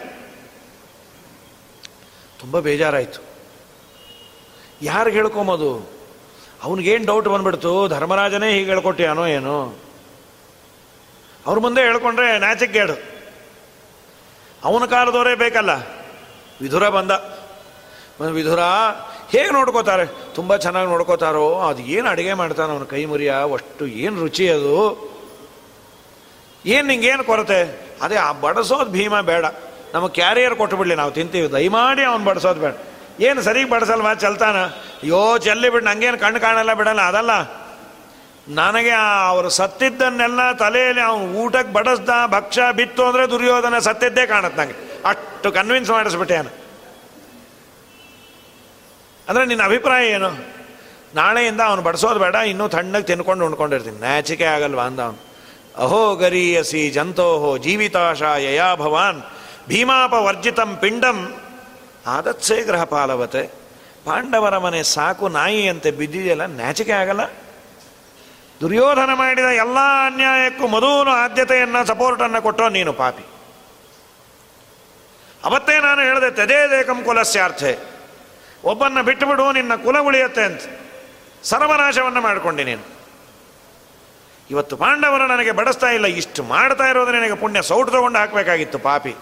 ತುಂಬ 2.40 2.60
ಬೇಜಾರಾಯಿತು. 2.60 3.20
ಯಾರು 4.82 5.10
ಹೇಳ್ಕೊಂಬೋದು? 5.10 5.96
ಅವನಿಗೇನು 6.64 7.06
ಡೌಟ್ 7.06 7.28
ಬಂದ್ಬಿಡ್ತು? 7.28 7.88
ಧರ್ಮರಾಜನೇ 7.88 8.52
ಹೀಗೆ 8.52 8.66
ಹೇಳ್ಕೊಟ್ಟಿಯಾನೋ 8.66 9.26
ಏನು? 9.26 9.86
ಅವ್ರ 11.46 11.60
ಮುಂದೆ 11.60 11.82
ಹೇಳ್ಕೊಂಡ್ರೆ 11.82 12.40
ನಾಚಿಕೇಡು 12.40 12.94
ಅವನ 14.64 14.86
ಕಾಲದವರೇ 14.86 15.36
ಬೇಕಲ್ಲ. 15.36 15.72
ವಿಧುರ 16.62 16.90
ಬಂದ. 16.90 17.12
ವಿಧುರ 18.22 18.60
ಹೇಗೆ 19.32 19.50
ನೋಡ್ಕೋತಾರೆ? 19.50 20.06
ತುಂಬ 20.06 20.56
ಚೆನ್ನಾಗಿ 20.56 20.88
ನೋಡ್ಕೋತಾರೋ, 20.88 21.60
ಅದು 21.60 21.82
ಏನು 21.82 22.10
ಅಡುಗೆ 22.10 22.34
ಮಾಡ್ತಾನೆ 22.34 22.74
ಅವನ 22.74 22.84
ಕೈ 22.84 23.06
ಮುರಿಯ, 23.06 23.34
ಅಷ್ಟು 23.54 23.88
ಏನು 23.88 24.20
ರುಚಿ 24.20 24.50
ಅದು? 24.50 24.76
ಏನು 26.66 26.88
ನಿಂಗೇನು 26.88 27.24
ಕೊರತೆ? 27.24 27.92
ಅದೇ, 28.02 28.16
ಆ 28.16 28.32
ಬಡಿಸೋದು 28.32 28.86
ಭೀಮ 28.86 29.22
ಬೇಡ. 29.22 29.46
ನಮಗೆ 29.94 30.14
ಕ್ಯಾರಿಯರ್ 30.14 30.56
ಕೊಟ್ಟುಬಿಡ್ಲಿ 30.56 30.96
ನಾವು 30.96 31.12
ತಿಂತೀವಿ. 31.12 31.52
ದಯಮಾಡಿ 31.52 32.04
ಅವ್ನು 32.04 32.26
ಬಡಿಸೋದು 32.26 32.62
ಬೇಡ. 32.62 32.74
ಏನು 33.20 33.42
ಸರಿಗೆ 33.42 33.70
ಬಡಿಸಲ್ವಾ? 33.70 34.14
ಚಲ್ತಾನ? 34.14 34.58
ಅಯ್ಯೋ, 34.64 35.38
ಚೆಲ್ಲಿ 35.38 35.70
ಬಿಡು, 35.70 35.86
ನಂಗೇನು 35.86 36.18
ಕಣ್ಣು 36.18 36.40
ಕಾಣಲ್ಲ 36.40 36.74
ಬಿಡಲ್ಲ, 36.74 37.02
ಅದಲ್ಲ. 37.02 37.32
ನನಗೆ 38.48 38.92
ಅವರು 39.28 39.50
ಸತ್ತಿದ್ದನ್ನೆಲ್ಲ 39.50 40.52
ತಲೆಯಲ್ಲಿ 40.52 41.02
ಅವನು 41.02 41.24
ಊಟಕ್ಕೆ 41.24 41.74
ಬಡಿಸ್ದ, 41.74 42.10
ಭಕ್ಷ್ಯ 42.28 42.62
ಬಿತ್ತು 42.76 43.06
ಅಂದರೆ 43.06 43.30
ದುರ್ಯೋಧನ 43.30 43.80
ಸತ್ತಿದ್ದೇ 43.80 44.26
ಕಾಣುತ್ತೆ 44.26 44.62
ನನಗೆ 44.62 45.02
ಅಷ್ಟು 45.06 45.52
ಕನ್ವಿನ್ಸ್ 45.52 45.92
ಮಾಡಿಸ್ಬಿಟ್ಟೆ 45.92 46.36
ನಾನು 46.36 46.65
ಅಂದರೆ 49.30 49.46
ನಿನ್ನ 49.46 49.64
ಅಭಿಪ್ರಾಯ 49.64 50.04
ಏನು? 50.08 50.30
ನಾಳೆಯಿಂದ 51.16 51.62
ಅವನು 51.62 51.82
ಬಡಿಸೋದು 51.82 52.20
ಬೇಡ, 52.20 52.36
ಇನ್ನೂ 52.36 52.68
ತಣ್ಣಗೆ 52.68 53.04
ತಿನ್ಕೊಂಡು 53.04 53.46
ಉಣ್ಕೊಂಡಿರ್ತೀನಿ. 53.46 54.00
ನಾಚಿಕೆ 54.00 54.44
ಆಗಲ್ವಾ 54.44 54.84
ಅಂದ 54.84 55.00
ಅವನು. 55.00 55.20
ಅಹೋ 55.78 56.16
ಗರೀಯಸಿ 56.16 56.90
ಜಂತೋಹೋ 56.90 57.58
ಜೀವಿತಾಶಾ 57.58 58.38
ಯಯಾ 58.38 58.76
ಭವಾನ್ 58.76 59.22
ಭೀಮಾಪವರ್ಜಿತಂ 59.68 60.76
ಪಿಂಡಂ. 60.76 61.18
ಆದತ್ಸೇ 62.08 62.58
ಗ್ರಹ 62.64 62.84
ಪಾಲವತೆ 62.84 63.44
ಪಾಂಡವರ 64.06 64.58
ಮನೆ 64.58 64.84
ಸಾಕು 64.84 65.28
ನಾಯಿಯಂತೆ 65.28 65.92
ಬಿದ್ದಿದೆಯಲ್ಲ, 65.92 66.46
ನಾಚಿಕೆ 66.46 66.92
ಆಗಲ್ಲ? 66.92 67.24
ದುರ್ಯೋಧನ 68.62 69.10
ಮಾಡಿದ 69.14 69.46
ಎಲ್ಲ 69.46 69.80
ಅನ್ಯಾಯಕ್ಕೂ 70.06 70.68
ಮೊದಲು 70.68 71.12
ಆದ್ಯತೆಯನ್ನು, 71.24 71.88
ಸಪೋರ್ಟನ್ನು 71.88 72.42
ಕೊಟ್ಟೋ 72.42 72.70
ನೀನು 72.70 72.94
ಪಾಪಿ. 72.94 73.26
ಅವತ್ತೇ 75.44 75.80
ನಾನು 75.80 76.02
ಹೇಳಿದೆ, 76.02 76.32
ತದೇದೇಕಂ 76.32 77.04
ಕುಲಸ್ಯಾರ್ಥೆ. 77.04 77.95
ಒಬ್ಬನ್ನ 78.66 79.02
ಬಿಟ್ಟುಬಿಡು 79.02 79.52
ನಿನ್ನ 79.52 79.76
ಕುಲ 79.76 80.00
ಉಳಿಯತ್ತೆ 80.00 80.44
ಅಂತ. 80.44 80.62
ಸರ್ವನಾಶವನ್ನು 81.44 82.22
ಮಾಡಿಕೊಂಡೆ 82.22 82.64
ನೀನು. 82.64 82.96
ಇವತ್ತು 84.50 84.78
ಪಾಂಡವರು 84.78 85.28
ನನಗೆ 85.28 85.52
ಬಡಿಸ್ತಾ 85.52 85.88
ಇಲ್ಲ, 85.88 86.06
ಇಷ್ಟು 86.06 86.44
ಮಾಡ್ತಾ 86.44 86.84
ಇರೋದು 86.84 87.12
ನನಗೆ 87.12 87.36
ಪುಣ್ಯ, 87.36 87.62
ಸೌಟು 87.62 87.92
ತಗೊಂಡು 87.92 88.20
ಹಾಕಬೇಕಾಗಿತ್ತು 88.20 88.80
ಪಾಪಿ. 88.80 89.16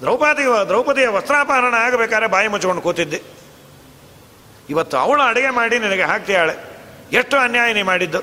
ದ್ರೌಪದಿ 0.00 0.68
ದ್ರೌಪದಿಯ 0.68 1.08
ವಸ್ತ್ರಾಪಹರಣ 1.08 1.74
ಆಗಬೇಕಾದ್ರೆ 1.74 2.26
ಬಾಯಿ 2.26 2.48
ಮುಚ್ಕೊಂಡು 2.48 2.82
ಕೂತಿದ್ದೆ. 2.82 3.22
ಇವತ್ತು 4.70 4.96
ಅವಳು 4.96 5.22
ಅಡುಗೆ 5.22 5.50
ಮಾಡಿ 5.50 5.78
ನಿನಗೆ 5.78 6.02
ಹಾಕ್ತಿಯಾಳೆ 6.02 6.54
ಎಷ್ಟು 7.12 7.36
ಅನ್ಯಾಯ 7.36 7.72
ನೀ 7.72 7.82
ಮಾಡಿದ್ದು. 7.82 8.18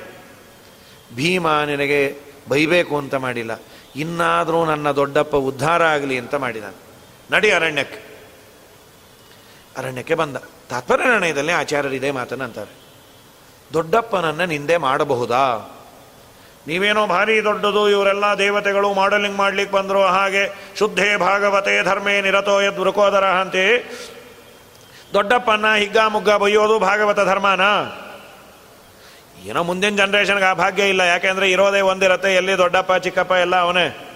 ಭೀಮ 1.16 1.48
ನಿನಗೆ 1.50 2.18
ಬೈಬೇಕು 2.50 2.98
ಅಂತ 2.98 3.16
ಮಾಡಿಲ್ಲ. 3.16 3.62
ಇನ್ನಾದರೂ 3.96 4.66
ನನ್ನ 4.66 4.92
ದೊಡ್ಡಪ್ಪ 4.92 5.36
ಉದ್ಧಾರ 5.36 5.84
ಆಗಲಿ 5.84 6.18
ಅಂತ 6.18 6.36
ಮಾಡಿದ 6.36 6.64
ನಡಿ 7.32 7.52
ಅರಣ್ಯಕ್ಕೆ. 7.52 8.11
ಅರಣ್ಯಕ್ಕೆ 9.78 10.16
ಬಂದ. 10.16 10.38
ತಾತ್ಪರ್ಯ 10.70 11.04
ನಿರ್ಣಯದಲ್ಲಿ 11.04 11.52
ಆಚಾರ್ಯರು 11.52 11.96
ಇದೇ 11.96 12.12
ಮಾತನ್ನು 12.12 12.46
ಅಂತಾರೆ. 12.46 12.74
ದೊಡ್ಡಪ್ಪನನ್ನು 13.74 14.46
ನಿಂದೆ 14.46 14.78
ಮಾಡಬಹುದಾ? 14.78 15.44
ನೀವೇನೋ 16.68 17.08
ಭಾರಿ 17.08 17.44
ದೊಡ್ಡದು, 17.44 17.90
ಇವರೆಲ್ಲ 17.90 18.26
ದೇವತೆಗಳು 18.38 18.94
ಮಾಡೆಲಿಂಗ್ 18.94 19.38
ಮಾಡ್ಲಿಕ್ಕೆ 19.38 19.76
ಬಂದರು, 19.76 20.02
ಹಾಗೆ 20.02 20.76
ಶುದ್ಧೇ 20.80 21.18
ಭಾಗವತೆ 21.18 21.84
ಧರ್ಮೇ 21.84 22.22
ನಿರತೋ 22.22 22.62
ಯದ್ 22.62 22.80
ವೃಕೋದರ 22.80 23.26
ಅಂತೆ. 23.26 23.84
ದೊಡ್ಡಪ್ಪನ 25.14 25.66
ಹಿಗ್ಗ 25.78 25.98
ಮುಗ್ಗ 25.98 26.30
ಬೈಯೋದು 26.30 26.80
ಭಾಗವತ 26.80 27.20
ಧರ್ಮನ? 27.20 27.62
ಏನೋ 29.46 29.64
ಮುಂದಿನ 29.64 29.96
ಜನ್ರೇಷನ್ಗೆ 29.96 30.46
ಆ 30.46 30.54
ಭಾಗ್ಯ 30.54 30.84
ಇಲ್ಲ, 30.84 31.02
ಯಾಕೆಂದ್ರೆ 31.02 31.52
ಇರೋದೇ 31.52 31.82
ಒಂದಿರತ್ತೆ, 31.82 32.36
ಎಲ್ಲಿ 32.36 32.58
ದೊಡ್ಡಪ್ಪ, 32.58 32.94
ಚಿಕ್ಕಪ್ಪ 32.94 33.32
ಎಲ್ಲ 33.32 33.56
ಅವನೇ. 33.56 34.08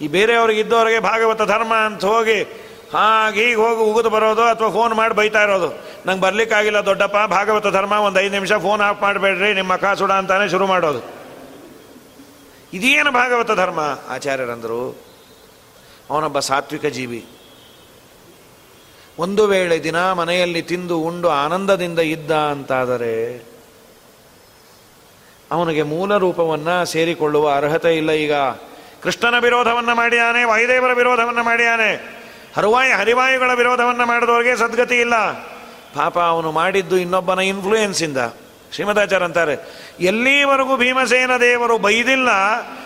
ಈ 0.00 0.08
ಬೇರೆಯವ್ರಿಗೆ 0.08 0.60
ಇದ್ದವ್ರಿಗೆ 0.60 0.98
ಭಾಗವತ 0.98 1.42
ಧರ್ಮ 1.42 1.74
ಅಂತ 1.74 2.04
ಹೋಗಿ 2.04 2.69
ಹಾಗೆ 2.92 3.50
ಈಗ 3.50 3.58
ಹೋಗಿ 3.58 3.82
ಉಗಿದು 3.82 4.10
ಬರೋದು 4.10 4.42
ಅಥವಾ 4.42 4.70
ಫೋನ್ 4.70 4.94
ಮಾಡಿ 4.94 5.14
ಬೈತಾ 5.14 5.42
ಇರೋದು. 5.42 5.68
ನಂಗೆ 6.06 6.20
ಬರ್ಲಿಕ್ಕಾಗಿಲ್ಲ 6.20 6.78
ದೊಡ್ಡಪ್ಪ, 6.78 7.16
ಭಾಗವತ 7.30 7.66
ಧರ್ಮ 7.66 7.92
ಒಂದು 7.92 8.20
ಐದು 8.20 8.34
ನಿಮಿಷ 8.34 8.52
ಫೋನ್ 8.52 8.82
ಆಫ್ 8.82 9.02
ಮಾಡಬೇಡ್ರಿ, 9.02 9.54
ನಿಮ್ಮ 9.54 9.76
ಕಾಸುಡ 9.76 9.98
ಸುಡ 9.98 10.12
ಅಂತಾನೆ 10.12 10.48
ಶುರು 10.48 10.66
ಮಾಡೋದು. 10.66 11.02
ಇದೇನು 12.72 13.10
ಭಾಗವತ 13.10 13.52
ಧರ್ಮ? 13.52 13.80
ಆಚಾರ್ಯರಂದರು, 14.08 14.98
ಅವನೊಬ್ಬ 16.10 16.38
ಸಾತ್ವಿಕ 16.38 16.86
ಜೀವಿ. 16.86 17.26
ಒಂದು 19.18 19.46
ವೇಳೆ 19.46 19.82
ದಿನ 19.82 20.12
ಮನೆಯಲ್ಲಿ 20.12 20.62
ತಿಂದು 20.62 20.98
ಉಂಡು 20.98 21.28
ಆನಂದದಿಂದ 21.28 21.98
ಇದ್ದ 21.98 22.30
ಅಂತಾದರೆ, 22.30 23.14
ಅವನಿಗೆ 25.50 25.82
ಮೂಲ 25.82 26.16
ರೂಪವನ್ನು 26.16 26.84
ಸೇರಿಕೊಳ್ಳುವ 26.84 27.52
ಅರ್ಹತೆ 27.52 27.96
ಇಲ್ಲ 27.96 28.10
ಈಗ. 28.10 28.32
ಕೃಷ್ಣನ 29.02 29.38
ವಿರೋಧವನ್ನು 29.38 29.94
ಮಾಡಿಯಾನೆ, 29.94 30.44
ವಾಯುದೇವರ 30.44 30.92
ವಿರೋಧವನ್ನು 30.92 31.42
ಮಾಡಿಯಾನೆ. 31.42 32.19
ಹರುವಾಯಿ 32.56 32.92
ಹರಿವಾಯುಗಳ 33.00 33.50
ವಿರೋಧವನ್ನು 33.54 34.04
ಮಾಡಿದವರಿಗೆ 34.06 34.54
ಸದ್ಗತಿ 34.56 34.96
ಇಲ್ಲ. 35.04 35.16
ಪಾಪ 35.94 36.16
ಅವನು 36.32 36.50
ಮಾಡಿದ್ದು 36.52 36.96
ಇನ್ನೊಬ್ಬನ 36.96 37.40
ಇನ್ಫ್ಲೂಯೆನ್ಸಿಂದ 37.52 38.20
ಶ್ರೀಮದಾಚಾರ್ಯ 38.74 39.26
ಅಂತಾರೆ, 39.26 39.54
ಎಲ್ಲಿವರೆಗೂ 40.00 40.74
ಭೀಮಸೇನ 40.76 41.32
ದೇವರು 41.40 41.76
ಬೈದಿಲ್ಲ, 41.78 42.30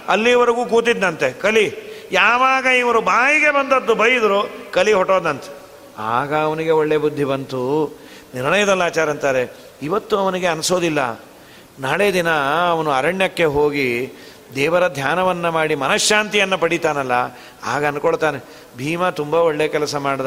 ಅಲ್ಲಿವರೆಗೂ 0.09 0.62
ಕೂತಿದ್ದಂತೆ 0.67 1.29
ಕಲಿ. 1.43 1.67
ಯಾವಾಗ 2.12 2.65
ಇವರು 2.65 3.01
ಬಾಯಿಗೆ 3.01 3.51
ಬಂದದ್ದು 3.51 3.95
ಬೈದರು, 3.95 4.41
ಕಲಿ 4.73 4.93
ಹೊಟ್ಟೋದಂತೆ 4.93 5.51
ಆಗ 5.99 6.33
ಅವನಿಗೆ 6.35 6.71
ಒಳ್ಳೆ 6.71 6.97
ಬುದ್ಧಿ 6.97 7.25
ಬಂತು. 7.25 7.61
ನಿರ್ಣಯದಲ್ಲಿ 8.35 8.85
ಆಚಾರ 8.85 9.09
ಅಂತಾರೆ, 9.11 9.45
ಇವತ್ತು 9.83 10.15
ಅವನಿಗೆ 10.19 10.47
ಅನಿಸೋದಿಲ್ಲ. 10.47 11.01
ನಾಳೆ 11.81 12.07
ದಿನ 12.12 12.31
ಅವನು 12.71 12.91
ಅರಣ್ಯಕ್ಕೆ 12.91 13.47
ಹೋಗಿ 13.57 13.89
ದೇವರ 14.55 14.85
ಧ್ಯಾನವನ್ನು 14.89 15.51
ಮಾಡಿ 15.53 15.75
ಮನಃಶಾಂತಿಯನ್ನು 15.75 16.59
ಪಡಿತಾನಲ್ಲ, 16.59 17.15
ಆಗ 17.67 17.83
ಅನ್ಕೊಳ್ತಾನೆ 17.87 18.39
ಭೀಮ 18.77 19.09
ತುಂಬ 19.09 19.35
ಒಳ್ಳೆ 19.35 19.68
ಕೆಲಸ 19.68 19.95
ಮಾಡ್ದ. 19.95 20.27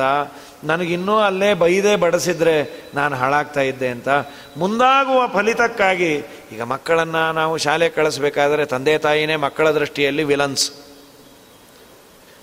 ನನಗಿನ್ನೂ 0.63 1.19
ಅಲ್ಲೇ 1.19 1.53
ಬೈದೆ 1.53 1.95
ಬಡಿಸಿದ್ರೆ 1.95 2.85
ನಾನು 2.93 3.15
ಹಾಳಾಗ್ತಾ 3.15 3.61
ಇದ್ದೆ 3.61 3.87
ಅಂತ. 3.87 4.09
ಮುಂದಾಗುವ 4.57 5.27
ಫಲಿತಕ್ಕಾಗಿ 5.27 6.15
ಈಗ 6.51 6.61
ಮಕ್ಕಳನ್ನು 6.61 7.31
ನಾವು 7.31 7.57
ಶಾಲೆ 7.57 7.89
ಕಳಿಸ್ಬೇಕಾದ್ರೆ 7.89 8.65
ತಂದೆ 8.65 8.97
ತಾಯಿನೇ 8.97 9.35
ಮಕ್ಕಳ 9.35 9.71
ದೃಷ್ಟಿಯಲ್ಲಿ 9.71 10.23
ವಿಲನ್ಸ್. 10.23 10.71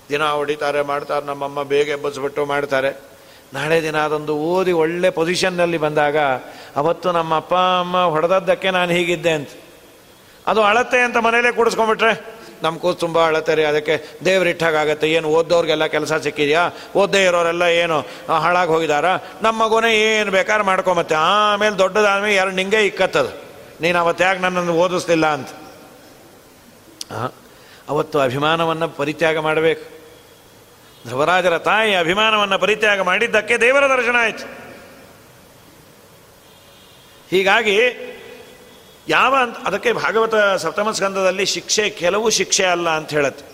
ದಿನ 0.09 0.23
ಹೊಡಿತಾರೆ, 0.23 0.81
ಮಾಡ್ತಾರೆ, 0.81 1.25
ನಮ್ಮಮ್ಮ 1.25 1.63
ಬೇಗ 1.63 1.87
ಎಬ್ಬಸ್ಬಿಟ್ಟು 1.87 2.45
ಮಾಡ್ತಾರೆ. 2.45 3.15
ನಾಳೆ 3.53 3.83
ದಿನ 3.83 3.97
ಅದೊಂದು 3.97 4.35
ಓದಿ 4.35 4.71
ಒಳ್ಳೆ 4.71 5.09
ಪೊಸಿಷನ್ನಲ್ಲಿ 5.09 5.77
ಬಂದಾಗ 5.77 6.17
ಅವತ್ತು 6.75 7.11
ನಮ್ಮ 7.11 7.35
ಅಪ್ಪ 7.35 7.53
ಅಮ್ಮ 7.55 8.05
ಹೊಡೆದದ್ದಕ್ಕೆ 8.05 8.71
ನಾನು 8.71 8.91
ಹೀಗಿದ್ದೆ 8.91 9.31
ಅಂತ. 9.31 9.49
ಅದು 10.47 10.63
ಅಳತ್ತೆ 10.63 10.99
ಅಂತ 10.99 11.17
ಮನೇಲೇ 11.17 11.51
ಕೂಡಿಸ್ಕೊಂಡ್ಬಿಟ್ರೆ 11.51 12.34
ನಮ್ಮ 12.63 12.77
ಕೂತು 12.77 12.99
ತುಂಬ 12.99 13.25
ಅಳತೆ 13.25 13.55
ರೀ, 13.55 13.63
ಅದಕ್ಕೆ 13.63 13.95
ದೇವ್ರಿಟ್ಟಾಗತ್ತೆ 14.25 15.11
ಏನು 15.11 15.29
ಓದ್ದವ್ರಿಗೆಲ್ಲ 15.29 15.85
ಕೆಲಸ 15.85 16.13
ಸಿಕ್ಕಿದೆಯಾ? 16.13 16.69
ಓದ್ದೇ 16.95 17.25
ಇರೋರೆಲ್ಲ 17.25 17.61
ಏನು 17.61 17.99
ಹಾಳಾಗಿ 18.33 18.71
ಹೋಗಿದಾರ? 18.71 19.05
ನಮ್ಮ 19.41 19.65
ಮಗುನೇ 19.65 19.91
ಏನು 19.95 20.31
ಬೇಕಾದ್ರೆ 20.31 20.63
ಮಾಡ್ಕೊಂಬತ್ತೆ. 20.63 21.15
ಆಮೇಲೆ 21.15 21.77
ದೊಡ್ಡದಾದ್ಮೇಲೆ 21.77 22.35
ಯಾರು 22.35 22.51
ನಿಂಗೆ 22.51 22.85
ಇಕ್ಕತ್ತದು. 22.85 23.31
ನೀನು 23.81 23.99
ಅವತ್ತು 23.99 24.23
ಯಾಕೆ 24.23 24.39
ನನ್ನನ್ನು 24.39 24.73
ಓದಿಸ್ಲಿಲ್ಲ 24.73 25.25
ಅಂತ. 25.27 25.49
ಅವತ್ತು 27.89 28.19
ಅಭಿಮಾನವನ್ನು 28.19 28.89
ಪರಿತ್ಯಾಗ 28.89 29.37
ಮಾಡಬೇಕು. 29.37 29.95
ಧ್ರುವರಾಜರ 31.07 31.57
ತಾಯಿ 31.57 31.95
ಅಭಿಮಾನವನ್ನು 31.95 32.59
ಪರಿತ್ಯಾಗ 32.59 33.01
ಮಾಡಿದ್ದಕ್ಕೆ 33.01 33.57
ದೇವರ 33.57 33.97
ದರ್ಶನ 33.97 34.15
ಆಯಿತು. 34.19 34.45
ಹೀಗಾಗಿ 37.31 37.77
ಯಾವ 39.07 39.35
ಅಂತ, 39.41 39.57
ಅದಕ್ಕೆ 39.65 39.93
ಭಾಗವತ 39.93 40.35
ಸಪ್ತಮ 40.35 40.91
ಸ್ಕಂದದಲ್ಲಿ 40.91 41.45
ಶಿಕ್ಷೆ 41.45 41.89
ಕೆಲವು 41.89 42.29
ಶಿಕ್ಷೆ 42.29 42.65
ಅಲ್ಲ 42.65 42.89
ಅಂತ 42.89 43.09
ಹೇಳುತ್ತೆ. 43.09 43.45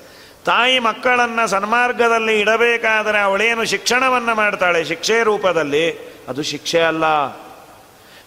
ತಾಯಿ 0.45 0.80
ಮಕ್ಕಳನ್ನು 0.80 1.47
ಸನ್ಮಾರ್ಗದಲ್ಲಿ 1.47 2.39
ಇಡಬೇಕಾದರೆ 2.39 3.20
ಅವಳೇನು 3.20 3.66
ಶಿಕ್ಷಣವನ್ನು 3.66 4.36
ಮಾಡ್ತಾಳೆ? 4.36 4.84
ಶಿಕ್ಷೆ 4.84 5.24
ರೂಪದಲ್ಲಿ 5.24 5.91
ಅದು 6.28 6.43
ಶಿಕ್ಷೆ 6.43 6.82
ಅಲ್ಲ. 6.82 7.04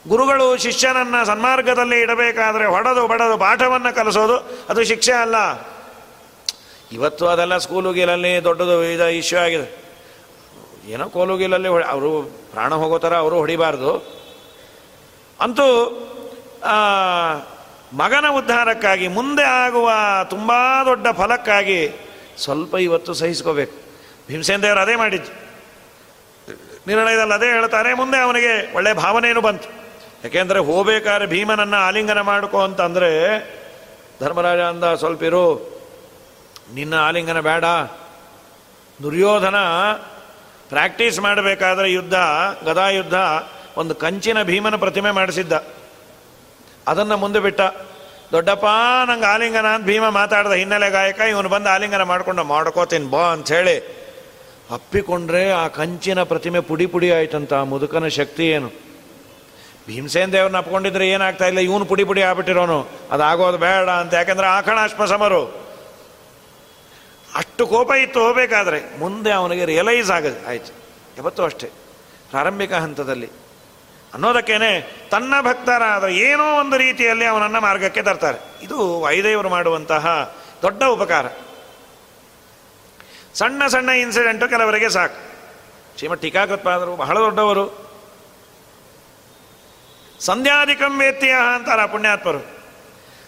ಗುರುಗಳು 0.08 0.56
ಶಿಷ್ಯನನ್ನು 0.56 1.26
ಸನ್ಮಾರ್ಗದಲ್ಲಿ 1.26 2.00
ಇಡಬೇಕಾದರೆ 2.00 2.66
ಹೊಡೆದು 2.66 3.08
ಬಡದು 3.08 3.38
ಪಾಠವನ್ನು 3.38 3.94
ಕಲಿಸೋದು 3.94 4.36
ಅದು 4.68 4.84
ಶಿಕ್ಷೆ 4.84 5.12
ಅಲ್ಲ. 5.12 5.36
ಇವತ್ತು 6.92 7.28
ಅದೆಲ್ಲ 7.28 7.56
ಸ್ಕೂಲುಗಿಲಲ್ಲಿ 7.56 8.44
ದೊಡ್ಡದು 8.44 8.84
ಇದು 8.84 9.08
ಇಶ್ಯೂ 9.08 9.38
ಆಗಿದೆ. 9.38 9.84
ಏನೋ 10.88 11.08
ಕೋಲುಗಿಲಲ್ಲಿ 11.08 11.68
ಅವರು 11.68 12.22
ಪ್ರಾಣ 12.52 12.74
ಹೋಗೋ 12.74 12.98
ಥರ 12.98 13.16
ಅವರು 13.16 13.36
ಹೊಡಿಬಾರ್ದು. 13.36 14.14
ಅಂತೂ 15.40 15.66
ಮಗನ 17.92 18.24
ಉದ್ಧಾರಕ್ಕಾಗಿ, 18.28 19.08
ಮುಂದೆ 19.08 19.42
ಆಗುವ 19.42 19.90
ತುಂಬ 20.30 20.52
ದೊಡ್ಡ 20.84 21.06
ಫಲಕ್ಕಾಗಿ 21.12 21.90
ಸ್ವಲ್ಪ 22.38 22.74
ಇವತ್ತು 22.74 23.14
ಸಹಿಸ್ಕೋಬೇಕು. 23.14 23.72
ಭೀಮಸೇನ 24.28 24.62
ದೇವರು 24.62 24.80
ಅದೇ 24.80 24.94
ಮಾಡಿದ್ದು. 24.94 25.44
ನಿರ್ಣಯದಲ್ಲಿ 26.86 27.34
ಅದೇ 27.34 27.46
ಹೇಳ್ತಾರೆ 27.46 27.94
ಮುಂದೆ 27.94 28.18
ಅವನಿಗೆ 28.18 28.76
ಒಳ್ಳೆ 28.76 28.92
ಭಾವನೆಯೂ 28.92 29.40
ಬಂತು. 29.40 29.68
ಯಾಕೆಂದರೆ 30.24 30.58
ಹೋಗ್ಬೇಕಾದ್ರೆ 30.58 31.26
ಭೀಮನನ್ನು 31.26 31.76
ಆಲಿಂಗನ 31.76 32.20
ಮಾಡ್ಕೋ 32.20 32.60
ಅಂತಂದರೆ, 32.60 33.38
ಧರ್ಮರಾಜ 34.20 34.58
ಅಂದ, 34.58 34.94
ಸ್ವಲ್ಪ 34.94 35.22
ಇರು. 35.22 35.74
ನಿನ್ನ 36.74 36.94
ಆಲಿಂಗನ 36.94 37.40
ಬೇಡ. 37.40 37.64
ದುರ್ಯೋಧನ 39.02 39.56
ಪ್ರಾಕ್ಟೀಸ್ 40.68 41.20
ಮಾಡಬೇಕಾದ್ರೆ 41.20 41.92
ಯುದ್ಧ, 41.92 42.14
ಗದಾ 42.64 42.88
ಯುದ್ಧ, 42.88 43.14
ಒಂದು 43.76 43.94
ಕಂಚಿನ 43.94 44.42
ಭೀಮನ 44.42 44.76
ಪ್ರತಿಮೆ 44.76 45.10
ಮಾಡಿಸಿದ್ದ. 45.10 45.52
ಅದನ್ನು 46.88 47.16
ಮುಂದೆ 47.16 47.40
ಬಿಟ್ಟ. 47.40 47.60
ದೊಡ್ಡಪ್ಪ, 48.32 48.64
ನಂಗೆ 49.06 49.26
ಆಲಿಂಗನ 49.26 49.66
ಅಂತ 49.66 49.84
ಭೀಮ 49.84 50.08
ಮಾತಾಡಿದ 50.08 50.52
ಹಿನ್ನೆಲೆ 50.52 50.90
ಗಾಯಕ, 50.90 51.20
ಇವನು 51.20 51.48
ಬಂದು 51.48 51.68
ಆಲಿಂಗನ 51.68 52.02
ಮಾಡ್ಕೊಂಡು, 52.02 52.44
ಮಾಡ್ಕೋತೀನಿ, 52.44 53.10
ಬಾ 53.10 53.34
ಹೇಳಿ. 53.34 54.04
ಅಪ್ಪಿಕೊಂಡ್ರೆ 54.70 55.50
ಆ 55.50 55.68
ಕಂಚಿನ 55.68 56.22
ಪ್ರತಿಮೆ 56.22 56.60
ಪುಡಿ 56.60 56.86
ಪುಡಿ 56.86 57.12
ಆಯ್ತಂತ, 57.12 57.52
ಆ 57.52 57.64
ಮುದುಕನ 57.64 58.08
ಶಕ್ತಿ 58.08 58.48
ಏನು? 58.48 58.68
ಭೀಮಸೇನ್ 59.86 60.32
ದೇವ್ರನ್ನ 60.32 60.56
ಅಪ್ಕೊಂಡಿದ್ರೆ 60.56 61.08
ಏನಾಗ್ತಾ 61.08 61.46
ಇಲ್ಲ, 61.46 61.58
ಇವನು 61.58 61.84
ಪುಡಿ 61.84 62.04
ಪುಡಿ 62.04 62.22
ಆಗ್ಬಿಟ್ಟಿರೋನು. 62.22 62.88
ಅದಾಗೋದು 63.10 63.58
ಬೇಡ 63.58 63.88
ಅಂತ, 63.88 64.14
ಯಾಕಂದ್ರೆ 64.14 64.46
ಆಕಣಾಶ್ಮ 64.46 65.04
ಸಮರು 65.04 65.64
ಅಷ್ಟು 67.36 67.66
ಕೋಪ 67.66 67.90
ಇತ್ತು 67.90 68.20
ಹೋಗಬೇಕಾದ್ರೆ, 68.20 68.98
ಮುಂದೆ 68.98 69.30
ಅವನಿಗೆ 69.30 69.64
ರಿಯಲೈಸ್ 69.64 70.10
ಆಗೋದು 70.10 70.48
ಆಯ್ತು. 70.48 70.72
ಯಾವತ್ತೂ 71.16 71.42
ಅಷ್ಟೇ. 71.42 71.66
ಪ್ರಾರಂಭಿಕ 72.30 72.72
ಹಂತದಲ್ಲಿ. 72.72 73.30
ಅನ್ನೋದಕ್ಕೇನೆ 74.14 75.08
ತನ್ನ 75.10 75.34
ಭಕ್ತರಾದ 75.40 76.04
ಏನೋ 76.04 76.60
ಒಂದು 76.60 76.76
ರೀತಿಯಲ್ಲಿ 76.76 77.24
ಅವನನ್ನು 77.24 77.60
ಮಾರ್ಗಕ್ಕೆ 77.60 78.02
ತರ್ತಾರೆ. 78.02 78.64
ಇದು 78.64 79.00
ವೈದೇವರು 79.00 79.48
ಮಾಡುವಂತಹ 79.48 80.34
ದೊಡ್ಡ 80.62 80.84
ಉಪಕಾರ. 80.84 81.26
ಸಣ್ಣ 83.34 83.66
ಸಣ್ಣ 83.66 83.88
ಇನ್ಸಿಡೆಂಟು 83.88 84.48
ಕೆಲವರಿಗೆ 84.48 84.88
ಸಾಕು. 84.88 85.34
ಶ್ರೀಮಠ್ 85.98 86.22
ಟೀಕಾಕೃತ್ಪಾದರು 86.22 86.96
ಬಹಳ 86.96 87.18
ದೊಡ್ಡವರು. 87.18 87.90
ಸಂಧ್ಯಾಧಿಕಂ 90.20 91.00
ವೇತ್ಯ 91.00 91.30
ಅಂತಾರ 91.54 91.86
ಪುಣ್ಯಾತ್ಮರು. 91.86 92.46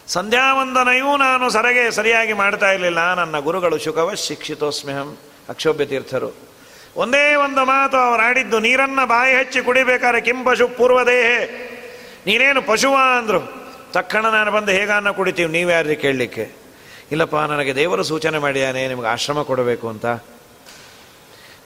ಸಂಧ್ಯಾವಂದನೆಯೂ 0.09 1.17
ನಾನು 1.17 1.51
ಸರಗೆ 1.51 1.91
ಸರಿಯಾಗಿ 1.91 2.33
ಮಾಡ್ತಾ 2.33 2.73
ಇರಲಿಲ್ಲ. 2.73 3.15
ನನ್ನ 3.15 3.39
ಗುರುಗಳು 3.39 3.79
ಶುಕವ 3.79 4.15
ಶಿಕ್ಷಿತೋಸ್ಮ್ಯಹಂ 4.15 5.19
ಅಕ್ಷೋಭ್ಯ 5.49 5.87
ತೀರ್ಥರು. 5.87 6.56
ಒಂದೇ 6.97 7.35
ಒಂದು 7.35 7.65
ಮಾತು 7.65 7.97
ಅವರು 7.97 8.23
ಆಡಿದ್ದು, 8.23 8.59
ನೀರನ್ನು 8.59 9.07
ಬಾಯಿ 9.07 9.35
ಹಚ್ಚಿ 9.35 9.61
ಕುಡಿಬೇಕಾದ್ರೆ 9.61 10.45
ಪಶು 10.45 10.69
ಪೂರ್ವದೇಹೆ 10.69 11.67
ನೀನೇನು 12.27 12.63
ಪಶುವ 12.63 12.97
ಅಂದರು. 13.19 13.73
ತಕ್ಷಣ 13.93 14.27
ನಾನು 14.27 14.51
ಬಂದು 14.51 14.73
ಹೇಗನ್ನ 14.73 15.11
ಕುಡಿತೀವಿ? 15.11 15.53
ನೀವ್ಯಾರಿಗೆ 15.53 15.95
ಕೇಳಲಿಕ್ಕೆ? 15.95 16.51
ಇಲ್ಲಪ್ಪ, 17.13 17.37
ನನಗೆ 17.37 17.75
ದೇವರು 17.75 18.03
ಸೂಚನೆ 18.03 18.39
ಮಾಡಿಯಾನೆ 18.39 18.89
ನಿಮಗೆ 18.89 19.07
ಆಶ್ರಮ 19.07 19.43
ಕೊಡಬೇಕು 19.43 19.89
ಅಂತ. 19.89 20.07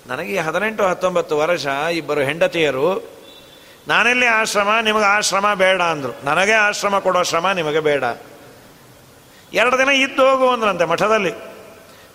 ನನಗೆ 0.06 0.38
ಹದಿನೆಂಟು, 0.38 0.84
ಹತ್ತೊಂಬತ್ತು 0.84 1.38
ವರ್ಷ, 1.38 1.66
ಇಬ್ಬರು 1.66 2.20
ಹೆಂಡತಿಯರು. 2.20 3.20
ನಾನೆಲ್ಲಿ 3.88 4.26
ಆಶ್ರಮ? 4.26 4.68
ನಿಮಗೆ 4.82 5.04
ಆಶ್ರಮ 5.04 5.54
ಬೇಡ 5.54 5.82
ಅಂದರು. 5.82 6.24
ನನಗೆ 6.24 6.52
ಆಶ್ರಮ 6.52 6.98
ಕೊಡೋ 6.98 7.22
ಶ್ರಮ 7.22 7.50
ನಿಮಗೆ 7.50 7.80
ಬೇಡ. 7.80 8.04
ಎರಡು 9.52 9.78
ದಿನ 9.78 9.88
ಇದ್ದು 9.88 10.30
ಹೋಗು 10.30 10.48
ಅಂದ್ರಂತೆ 10.48 10.84
ಮಠದಲ್ಲಿ. 10.84 11.32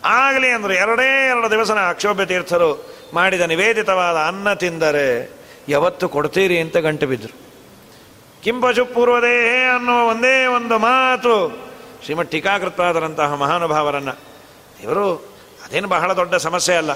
ಆಗಲಿ 0.05 0.49
ಅಂದರು. 0.49 0.74
ಎರಡೇ 0.74 1.28
ಎರಡು 1.28 1.51
ದಿವಸ 1.51 1.72
ಅಕ್ಷೋಭ್ಯ 1.72 2.26
ತೀರ್ಥರು 2.26 2.94
ಮಾಡಿದ 3.14 3.41
ನಿವೇದಿತವಾದ 3.41 4.16
ಅನ್ನ 4.16 4.53
ತಿಂದರೆ 4.53 5.32
ಯಾವತ್ತು 5.70 6.10
ಕೊಡ್ತೀರಿ 6.10 6.60
ಅಂತ 6.60 6.78
ಗಂಟು 6.78 7.08
ಬಿದ್ದರು 7.08 7.45
ಕಿಂಪಶು 8.43 8.86
ಪೂರ್ವದೇ 8.86 9.66
ಅನ್ನುವ 9.76 10.08
ಒಂದೇ 10.08 10.45
ಒಂದು 10.45 10.78
ಮಾತು 10.78 11.66
ಶ್ರೀಮಠ್ 12.03 12.32
ಟೀಕಾಕೃತಾದರಂತಹ 12.32 13.34
ಮಹಾನುಭಾವರನ್ನು. 13.34 14.20
ಇವರು 14.84 15.16
ಅದೇನು 15.66 15.88
ಬಹಳ 15.88 16.14
ದೊಡ್ಡ 16.14 16.36
ಸಮಸ್ಯೆ 16.36 16.76
ಅಲ್ಲ. 16.76 16.91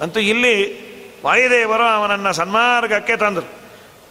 ಅಂತೂ 0.00 0.20
ಇಲ್ಲಿ 0.20 0.84
ವಾಯುದೇವರು 1.24 1.82
ಅವನನ್ನು 1.82 2.32
ಸನ್ಮಾರ್ಗಕ್ಕೆ 2.32 3.16
ತಂದರು. 3.16 3.52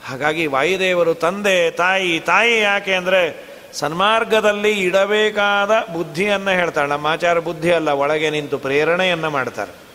ಹಾಗಾಗಿ 0.06 0.48
ವಾಯುದೇವರು 0.48 1.14
ತಂದೆ, 1.14 1.72
ತಾಯಿ 1.72 2.20
ತಾಯಿ 2.20 2.60
ಯಾಕೆ 2.60 2.94
ಅಂದರೆ 2.94 3.54
ಸನ್ಮಾರ್ಗದಲ್ಲಿ 3.74 4.72
ಇಡಬೇಕಾದ 4.72 5.94
ಬುದ್ಧಿಯನ್ನು 5.94 6.52
ಹೇಳ್ತಾಳೆ. 6.52 6.90
ನಮ್ಮ 6.90 7.08
ಆಚಾರ 7.08 7.40
ಬುದ್ಧಿ 7.40 7.72
ಅಲ್ಲ, 7.72 7.90
ಒಳಗೆ 7.90 8.30
ನಿಂತು 8.30 8.58
ಪ್ರೇರಣೆಯನ್ನು 8.58 9.30
ಮಾಡ್ತಾರೆ. 9.30 9.93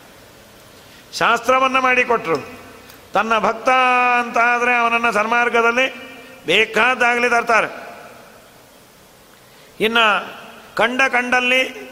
ಶಾಸ್ತ್ರವನ್ನು 1.13 1.81
ಮಾಡಿಕೊಟ್ರು. 1.81 2.37
ತನ್ನ 3.15 3.39
ಭಕ್ತ 3.39 3.69
ಅಂತ 4.21 4.39
ಆದರೆ 4.39 4.75
ಅವನನ್ನು 4.75 5.13
ಸನ್ಮಾರ್ಗದಲ್ಲಿ 5.13 5.95
ಬೇಕಾದಾಗಲಿ 6.47 7.31
ತರ್ತಾರೆ. 7.31 7.89
ಇನ್ನು 9.81 10.39
ಕಂಡ 10.75 11.01
ಕಂಡಲ್ಲಿ 11.09 11.91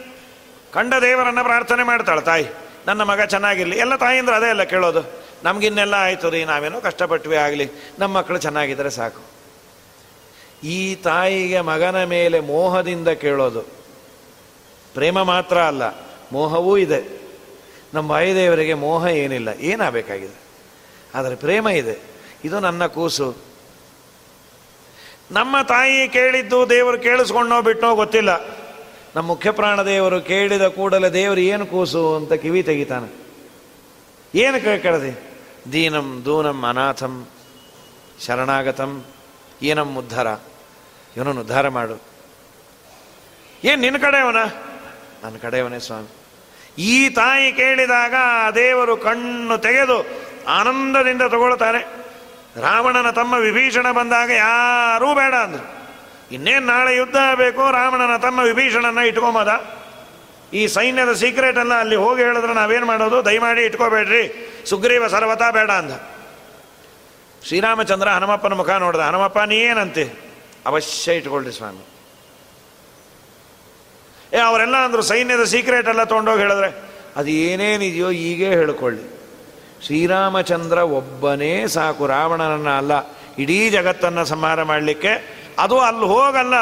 ಕಂಡ 0.73 0.93
ದೇವರನ್ನು 0.93 1.43
ಪ್ರಾರ್ಥನೆ 1.43 1.83
ಮಾಡ್ತಾಳೆ 1.83 2.21
ತಾಯಿ. 2.21 2.45
ನನ್ನ 2.87 3.03
ಮಗ 3.03 3.21
ಚೆನ್ನಾಗಿರಲಿ. 3.21 3.77
ಎಲ್ಲ 3.77 3.95
ತಾಯಿಂದ್ರೆ 3.95 4.35
ಅದೇ 4.35 4.49
ಅಲ್ಲ 4.49 4.63
ಕೇಳೋದು. 4.63 5.27
ನಮಗಿನ್ನೆಲ್ಲ 5.43 5.93
ಆಯಿತು 5.93 6.29
ರೀ, 6.29 6.45
ನಾವೇನೋ 6.45 6.81
ಕಷ್ಟಪಟ್ವಿ 6.81 7.35
ಆಗಲಿ. 7.35 7.69
ನಮ್ಮ 7.99 8.17
ಮಕ್ಕಳು 8.17 8.37
ಚೆನ್ನಾಗಿದ್ದರೆ 8.37 8.89
ಸಾಕು. 8.89 9.21
ಈ 10.63 10.95
ತಾಯಿಗೆ 10.95 11.61
ಮಗನ 11.61 12.03
ಮೇಲೆ 12.03 12.39
ಮೋಹದಿಂದ 12.39 13.07
ಕೇಳೋದು. 13.07 13.61
ಪ್ರೇಮ 14.93 15.21
ಮಾತ್ರ 15.21 15.57
ಅಲ್ಲ, 15.57 15.81
ಮೋಹವೂ 16.31 16.77
ಇದೆ. 16.77 17.16
ನಮ್ಮ 17.97 18.11
ವಾಯುದೇವರಿಗೆ 18.11 18.73
ಮೋಹ 18.73 19.05
ಏನಿಲ್ಲ, 19.05 19.49
ಏನಾಗಬೇಕಾಗಿದೆ? 19.59 20.37
ಆದರೆ 21.15 21.35
ಪ್ರೇಮ 21.35 21.69
ಇದೆ. 21.69 21.97
ಇದು 22.43 22.59
ನನ್ನ 22.59 22.85
ಕೂಸು. 22.85 23.35
ನಮ್ಮ 25.31 25.61
ತಾಯಿ 25.61 26.09
ಕೇಳಿದ್ದು 26.09 26.69
ದೇವರು 26.69 26.99
ಕೇಳಿಸ್ಕೊಂಡೋ 26.99 27.61
ಬಿಟ್ಟೋ 27.61 27.95
ಗೊತ್ತಿಲ್ಲ. 27.95 28.45
ನಮ್ಮ 29.15 29.27
ಮುಖ್ಯ 29.27 29.51
ಪ್ರಾಣ 29.51 29.81
ದೇವರು 29.81 30.21
ಕೇಳಿದ 30.21 30.61
ಕೂಡಲೇ 30.61 31.09
ದೇವರು 31.09 31.39
ಏನು 31.39 31.65
ಕೂಸು 31.65 32.15
ಅಂತ 32.15 32.33
ಕಿವಿ 32.33 32.63
ತೆಗಿತಾನೆ. 32.63 33.09
ಏನು 34.35 34.81
ಕೇಳದೆ? 34.81 35.11
ದೀನಂ, 35.71 36.21
ದೂನಂ, 36.25 36.65
ಅನಾಥಂ, 36.65 37.27
ಶರಣಾಗತಂ, 38.25 39.03
ಏನಂ 39.61 39.97
ಉದ್ಧಾರ. 39.97 40.27
ಇವನನ್ನು 41.17 41.41
ಉದ್ಧಾರ 41.41 41.67
ಮಾಡು. 41.69 42.01
ಏನು 43.63 43.81
ನಿನ್ನ 43.81 43.97
ಕಡೆಯವನ? 43.97 44.37
ನನ್ನ 45.23 45.37
ಕಡೆಯವನೇ 45.41 45.79
ಸ್ವಾಮಿ. 45.79 46.07
ಈ 46.77 47.09
ತಾಯಿ 47.09 47.51
ಕೇಳಿದಾಗ 47.51 48.13
ದೇವರು 48.55 48.97
ಕಣ್ಣು 48.97 49.57
ತೆಗೆದು 49.57 50.27
ಆನಂದದಿಂದ 50.47 51.21
ತಗೊಳ್ತಾರೆ 51.21 52.07
ರಾವಣನ 52.61 53.09
ತಮ್ಮ 53.09 53.33
ವಿಭೀಷಣ 53.33 53.91
ಬಂದಾಗ 53.91 54.29
ಯಾರೂ 54.29 55.13
ಬೇಡ 55.13 55.33
ಅಂದರು. 55.33 55.77
ಇನ್ನೇನು 56.31 56.65
ನಾಳೆ 56.65 56.95
ಯುದ್ಧ 56.95 57.15
ಆಗಬೇಕು? 57.15 57.71
ರಾವಣನ 57.71 58.17
ತಮ್ಮ 58.17 58.39
ವಿಭೀಷಣನ 58.39 58.97
ಇಟ್ಕೊಂಬದ? 58.97 59.77
ಈ 60.53 60.67
ಸೈನ್ಯದ 60.67 61.13
ಸೀಕ್ರೆಟ್ 61.13 61.57
ಅಲ್ಲಿ 61.57 61.95
ಹೋಗಿ 61.95 62.23
ಹೇಳಿದ್ರೆ 62.23 62.53
ನಾವೇನು 62.53 62.85
ಮಾಡೋದು? 62.85 63.25
ದಯಮಾಡಿ 63.25 63.61
ಇಟ್ಕೋಬೇಡ್ರಿ. 63.61 64.53
ಸುಗ್ರೀವ 64.65 65.07
ಸರ್ವತ 65.07 65.41
ಬೇಡ 65.51 65.71
ಅಂದ. 65.71 65.91
ಶ್ರೀರಾಮಚಂದ್ರ 67.47 68.09
ಹನುಮಪ್ಪನ 68.09 68.53
ಮುಖ 68.53 68.69
ನೋಡ್ದ. 68.69 68.99
ಹನುಮಪ್ಪ, 68.99 69.39
ನೀ 69.39 69.55
ಏನಂತೆ? 69.55 70.09
ಅವಶ್ಯ 70.65 71.13
ಇಟ್ಕೊಳ್ರಿ 71.13 71.51
ಸ್ವಾಮಿ. 71.51 71.96
ಏ 74.33 74.37
ಅವರೆಲ್ಲ 74.37 74.75
ಅಂದರು 74.75 75.01
ಸೈನ್ಯದ 75.01 75.43
ಸೀಕ್ರೆಟ್ 75.43 75.87
ಎಲ್ಲ 75.87 76.03
ತೊಗೊಂಡೋಗಿ 76.03 76.39
ಹೇಳಿದ್ರೆ, 76.39 76.69
ಅದು 77.15 77.29
ಏನೇನಿದೆಯೋ 77.29 78.11
ಈಗೇ 78.11 78.49
ಹೇಳಿಕೊಳ್ಳಿ. 78.49 79.03
ಶ್ರೀರಾಮಚಂದ್ರ 79.85 80.77
ಒಬ್ಬನೇ 80.77 81.67
ಸಾಕು, 81.67 82.07
ರಾವಣನನ್ನು 82.07 82.77
ಅಲ್ಲ, 82.77 82.91
ಇಡೀ 83.39 83.69
ಜಗತ್ತನ್ನು 83.69 84.25
ಸಂಹಾರ 84.25 84.63
ಮಾಡಲಿಕ್ಕೆ. 84.63 85.13
ಅದು 85.59 85.79
ಅಲ್ಲಿ 85.79 86.05
ಹೋಗಲ್ಲ. 86.05 86.53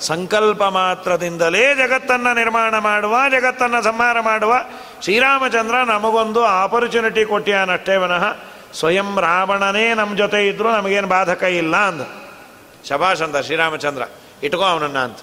ಸಂಕಲ್ಪ 0.00 0.62
ಮಾತ್ರದಿಂದಲೇ 0.62 1.74
ಜಗತ್ತನ್ನು 1.74 2.34
ನಿರ್ಮಾಣ 2.34 2.78
ಮಾಡುವ, 2.78 3.16
ಜಗತ್ತನ್ನು 3.30 3.82
ಸಂಹಾರ 3.82 4.20
ಮಾಡುವ. 4.20 4.54
ಶ್ರೀರಾಮಚಂದ್ರ 5.02 5.74
ನಮಗೊಂದು 5.74 6.44
ಆಪರ್ಚುನಿಟಿ 6.44 7.24
ಕೊಟ್ಟಿಯಾನಷ್ಟೇ 7.24 7.96
ವನಃ. 7.96 8.36
ಸ್ವಯಂ 8.74 9.20
ರಾವಣನೇ 9.20 9.94
ನಮ್ಮ 9.94 10.16
ಜೊತೆ 10.16 10.48
ಇದ್ದರೂ 10.48 10.70
ನಮಗೇನು 10.70 11.08
ಬಾಧಕ 11.08 11.42
ಇಲ್ಲ 11.42 11.76
ಅಂದ. 11.76 12.00
ಶಭಾಷ್ 12.88 13.22
ಅಂತ 13.22 13.36
ಶ್ರೀರಾಮಚಂದ್ರ, 13.36 14.02
ಇಟ್ಕೋ 14.42 14.62
ಅವನನ್ನ 14.62 14.98
ಅಂತ. 14.98 15.18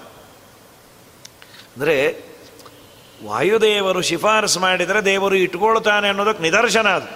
ಅಂದರೆ 1.78 2.16
ವಾಯುದೇವರು 3.26 4.02
ಶಿಫಾರಸು 4.02 4.60
ಮಾಡಿದರೆ 4.60 5.00
ದೇವರು 5.00 5.34
ಇಟ್ಕೊಳ್ತಾನೆ 5.34 6.08
ಅನ್ನೋದಕ್ಕೆ 6.08 6.42
ನಿದರ್ಶನ 6.42 6.88
ಅದು. 6.88 7.06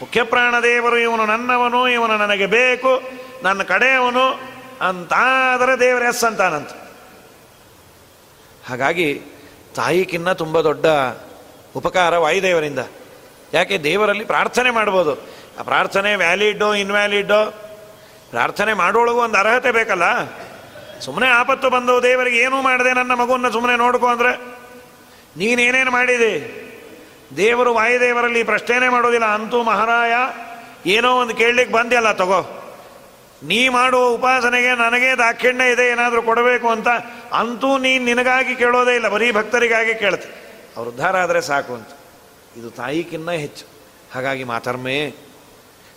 ಮುಖ್ಯಪ್ರಾಣ 0.00 0.54
ದೇವರು, 0.62 0.98
ಇವನು 0.98 1.26
ನನ್ನವನು, 1.26 1.88
ಇವನು 1.88 2.16
ನನಗೆ 2.16 2.46
ಬೇಕು, 2.46 3.02
ನನ್ನ 3.42 3.62
ಕಡೆಯವನು 3.62 4.40
ಅಂತಾದರೆ 4.88 5.80
ದೇವರ 5.80 6.02
ಎಸ್ 6.02 6.24
ಅಂತಾನಂತ. 6.24 6.68
ಹಾಗಾಗಿ 8.68 9.20
ತಾಯಿಗಿನ್ನ 9.74 10.32
ತುಂಬ 10.32 10.60
ದೊಡ್ಡ 10.60 10.86
ಉಪಕಾರ 11.76 12.16
ವಾಯುದೇವರಿಂದ. 12.16 12.78
ಯಾಕೆ? 13.54 13.78
ದೇವರಲ್ಲಿ 13.78 14.24
ಪ್ರಾರ್ಥನೆ 14.24 14.70
ಮಾಡ್ಬೋದು. 14.70 15.12
ಆ 15.58 15.62
ಪ್ರಾರ್ಥನೆ 15.62 16.16
ವ್ಯಾಲಿಡ್ಡೋ 16.16 16.74
ಇನ್ವ್ಯಾಲಿಡ್ಡೋ 16.74 17.54
ಪ್ರಾರ್ಥನೆ 18.30 18.72
ಮಾಡೋಳಗೂ 18.72 19.20
ಒಂದು 19.20 19.38
ಅರ್ಹತೆ 19.38 19.72
ಬೇಕಲ್ಲ? 19.72 20.02
ಸುಮ್ಮನೆ 21.00 21.28
ಆಪತ್ತು 21.28 21.70
ಬಂದವು, 21.70 22.02
ದೇವರಿಗೆ 22.02 22.38
ಏನೂ 22.38 22.62
ಮಾಡದೆ 22.62 22.92
ನನ್ನ 22.92 23.14
ಮಗುವನ್ನು 23.14 23.52
ಸುಮ್ಮನೆ 23.52 23.76
ನೋಡ್ಕೊ 23.76 24.06
ಅಂದರೆ, 24.06 24.32
ನೀನೇನೇನು 25.36 25.90
ಮಾಡಿದೆ? 25.90 26.32
ದೇವರು 27.36 27.74
ವಾಯುದೇವರಲ್ಲಿ 27.74 28.42
ಪ್ರಶ್ನೆನೇ 28.42 28.88
ಮಾಡೋದಿಲ್ಲ. 28.88 29.26
ಅಂತೂ 29.26 29.62
ಮಹಾರಾಯ, 29.62 30.14
ಏನೋ 30.90 31.10
ಒಂದು 31.16 31.34
ಕೇಳಲಿಕ್ಕೆ 31.34 31.74
ಬಂದಿಲ್ಲ 31.74 32.12
ತಗೋ. 32.12 32.40
ನೀ 33.42 33.68
ಮಾಡುವ 33.68 34.06
ಉಪಾಸನೆಗೆ 34.06 34.70
ನನಗೆ 34.74 35.16
ದಾಕ್ಷಿಣ್ಯ 35.16 35.72
ಇದೆ, 35.72 35.88
ಏನಾದರೂ 35.88 36.22
ಕೊಡಬೇಕು 36.22 36.68
ಅಂತ 36.68 36.88
ಅಂತೂ 37.32 37.78
ನೀನು 37.78 38.04
ನಿನಗಾಗಿ 38.04 38.54
ಕೇಳೋದೇ 38.54 38.94
ಇಲ್ಲ, 38.94 39.08
ಬರೀ 39.08 39.32
ಭಕ್ತರಿಗಾಗಿ 39.32 39.94
ಕೇಳ್ತೆ. 39.94 40.28
ಅವ್ರು 40.76 40.90
ಉದ್ಧಾರ 40.90 41.16
ಆದರೆ 41.16 41.40
ಸಾಕು 41.40 41.74
ಅಂತ. 41.74 41.88
ಇದು 42.56 42.70
ತಾಯಿಗಿನ್ನ 42.70 43.30
ಹೆಚ್ಚು. 43.30 43.66
ಹಾಗಾಗಿ 44.14 44.44
ಮಾತರ್ಮೇ, 44.44 45.14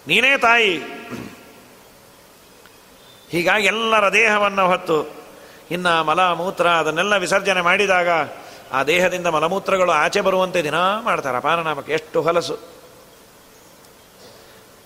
ನೀನೇ 0.08 0.38
ತಾಯಿ. 0.38 0.74
ಹೀಗಾಗಿ 3.32 3.66
ಎಲ್ಲರ 3.66 4.14
ದೇಹವನ್ನು 4.14 4.68
ಹೊತ್ತು 4.68 5.12
ಇನ್ನು 5.72 6.04
ಮಲ 6.04 6.32
ಮೂತ್ರ 6.32 6.68
ಅದನ್ನೆಲ್ಲ 6.68 7.18
ವಿಸರ್ಜನೆ 7.18 7.62
ಮಾಡಿದಾಗ 7.62 8.08
ಆ 8.74 8.84
ದೇಹದಿಂದ 8.84 9.28
ಮಲಮೂತ್ರಗಳು 9.28 9.92
ಆಚೆ 9.92 10.22
ಬರುವಂತೆ 10.22 10.64
ದಿನ 10.64 10.76
ಮಾಡ್ತಾರೆ. 11.02 11.38
ಅಪಾರನಾಮಕ್ಕೆ 11.38 11.94
ಎಷ್ಟು 11.94 12.22
ಹೊಲಸು. 12.22 12.58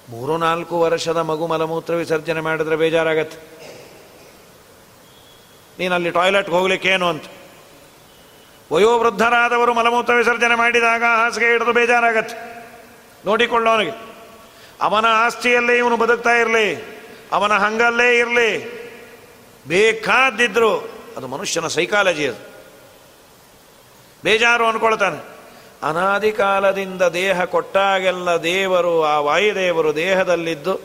ಮೂರು 0.09 0.37
ನಾಲ್ಕು 0.37 0.79
ವರ್ಷದ 0.79 1.17
ಮಗು 1.17 1.47
ಮಲಮೂತ್ರ 1.47 1.93
ವಿಸರ್ಜನೆ 1.93 2.41
ಮಾಡಿದ್ರೆ 2.41 2.75
ಬೇಜಾರಾಗತ್ತೆ. 2.75 3.37
ನೀನಲ್ಲಿ 5.79 6.11
ಟಾಯ್ಲೆಟ್ಗೆ 6.11 6.55
ಹೋಗ್ಲಿಕ್ಕೇನು 6.55 7.09
ಅಂತ. 7.09 7.23
ವಯೋವೃದ್ಧರಾದವರು 8.71 9.73
ಮಲಮೂತ್ರ 9.73 10.13
ವಿಸರ್ಜನೆ 10.13 10.55
ಮಾಡಿದಾಗ 10.55 11.01
ಹಾಸಿಗೆ 11.01 11.45
ಹಿಡಿದು 11.45 11.73
ಬೇಜಾರಾಗತ್ತೆ. 11.73 12.65
ನೋಡಿಕೊಳ್ಳೋನಿಗೆ. 13.25 13.91
ಅವನ 14.81 15.05
ಆಸ್ತಿಯಲ್ಲೇ 15.09 15.77
ಇವನು 15.77 15.97
ಬದುಕ್ತಾ 15.97 16.29
ಇರಲಿ. 16.29 16.94
ಅವನ 17.36 17.53
ಹಂಗಲ್ಲೇ 17.53 18.17
ಇರಲಿ. 18.17 18.75
ಬೇಕಾದಿದ್ರು 19.67 20.79
ಅದು 21.17 21.27
ಮನುಷ್ಯನ 21.27 21.67
ಸೈಕಾಲಜಿ 21.67 22.27
ಅದು. 22.27 22.55
ಬೇಜಾರು 24.23 24.65
ಅನ್ಕೊಳ್ತಾನೆ. 24.65 25.36
ಅನಾದಿ 25.83 26.31
ಕಾಲದಿಂದ 26.31 27.01
ದೇಹ 27.01 27.43
ಕೊಟ್ಟಾಗೆಲ್ಲ 27.43 28.29
ದೇವರು, 28.29 29.03
ಆ 29.03 29.19
ವಾಯುದೇವರು 29.19 29.95
ದೇಹದಲ್ಲಿದ್ದು 29.95 30.79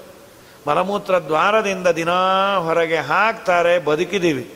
ಮಲಮೂತ್ರ 0.68 1.18
ದ್ವಾರದಿಂದ 1.18 1.86
ದಿನಾ 1.86 2.57
ಹೊರಗೆ 2.57 2.96
ಹಾಕ್ತಾರೆ, 2.96 3.78
ಬದುಕಿದ್ದೀವಿ. 3.78 4.55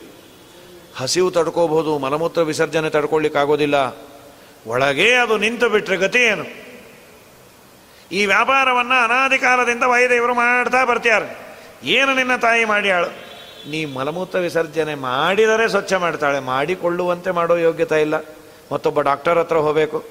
ಹಸಿವು 0.97 1.31
ತಡ್ಕೋಬಹುದು, 1.31 1.97
ಮಲಮೂತ್ರ 1.97 2.41
ವಿಸರ್ಜನೆ 2.41 2.89
ತಡ್ಕೊಳ್ಳಿಕ್ಕಾಗೋದಿಲ್ಲ. 2.89 3.75
ಒಳಗೆ 4.67 5.13
ಅದು 5.13 5.37
ನಿಂತು 5.37 5.69
ಬಿಟ್ಟರೆ 5.69 5.97
ಗತಿ 5.97 6.19
ಏನು? 6.19 6.45
ಈ 8.11 8.25
ವ್ಯಾಪಾರವನ್ನು 8.25 9.03
ಅನಾದಿ 9.03 9.37
ಕಾಲದಿಂದ 9.37 9.83
ವಾಯುದೇವರು 9.83 10.33
ಮಾಡ್ತಾ 10.33 10.85
ಬರ್ತಾರೆ 10.85 11.44
ಏನು 11.83 12.15
ನಿನ್ನ 12.15 12.35
ತಾಯಿ 12.35 12.65
ಮಾಡ್ಯಾಳು 12.65 13.07
ನೀ 13.69 13.85
ಮಲಮೂತ್ರ 13.85 14.39
ವಿಸರ್ಜನೆ 14.39 14.95
ಮಾಡಿದರೆ 14.95 15.69
ಸ್ವಚ್ಛ 15.69 15.93
ಮಾಡ್ತಾಳೆ. 15.93 16.39
ಮಾಡಿಕೊಳ್ಳುವಂತೆ 16.39 17.31
ಮಾಡೋ 17.31 17.55
ಯೋಗ್ಯತೆ 17.55 18.01
ಇಲ್ಲ. 18.01 18.13
ಮತ್ತೊಬ್ಬ 18.71 19.01
ಡಾಕ್ಟರ್ 19.01 19.37
ಹತ್ರ 19.37 19.55
ಹೋಗಬೇಕು. 19.55 20.05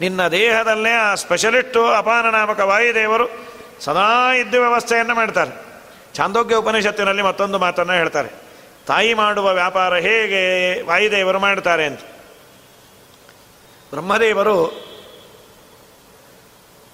ನಿನ್ನ 0.00 0.28
ದೇಹದಲ್ಲೇ 0.28 0.90
ಆ 0.90 1.14
ಸ್ಪೆಷಲಿಸ್ಟು 1.14 1.86
ಅಪಾನ 1.86 2.30
ನಾಮಕ 2.30 2.60
ವಾಯುದೇವರು 2.60 3.28
ಸದಾ 3.80 4.34
ಇದ್ದ 4.34 4.54
ವ್ಯವಸ್ಥೆಯನ್ನು 4.54 5.14
ಮಾಡ್ತಾರೆ. 5.14 5.50
ಚಾಂದೋಗ್ಯ 6.14 6.54
ಉಪನಿಷತ್ತಿನಲ್ಲಿ 6.54 7.22
ಮತ್ತೊಂದು 7.22 7.58
ಮಾತನ್ನು 7.58 7.92
ಹೇಳ್ತಾರೆ. 7.92 8.28
ತಾಯಿ 8.86 9.14
ಮಾಡುವ 9.14 9.52
ವ್ಯಾಪಾರ 9.52 9.96
ಹೇಗೆ 9.96 10.82
ವಾಯುದೇವರು 10.82 11.38
ಮಾಡ್ತಾರೆ 11.38 11.84
ಅಂತ. 11.84 12.00
ಬ್ರಹ್ಮದೇವರು, 13.90 14.66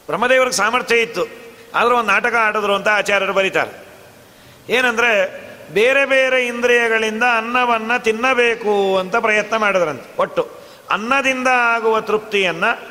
ಬ್ರಹ್ಮದೇವರಿಗೆ 0.07 0.57
ಸಾಮರ್ಥ್ಯ 0.57 0.97
ಇತ್ತು. 0.97 1.27
ಆದರೂ 1.75 1.97
ಒಂದು 1.97 2.11
ನಾಟಕ 2.11 2.35
ಆಡಿದ್ರು 2.39 2.75
ಅಂತ 2.75 2.89
ಆಚಾರ್ಯರು 2.89 3.33
ಬರೀತಾರೆ. 3.33 3.82
ಏನಂದರೆ 4.69 5.43
ಬೇರೆ 5.73 6.07
ಬೇರೆ 6.07 6.47
ಇಂದ್ರಿಯಗಳಿಂದ 6.47 7.23
ಅನ್ನವನ್ನು 7.37 8.03
ತಿನ್ನಬೇಕು 8.03 8.99
ಅಂತ 8.99 9.17
ಪ್ರಯತ್ನ 9.17 9.57
ಮಾಡಿದ್ರಂತೆ. 9.57 10.15
ಒಟ್ಟು 10.19 10.51
ಅನ್ನದಿಂದ 10.91 11.49
ಆಗುವ 11.49 12.01
ತೃಪ್ತಿಯನ್ನು 12.01 12.89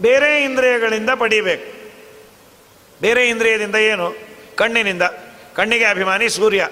ಬೇರೆ 0.00 0.44
ಇಂದ್ರಿಯಗಳಿಂದ 0.44 1.10
ಪಡಿಬೇಕು. 1.10 1.80
ಬೇರೆ 3.00 3.28
ಇಂದ್ರಿಯದಿಂದ 3.28 3.74
ಏನು? 3.74 4.14
ಕಣ್ಣಿನಿಂದ. 4.56 5.02
ಕಣ್ಣಿಗೆ 5.54 5.84
ಅಭಿಮಾನಿ 5.84 6.28
ಸೂರ್ಯ. 6.28 6.68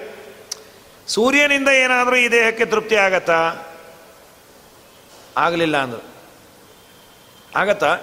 ಸೂರ್ಯನಿಂದ 1.07 1.67
ಏನಾದರೂ 1.67 2.15
ಈ 2.15 2.27
ದೇಹಕ್ಕೆ 2.27 2.65
ತೃಪ್ತಿ 2.65 2.95
ಆಗತ್ತಾ? 2.95 3.53
ಆಗಲಿಲ್ಲ 5.37 5.77
ಅಂದರು. 5.77 6.03
ಆಗತ್ತಾ? 7.55 7.97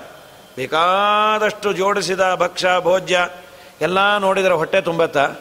ಬೇಕಾದಷ್ಟು 0.56 1.72
ಜೋಡಿಸಿದ 1.72 2.34
ಭಕ್ಷ್ಯ 2.34 2.68
ಭೋಜ್ಯ 2.80 3.28
ಎಲ್ಲ 3.80 4.18
ನೋಡಿದರೆ 4.18 4.54
ಹೊಟ್ಟೆ 4.54 4.80
ತುಂಬತ್ತಾ? 4.80 5.34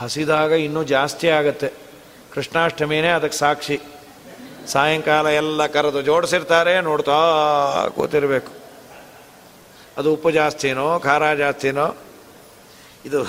ಹಸಿದಾಗ 0.00 0.52
ಇನ್ನೂ 0.52 0.82
ಜಾಸ್ತಿ 0.82 1.28
ಆಗತ್ತೆ. 1.28 1.72
ಕೃಷ್ಣಾಷ್ಟಮಿನೇ 2.34 3.08
ಅದಕ್ಕೆ 3.08 3.38
ಸಾಕ್ಷಿ. 3.38 3.80
ಸಾಯಂಕಾಲ 4.68 5.26
ಎಲ್ಲ 5.26 5.66
ಕರೆದು 5.66 6.02
ಜೋಡಿಸಿರ್ತಾರೆ, 6.02 6.80
ನೋಡ್ತಾ 6.80 7.12
ಕೂತಿರ್ಬೇಕು. 7.88 8.52
ಅದು 9.98 10.12
ಉಪ್ಪು 10.12 10.30
ಜಾಸ್ತಿನೋ, 10.30 10.98
ಖಾರ 10.98 11.34
ಜಾಸ್ತಿನೋ? 11.34 11.96
ಇದು 13.04 13.24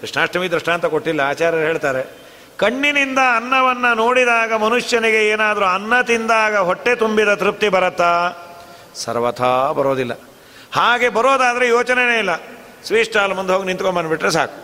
ಕೃಷ್ಣಾಷ್ಟಮಿ 0.00 0.50
ದೃಷ್ಟಾಂತ 0.50 0.86
ಕೊಟ್ಟಿಲ್ಲ, 0.86 1.20
ಆಚಾರ್ಯರು 1.20 1.64
ಹೇಳ್ತಾರೆ. 1.64 2.22
ಕಣ್ಣಿನಿಂದ 2.56 3.18
ಅನ್ನವನ್ನು 3.36 3.94
ನೋಡಿದಾಗ 3.94 4.52
ಮನುಷ್ಯನಿಗೆ 4.52 5.28
ಏನಾದರೂ 5.28 5.64
ಅನ್ನ 5.64 6.00
ತಿಂದಾಗ 6.00 6.56
ಹೊಟ್ಟೆ 6.56 6.94
ತುಂಬಿದ 6.94 7.34
ತೃಪ್ತಿ 7.34 7.68
ಬರತ್ತಾ? 7.68 8.32
ಸರ್ವಥಾ 8.94 9.72
ಬರೋದಿಲ್ಲ. 9.72 10.12
ಹಾಗೆ 10.72 11.08
ಬರೋದಾದರೆ 11.08 11.68
ಯೋಚನೆನೇ 11.68 12.18
ಇಲ್ಲ. 12.18 12.36
ಸ್ವೀಟ್ 12.84 13.08
ಸ್ಟಾಲ್ 13.08 13.34
ಮುಂದೆ 13.34 13.52
ಹೋಗಿ 13.52 13.66
ನಿಂತ್ಕೊಂಡ್ಬಂದ್ಬಿಟ್ರೆ 13.66 14.30
ಸಾಕು. 14.30 14.61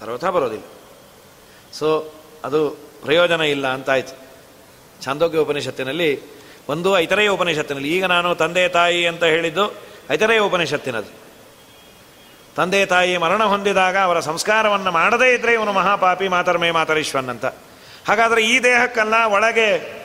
ಸರ್ವಥಾ 0.00 0.30
ಬರೋದಿಲ್ಲ. 0.30 0.64
ಸೊ 1.72 2.12
ಅದು 2.44 2.70
ಪ್ರಯೋಜನ 3.04 3.40
ಇಲ್ಲ 3.40 3.66
ಅಂತಾಯ್ತು. 3.66 4.14
ಛಾಂದೋಗ್ಯ 5.04 5.38
ಉಪನಿಷತ್ತಿನಲ್ಲಿ, 5.38 6.20
ಒಂದು 6.68 6.98
ಐತರೆಯ 6.98 7.28
ಉಪನಿಷತ್ತಿನಲ್ಲಿ, 7.28 7.96
ಈಗ 7.96 8.04
ನಾನು 8.04 8.34
ತಂದೆ 8.34 8.68
ತಾಯಿ 8.68 9.06
ಅಂತ 9.06 9.24
ಹೇಳಿದ್ದು 9.24 9.74
ಐತರೆಯ 10.10 10.38
ಉಪನಿಷತ್ತಿನದು. 10.38 11.20
ತಂದೆ 12.56 12.86
ತಾಯಿ 12.86 13.16
ಮರಣ 13.16 13.44
ಹೊಂದಿದಾಗ 13.44 13.98
ಅವರ 13.98 14.20
ಸಂಸ್ಕಾರವನ್ನು 14.20 14.90
ಮಾಡದೇ 14.90 15.34
ಇದ್ದರೆ 15.34 15.52
ಇವನು 15.52 15.72
ಮಹಾಪಾಪಿ, 15.72 16.28
ಮಾತರ್ಮೇ 16.28 16.70
ಮಾತರೀಶ್ವನ್ 16.70 17.28
ಅಂತ 17.28 17.44
ಹಾಗಾದರೆ 18.08 18.42
ಈ 18.46 18.60
ದೇಹಕ್ಕಲ್ಲ 18.60 19.14
ಒಳಗೆ 19.26 20.00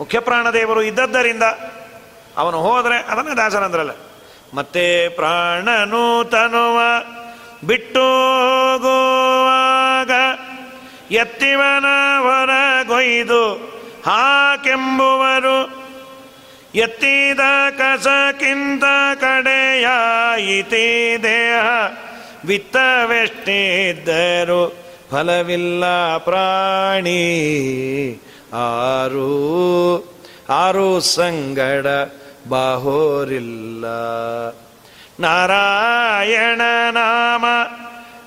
ಮುಖ್ಯಪ್ರಾಣದೇವರು 0.00 0.82
ಇದ್ದದ್ದರಿಂದ 0.82 1.42
ಅವನು 2.36 2.58
ಹೋದರೆ 2.60 2.96
ಅದನ್ನೇ 2.96 3.36
ದಾಸರಂದ್ರಲ್ಲ. 3.36 3.90
ಮತ್ತೆ 4.54 5.08
ಪ್ರಾಣನು 5.08 6.24
ತನುವ 6.24 6.80
ಬಿಟ್ಟು 7.64 8.00
ಹೋಗುವಾಗ 8.00 10.10
ಎತ್ತಿವನ 11.10 11.84
ಹೊರಗೊಯ್ದು 12.18 13.72
ಹಾಕೆಂಬುವರು. 14.06 15.86
ಎತ್ತಿದ 16.74 17.40
ಕಸಕ್ಕಿಂತ 17.78 18.84
ಕಡೆಯಾಯಿತಿ 19.20 21.16
ದೇಹ. 21.22 21.66
ವಿತ್ತವೆಷ್ಟಿದ್ದರು 22.44 24.76
ಫಲವಿಲ್ಲ 25.10 26.16
ಪ್ರಾಣಿ. 26.16 27.24
ಆರು 28.52 29.30
ಆರು 30.48 31.00
ಸಂಗಡ 31.00 31.86
ಬಾಹೋರಿಲ್ಲ. 32.48 33.84
ನಾರಾಯಣ 35.20 36.60
ನಾಮ 36.90 37.44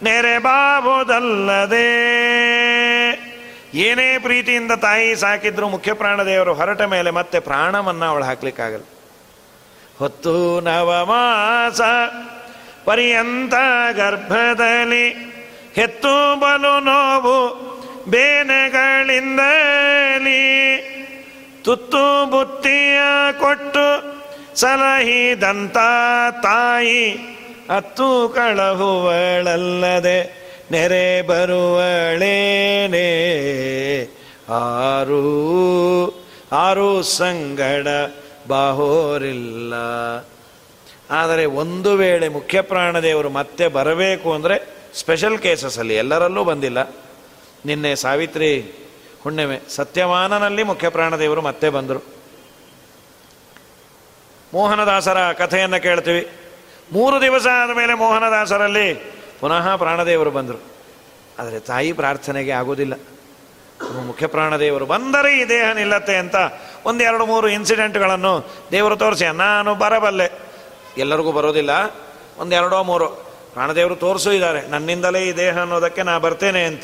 ನೆರೆಬಾವುದಲ್ಲದೆ. 0.04 0.80
ಏನೇ 3.74 4.18
ಪ್ರೀತಿಯಿಂದ 4.18 4.72
ತಾಯಿ 4.72 5.16
ಸಾಕಿದ್ರು 5.16 5.70
ಮುಖ್ಯ 5.70 5.94
ಪ್ರಾಣದೇವರು 5.94 6.54
ಹೊರಟ 6.54 6.82
ಮೇಲೆ 6.82 7.12
ಮತ್ತೆ 7.12 7.40
ಪ್ರಾಣವನ್ನ 7.40 8.06
ಅವಳು 8.06 8.24
ಹಾಕ್ಲಿಕ್ಕಾಗಲ್ಲ. 8.24 8.84
ಹೊತ್ತು 9.98 10.60
ನವಮಾಸ 10.60 11.82
ಪರ್ಯಂತ 12.86 13.54
ಗರ್ಭದಲ್ಲಿ 13.96 15.10
ಹೆತ್ತು 15.76 16.40
ಬಲು 16.40 16.80
ನೋವು 16.80 17.70
ಬೇನೆಗಳಿಂದಲಿ. 18.10 19.30
ತುತ್ತು 21.64 22.26
ಬುತ್ತಿಯ 22.26 23.00
ಕೊಟ್ಟು 23.40 24.19
ಸಲಹಿದಂತ 24.56 25.78
ತಾಯಿ 26.44 27.14
ಅತ್ತು 27.76 28.32
ಕಳಹುವಳಲ್ಲದೆ 28.36 30.40
ನೆರೆ 30.72 31.22
ಬರುವಳೇನೇ. 31.22 33.08
ಆರು 34.50 35.20
ಆರು 36.52 37.04
ಸಂಗಡ 37.04 37.88
ಬಾಹೋರಿಲ್ಲ. 38.48 39.74
ಆದರೆ 41.12 41.46
ಒಂದು 41.46 41.94
ವೇಳೆ 41.94 42.30
ಮುಖ್ಯ 42.30 42.62
ಪ್ರಾಣದೇವರು 42.62 43.30
ಮತ್ತೆ 43.30 43.68
ಬರಬೇಕು 43.68 44.34
ಅಂದರೆ 44.34 44.80
ಸ್ಪೆಷಲ್ 44.96 45.40
ಕೇಸಸಲ್ಲಿ 45.40 45.96
ಎಲ್ಲರಲ್ಲೂ 45.96 46.44
ಬಂದಿಲ್ಲ. 46.44 46.96
ನಿನ್ನೆ 47.66 47.96
ಸಾವಿತ್ರಿ 47.96 48.64
ಹುಣ್ಣಿಮೆ 49.24 49.62
ಸತ್ಯವಾನನಲ್ಲಿ 49.70 50.64
ಮುಖ್ಯ 50.64 50.90
ಪ್ರಾಣದೇವರು 50.90 51.42
ಮತ್ತೆ 51.42 51.70
ಬಂದರು. 51.70 52.19
ಮೋಹನದಾಸರ 54.54 55.32
ಕಥೆಯನ್ನು 55.32 55.82
ಕೇಳ್ತೀವಿ. 55.82 56.30
ಮೂರು 56.92 57.22
ದಿವಸ 57.22 57.48
ಆದ 57.64 57.70
ಮೇಲೆ 57.76 57.94
ಮೋಹನದಾಸರಲ್ಲಿ 57.94 58.94
ಪುನಃ 59.40 59.76
ಪ್ರಾಣದೇವರು 59.76 60.32
ಬಂದರು. 60.32 60.64
ಆದರೆ 61.40 61.60
ತಾಯಿ 61.60 61.94
ಪ್ರಾರ್ಥನೆಗೆ 61.94 62.52
ಆಗೋದಿಲ್ಲ. 62.52 62.94
ಮುಖ್ಯ 64.06 64.28
ಪ್ರಾಣದೇವರು 64.28 64.86
ಬಂದರೆ 64.86 65.40
ಈ 65.40 65.50
ದೇಹ 65.50 65.72
ನಿಲ್ಲತ್ತೆ 65.72 66.16
ಅಂತ 66.18 66.36
ಒಂದೆರಡು 66.86 67.26
ಮೂರು 67.26 67.48
ಇನ್ಸಿಡೆಂಟ್ಗಳನ್ನು 67.48 68.48
ದೇವರು 68.72 68.96
ತೋರಿಸಿ, 68.96 69.26
ನಾನು 69.26 69.76
ಬರಬಲ್ಲೆ. 69.76 70.32
ಎಲ್ಲರಿಗೂ 70.98 71.32
ಬರೋದಿಲ್ಲ, 71.32 71.70
ಒಂದೆರಡೋ 72.38 72.84
ಮೂರು. 72.84 73.08
ಪ್ರಾಣದೇವರು 73.54 73.96
ತೋರಿಸೂ 73.96 74.32
ಇದ್ದಾರೆ, 74.32 74.68
ನನ್ನಿಂದಲೇ 74.68 75.20
ಈ 75.20 75.32
ದೇಹ 75.32 75.60
ಅನ್ನೋದಕ್ಕೆ 75.60 76.04
ನಾ 76.04 76.18
ಬರ್ತೇನೆ 76.18 76.64
ಅಂತ. 76.64 76.84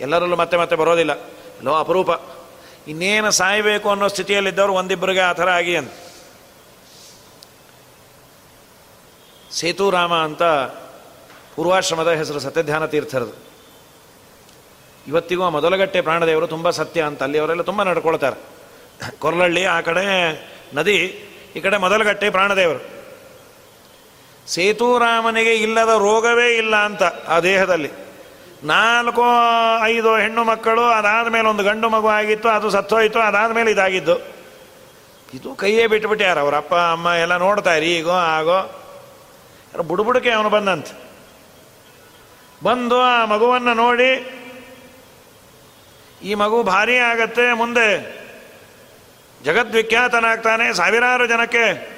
ಎಲ್ಲರಲ್ಲೂ 0.00 0.36
ಮತ್ತೆ 0.36 0.56
ಮತ್ತೆ 0.56 0.76
ಬರೋದಿಲ್ಲ. 0.76 1.12
ಎಲ್ಲೋ 1.58 1.74
ಅಪರೂಪ. 1.74 2.10
ಇನ್ನೇನು 2.88 3.30
ಸಾಯಬೇಕು 3.30 3.90
ಅನ್ನೋ 3.90 4.08
ಸ್ಥಿತಿಯಲ್ಲಿದ್ದವರು 4.08 4.72
ಒಂದಿಬ್ಬರಿಗೆ 4.72 5.20
ಆ 5.20 5.32
ಥರ 5.32 5.50
ಆಗಿ 5.50 5.76
ಅಂತ. 5.76 5.92
ಸೇತುರಾಮ 9.56 10.14
ಅಂತ 10.14 10.42
ಪೂರ್ವಾಶ್ರಮದ 11.56 12.10
ಹೆಸರು 12.10 12.38
ಸತ್ಯಧ್ಯಾನ 12.38 12.86
ತೀರ್ಥರದು. 12.86 13.46
ಇವತ್ತಿಗೂ 15.08 15.50
ಮೊದಲಗಟ್ಟೆ 15.50 16.00
ಪ್ರಾಣದೇವರು 16.00 16.46
ತುಂಬ 16.46 16.70
ಸತ್ಯ 16.70 17.02
ಅಂತ 17.02 17.22
ಅಲ್ಲಿ 17.22 17.38
ಅವರೆಲ್ಲ 17.38 17.62
ತುಂಬ 17.62 17.82
ನಡ್ಕೊಳ್ತಾರೆ. 17.82 18.56
ಕೊರಲಳ್ಳಿ, 19.18 19.64
ಆ 19.64 19.80
ಕಡೆ 19.80 20.04
ನದಿ, 20.74 20.96
ಈ 21.56 21.60
ಕಡೆ 21.60 21.76
ಮೊದಲಗಟ್ಟೆ 21.76 22.30
ಪ್ರಾಣದೇವರು. 22.30 22.96
ಸೇತುರಾಮನಿಗೆ 24.48 25.54
ಇಲ್ಲದ 25.54 25.88
ರೋಗವೇ 25.88 26.56
ಇಲ್ಲ 26.56 26.76
ಅಂತ 26.76 27.02
ಆ 27.02 27.40
ದೇಹದಲ್ಲಿ. 27.40 27.90
ನಾಲ್ಕು 28.64 29.22
ಐದು 29.84 30.16
ಹೆಣ್ಣು 30.16 30.44
ಮಕ್ಕಳು, 30.44 30.82
ಅದಾದ 30.82 31.26
ಮೇಲೆ 31.28 31.48
ಒಂದು 31.48 31.62
ಗಂಡು 31.62 31.88
ಮಗು 31.88 32.08
ಆಗಿತ್ತು, 32.08 32.48
ಅದು 32.48 32.70
ಸತ್ತೋಯಿತು, 32.70 33.18
ಅದಾದ 33.18 33.50
ಮೇಲೆ 33.52 33.70
ಇದಾಗಿದ್ದು. 33.70 34.16
ಇದು 35.34 35.54
ಕೈಯೇ 35.54 35.86
ಬಿಟ್ಟುಬಿಟ್ಟ್ಯಾರ 35.86 36.38
ಅವರ 36.38 36.56
ಅಪ್ಪ, 36.56 36.74
ಅಮ್ಮ 36.74 37.06
ಎಲ್ಲ 37.06 37.36
ನೋಡ್ತಾರೆ 37.36 37.86
ಈಗೋ, 37.86 38.10
ಆಗೋ. 38.10 38.85
ಬುಡುಬುಡಕೆ 39.82 40.30
ಅವನು 40.30 40.50
ಬಂದಂತೆ. 40.50 40.92
ಬಂದು 42.64 43.00
ಆ 43.00 43.24
ಮಗುವನ್ನು 43.24 43.74
ನೋಡಿ, 43.74 44.10
ಈ 46.22 46.34
ಮಗು 46.34 46.62
ಭಾರಿ 46.62 46.96
ಆಗತ್ತೆ, 46.96 47.52
ಮುಂದೆ 47.52 47.88
ಜಗದ್ವಿಖ್ಯಾತನಾಗ್ತಾನೆ, 49.44 50.74
ಸಾವಿರಾರು 50.74 51.26
ಜನಕ್ಕೆ 51.26 51.96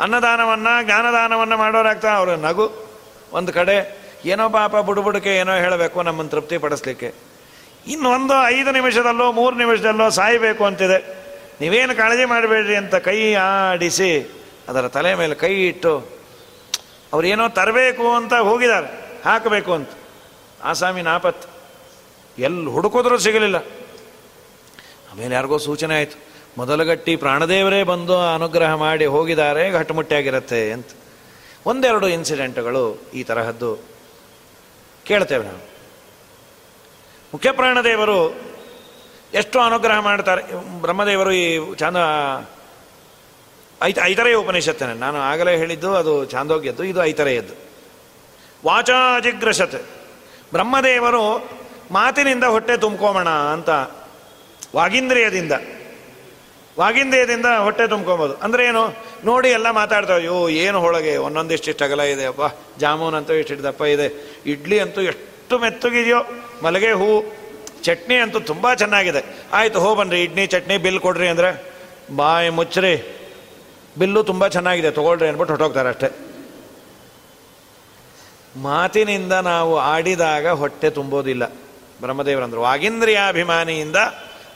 ಅನ್ನದಾನವನ್ನು, 0.00 0.84
ಜ್ಞಾನದಾನವನ್ನು 0.84 1.56
ಮಾಡೋರಾಗ್ತಾ 1.56 2.10
ಅವರು. 2.14 2.36
ನಗು 2.36 2.86
ಒಂದು 3.32 3.52
ಕಡೆ, 3.52 4.06
ಏನೋ 4.24 4.48
ಪಾಪ 4.48 4.76
ಬುಡುಬುಡಕೆ 4.76 5.36
ಏನೋ 5.36 5.52
ಹೇಳಬೇಕು, 5.52 6.02
ನಮ್ಮನ್ನು 6.02 6.30
ತೃಪ್ತಿ 6.30 6.58
ಪಡಿಸ್ಲಿಕ್ಕೆ 6.58 7.14
ಇನ್ನೊಂದು 7.86 8.48
ಐದು 8.48 8.72
ನಿಮಿಷದಲ್ಲೋ, 8.72 9.32
ಮೂರು 9.32 9.56
ನಿಮಿಷದಲ್ಲೋ 9.56 10.10
ಸಾಯಬೇಕು 10.10 10.64
ಅಂತಿದೆ. 10.64 10.98
ನೀವೇನು 11.60 11.96
ಕಾಳಜಿ 11.96 12.24
ಮಾಡಬೇಡ್ರಿ 12.24 12.76
ಅಂತ 12.76 12.94
ಕೈ 12.94 13.34
ಆಡಿಸಿ, 13.34 14.42
ಅದರ 14.68 14.88
ತಲೆ 14.88 15.14
ಮೇಲೆ 15.14 15.34
ಕೈ 15.34 15.66
ಇಟ್ಟು 15.68 16.15
ಅವ್ರೇನೋ 17.12 17.48
ತರಬೇಕು 17.48 18.14
ಅಂತ 18.14 18.34
ಹೋಗಿದ್ದಾರೆ. 18.34 18.86
ಹಾಕಬೇಕು 19.24 19.72
ಅಂತ. 19.72 19.88
ಆಸಾಮಿ 20.62 21.02
ನಾಪತ್ 21.02 21.50
ಎಲ್ಲಿ 22.38 22.66
ಹುಡುಕೋದ್ರೂ 22.66 23.18
ಸಿಗಲಿಲ್ಲ. 23.18 23.56
ಆಮೇಲೆ 25.12 25.34
ಯಾರಿಗೋ 25.34 25.58
ಸೂಚನೆ 25.58 25.94
ಆಯಿತು. 25.94 26.26
ಮೊದಲಗಟ್ಟಿ 26.58 27.16
ಪ್ರಾಣದೇವರೇ 27.16 27.82
ಬಂದು 27.82 28.20
ಅನುಗ್ರಹ 28.20 28.74
ಮಾಡಿ 28.74 29.06
ಹೋಗಿದ್ದಾರೆ 29.06 29.72
ಘಟ್ಟಮುಟ್ಟಿಯಾಗಿರುತ್ತೆ 29.72 30.72
ಅಂತ. 30.72 30.86
ಒಂದೆರಡು 31.66 32.08
ಇನ್ಸಿಡೆಂಟ್ಗಳು 32.08 33.02
ಈ 33.14 33.22
ತರಹದ್ದು 33.22 33.78
ಕೇಳ್ತೇವೆ 35.04 35.44
ನಾವು. 35.44 35.58
ಮುಖ್ಯ 37.34 37.52
ಪ್ರಾಣದೇವರು 37.52 38.40
ಎಷ್ಟು 39.34 39.60
ಅನುಗ್ರಹ 39.60 39.98
ಮಾಡ್ತಾರೆ. 39.98 40.42
ಬ್ರಹ್ಮದೇವರು 40.80 41.32
ಈ 41.32 41.74
ಚಾಂದ 41.74 41.96
ಐತ 43.82 43.98
ಐತರೆಯ 44.04 44.34
ಉಪನಿಷತ್ತನೆ 44.34 44.94
ನಾನು 44.94 45.18
ಆಗಲೇ 45.18 45.56
ಹೇಳಿದ್ದು, 45.56 45.94
ಅದು 45.94 46.24
ಚಾಂದೋಗ್ಯದ್ದು 46.24 46.84
ಇದು 46.84 47.04
ಐತರೆಯದ್ದು. 47.04 47.54
ವಾಚಾಜಿಗ್ರಶತ್ 48.64 49.82
ಬ್ರಹ್ಮದೇವರು 50.52 51.50
ಮಾತಿನಿಂದ 51.90 52.44
ಹೊಟ್ಟೆ 52.44 52.76
ತುಂಬ್ಕೋಮಣ 52.76 53.28
ಅಂತ, 53.28 53.70
ವಾಗೀಂದ್ರಿಯದಿಂದ. 54.76 55.52
ವಾಗೀಂದ್ರಿಯದಿಂದ 56.78 57.46
ಹೊಟ್ಟೆ 57.46 57.88
ತುಂಬ್ಕೊಬೋದು. 57.88 58.34
ಅಂದ್ರೆ 58.34 58.64
ಏನು? 58.64 58.96
ನೋಡಿ 59.24 59.48
ಎಲ್ಲ 59.48 59.70
ಮಾತಾಡ್ತಾವೆ 59.70 60.18
ಅಯ್ಯೋ 60.18 60.48
ಏನು 60.48 60.80
ಹೊಳಗೆ? 60.80 61.16
ಒಂದೊಂದಿಷ್ಟು 61.16 61.84
ಅಗಲ 61.84 62.00
ಇದೆ 62.00 62.24
ಅಪ್ಪ 62.24 62.42
ಜಾಮೂನ್ 62.78 63.14
ಅಂತೂ 63.14 63.32
ಇಷ್ಟು 63.32 63.62
ದಪ್ಪ 63.62 63.82
ಇದೆ. 63.82 64.36
ಇಡ್ಲಿ 64.46 64.78
ಅಂತೂ 64.78 65.00
ಎಷ್ಟು 65.00 65.58
ಮೆತ್ತಗಿದೆಯೋ, 65.58 66.18
ಮಲಗೆ 66.62 66.92
ಹೂ. 66.92 67.34
ಚಟ್ನಿ 67.82 68.16
ಅಂತೂ 68.16 68.40
ತುಂಬ 68.40 68.74
ಚೆನ್ನಾಗಿದೆ. 68.74 69.36
ಆಯಿತು 69.52 69.80
ಹೋ 69.80 69.94
ಬನ್ರಿ, 69.94 70.22
ಇಡ್ಲಿ, 70.22 70.46
ಚಟ್ನಿ, 70.46 70.78
ಬಿಲ್ 70.78 71.00
ಕೊಡ್ರಿ 71.00 71.28
ಅಂದರೆ, 71.28 71.72
ಬಾಯಿ 72.16 72.48
ಮುಚ್ಚ್ರಿ. 72.48 73.25
ಬಿಲ್ಲು 73.98 74.22
ತುಂಬ 74.22 74.46
ಚೆನ್ನಾಗಿದೆ, 74.46 74.90
ತೊಗೊಳ್ರಿ 74.90 75.26
ಅಂದ್ಬಿಟ್ಟು 75.26 75.52
ಹೊಟ್ಟೋಗ್ತಾರೆ 75.52 75.88
ಅಷ್ಟೇ. 75.88 76.08
ಮಾತಿನಿಂದ 78.56 79.32
ನಾವು 79.32 79.78
ಆಡಿದಾಗ 79.78 80.48
ಹೊಟ್ಟೆ 80.48 80.90
ತುಂಬೋದಿಲ್ಲ. 80.90 81.46
ಬ್ರಹ್ಮದೇವರಂದ್ರು, 82.00 82.60
ವಾಗೀಂದ್ರಿಯಾಭಿಮಾನಿಯಿಂದ 82.60 83.96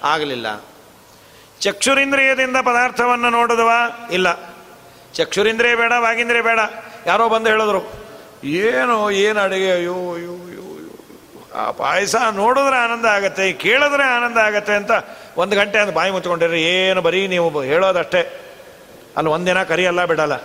ಆಗಲಿಲ್ಲ. 0.02 0.64
ಚಕ್ಷುರಿಂದ್ರಿಯದಿಂದ 1.60 2.56
ಪದಾರ್ಥವನ್ನು 2.56 3.30
ನೋಡಿದವ? 3.30 3.70
ಇಲ್ಲ. 4.12 4.50
ಚಕ್ಷುರಿಂದ್ರಿಯ 5.14 5.74
ಬೇಡ, 5.74 5.92
ವಾಗೀಂದ್ರಿಯ 5.98 6.42
ಬೇಡ. 6.42 6.58
ಯಾರೋ 7.06 7.28
ಬಂದು 7.28 7.50
ಹೇಳಿದ್ರು, 7.50 7.92
ಏನು 8.44 9.10
ಏನು 9.10 9.40
ಅಡುಗೆ? 9.40 9.72
ಅಯ್ಯೋ 9.72 9.94
ಅಯ್ಯೋ 9.94 10.32
ಅಯ್ಯೋ 10.32 10.60
ಆ 11.54 11.70
ಪಾಯಸ 11.70 12.16
ನೋಡಿದ್ರೆ 12.30 12.76
ಆನಂದ 12.76 13.04
ಆಗತ್ತೆ, 13.04 13.52
ಕೇಳಿದ್ರೆ 13.52 14.02
ಆನಂದ 14.02 14.38
ಆಗತ್ತೆ 14.38 14.72
ಅಂತ 14.72 14.90
ಒಂದು 15.36 15.56
ಗಂಟೆ 15.56 15.78
ಅಂತ 15.78 15.94
ಬಾಯಿ 15.94 16.10
ಮುಚ್ಕೊಂಡಿರ್ರಿ 16.10 16.62
ಏನು 16.62 17.02
ಬರೀ 17.02 17.28
ನೀವು 17.28 17.62
ಹೇಳೋದಷ್ಟೇ. 17.62 18.49
ಅಲ್ಲಿ 19.16 19.32
ಒಂದಿನ 19.32 19.62
ಕರಿಯಲ್ಲ, 19.62 20.04
ಬಿಡಲ್ಲ. 20.04 20.36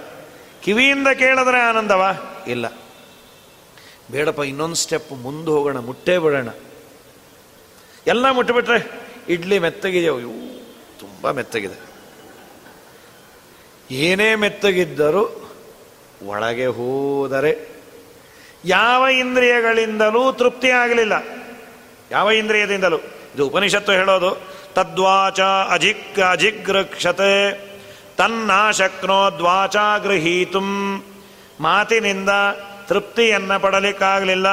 ಕಿವಿಯಿಂದ 0.63 1.07
ಕೇಳಿದ್ರೆ 1.07 1.59
ಆನಂದವ? 1.59 2.03
ಇಲ್ಲ. 2.47 2.65
ಬೇಡಪ್ಪ, 4.11 4.39
ಇನ್ನೊಂದು 4.39 4.75
ಸ್ಟೆಪ್ 4.75 5.11
ಮುಂದೆ 5.11 5.51
ಹೋಗೋಣ, 5.51 5.77
ಮುಟ್ಟೇ 5.77 6.17
ಬಿಡೋಣ. 6.17 6.47
ಎಲ್ಲ 8.07 8.31
ಮುಟ್ಟಿಬಿಟ್ರೆ 8.31 8.91
ಇಡ್ಲಿ 9.29 9.59
ಮೆತ್ತಗಿದೆಯೋ? 9.59 10.19
ಇವು 10.19 10.65
ತುಂಬ 10.99 11.31
ಮೆತ್ತಗಿದೆ. 11.31 11.95
ಏನೇ 13.91 14.35
ಮೆತ್ತಗಿದ್ದರೂ 14.35 15.51
ಒಳಗೆ 16.25 16.65
ಹೋದರೆ 16.65 17.75
ಯಾವ 18.65 19.07
ಇಂದ್ರಿಯಗಳಿಂದಲೂ 19.07 20.31
ತೃಪ್ತಿ 20.31 20.69
ಆಗಲಿಲ್ಲ. 20.69 21.13
ಯಾವ 22.11 22.31
ಇಂದ್ರಿಯದಿಂದಲೂ? 22.31 22.97
ಇದು 23.35 23.47
ಉಪನಿಷತ್ತು 23.47 23.91
ಹೇಳೋದು, 23.91 24.37
ತದ್ವಾಚ 24.73 25.39
ಅಜಿಕ್ 25.69 26.19
ಅಜಿಗೃಕ್ಷತೆ 26.19 27.64
ತನ್ನಾಶಕ್ನೋದ್ವಾಚ 28.17 29.75
ಗೃಹೀತು 30.03 30.61
ಮಾತಿನಿಂದ 31.61 32.29
ತೃಪ್ತಿಯನ್ನ 32.87 33.57
ಪಡಲಿಕ್ಕಾಗಲಿಲ್ಲ 33.57 34.47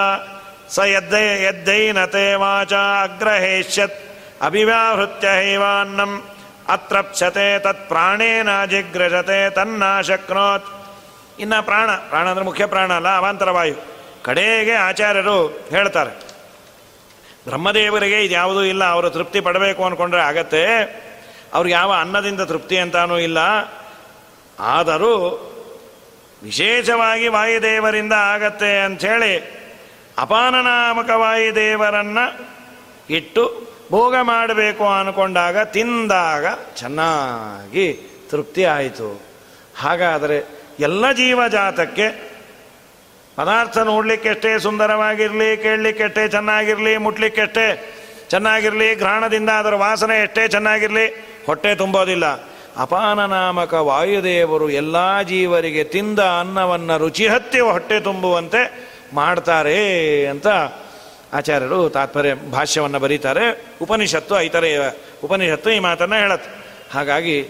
ಸ 0.68 0.78
ಎದ್ದ 0.78 1.14
ಎದ್ದೈನತೆ 1.48 2.34
ವಾಚ 2.34 2.72
ಅಗ್ರಹೇಷ್ಯತ್ 3.02 3.98
ಅಭಿವ್ಯಾಹೃತ್ಯ 4.42 5.28
ಹೈವಾನ್ನಂ. 5.28 6.12
ಅತ್ರಪ್ಸತೆ 6.68 7.58
ತತ್ 7.58 7.88
ಪ್ರಾಣೇನ 7.88 8.64
ಜಿಗ್ರಜತೆ 8.64 9.50
ತನ್ನಾಶಕ್ನೋತ್. 9.50 10.68
ಇನ್ನ 11.38 11.54
ಪ್ರಾಣ 11.60 11.90
ಪ್ರಾಣ 11.90 12.28
ಅಂದರೆ 12.28 12.44
ಮುಖ್ಯ 12.44 12.66
ಪ್ರಾಣ 12.66 12.92
ಅಲ್ಲ 12.92 13.16
ಅವಾಂತರವಾಯು 13.16 13.74
ಕಡೆಗೆ 14.24 14.72
ಆಚಾರ್ಯರು 14.72 15.38
ಹೇಳ್ತಾರೆ. 15.70 16.10
ಬ್ರಹ್ಮದೇವರಿಗೆ 17.48 18.24
ಇದ್ಯಾವುದೂ 18.24 18.62
ಇಲ್ಲ, 18.62 18.84
ಅವರು 18.84 19.10
ತೃಪ್ತಿ 19.10 19.40
ಪಡಬೇಕು 19.40 19.84
ಅಂದ್ಕೊಂಡ್ರೆ 19.84 20.22
ಆಗತ್ತೆ. 20.22 20.62
ಅವ್ರಿಗೆ 21.52 21.74
ಯಾವ 21.74 21.92
ಅನ್ನದಿಂದ 21.92 22.40
ತೃಪ್ತಿ 22.40 22.78
ಅಂತಾನೂ 22.78 23.18
ಇಲ್ಲ. 23.18 23.38
ಆದರೂ 24.58 25.14
ವಿಶೇಷವಾಗಿ 26.42 27.28
ವಾಯುದೇವರಿಂದ 27.28 28.12
ಆಗತ್ತೆ 28.12 28.80
ಅಂಥೇಳಿ 28.80 29.34
ಅಪಾನನಾಮಕ 30.18 31.10
ವಾಯುದೇವರನ್ನು 31.10 32.24
ಇಟ್ಟು 33.10 33.44
ಭೋಗ 33.90 34.16
ಮಾಡಬೇಕು 34.22 34.88
ಅನ್ಕೊಂಡಾಗ 34.88 35.62
ತಿಂದಾಗ 35.62 36.46
ಚೆನ್ನಾಗಿ 36.76 37.86
ತೃಪ್ತಿ 38.30 38.64
ಆಯಿತು. 38.64 39.22
ಹಾಗಾದರೆ 39.76 40.38
ಎಲ್ಲ 40.80 41.12
ಜೀವಜಾತಕ್ಕೆ 41.12 42.06
ಪದಾರ್ಥ 43.36 43.78
ನೋಡಲಿಕ್ಕೆಷ್ಟೇ 43.78 44.58
ಸುಂದರವಾಗಿರಲಿ 44.58 45.56
ಕೇಳಲಿಕ್ಕೆಷ್ಟೇ 45.56 46.28
ಚೆನ್ನಾಗಿರಲಿ 46.28 46.96
ಮುಟ್ಲಿಕ್ಕೆಷ್ಟೇ 46.96 47.66
ಚೆನ್ನಾಗಿರಲಿ, 48.30 48.94
ಘ್ರಾಣದಿಂದ 48.94 49.50
ಅದರ 49.50 49.74
ವಾಸನೆ 49.74 50.22
ಎಷ್ಟೇ 50.22 50.48
ಚೆನ್ನಾಗಿರಲಿ 50.48 51.31
ಹೊಟ್ಟೆ 51.46 51.74
ತುಂಬೋದಿಲ್ಲ. 51.74 52.26
ಅಪಾನನಾಮಕ 52.76 53.74
ವಾಯುದೇವರು 53.74 54.70
ಎಲ್ಲ 54.70 55.22
ಜೀವರಿಗೆ 55.22 55.84
ತಿಂದ 55.84 56.18
ಅನ್ನವನ್ನು 56.18 56.98
ರುಚಿ 56.98 57.26
ಹತ್ತಿ 57.26 57.60
ಹೊಟ್ಟೆ 57.60 58.00
ತುಂಬುವಂತೆ 58.00 58.92
ಮಾಡ್ತಾರೆ 59.14 60.26
ಅಂತ 60.26 60.46
ಆಚಾರ್ಯರು 61.32 61.90
ತಾತ್ಪರ್ಯ 61.90 62.34
ಭಾಷ್ಯವನ್ನು 62.34 62.98
ಬರೀತಾರೆ. 62.98 63.66
ಉಪನಿಷತ್ತು 63.82 64.40
ಐತರೆ 64.40 64.76
ಉಪನಿಷತ್ತು 65.24 65.70
ಈ 65.70 65.78
ಮಾತನ್ನು 65.78 66.16
ಹೇಳತ್ತೆ. 66.16 66.50
ಹಾಗಾಗಿ 66.94 67.42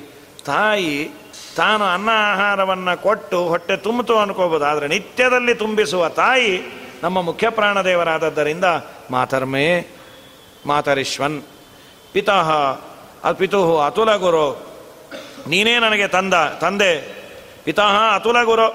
ತಾಯಿ 0.47 1.11
ತಾನು 1.57 1.85
ಅನ್ನ 1.85 2.09
ಆಹಾರವನ್ನು 2.13 3.03
ಕೊಟ್ಟು 3.03 3.49
ಹೊಟ್ಟೆ 3.49 3.77
ತುಂಬಿತು 3.77 4.19
ಅನ್ಕೋಬೋದು. 4.19 4.65
ಆದರೆ 4.65 4.89
ನಿತ್ಯದಲ್ಲಿ 4.89 5.55
ತುಂಬಿಸುವ 5.55 6.09
ತಾಯಿ 6.09 6.61
ನಮ್ಮ 7.03 7.23
ಮುಖ್ಯ 7.23 7.51
ಪ್ರಾಣದೇವರಾದದ್ದರಿಂದ 7.51 8.65
ಮಾತರ್ಮೇ 9.11 9.87
ಮಾತರಿಶ್ವನ್. 10.67 11.43
ಪಿತಃ 12.13 12.81
ಪಿತು 13.31 13.81
ಅತುಲ 13.81 14.17
ಗುರು, 14.17 14.47
ನೀನೇ 15.49 15.79
ನನಗೆ 15.79 16.07
ತಂದ, 16.09 16.35
ತಂದೆ. 16.35 16.93
ಪಿತಃ 17.65 17.95
ಅತುಲ 18.15 18.43
ಗುರು, 18.43 18.69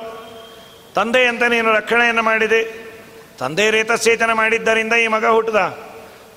ತಂದೆ 0.95 1.25
ಅಂತ 1.25 1.43
ನೀನು 1.43 1.69
ರಕ್ಷಣೆಯನ್ನು 1.73 2.23
ಮಾಡಿದೆ. 2.23 2.61
ತಂದೆ 3.39 3.69
ರೇತಸೇಚನ 3.69 4.33
ಮಾಡಿದ್ದರಿಂದ 4.33 4.93
ಈ 4.93 5.07
ಮಗ 5.07 5.25
ಹುಟ್ಟಿದ. 5.25 5.61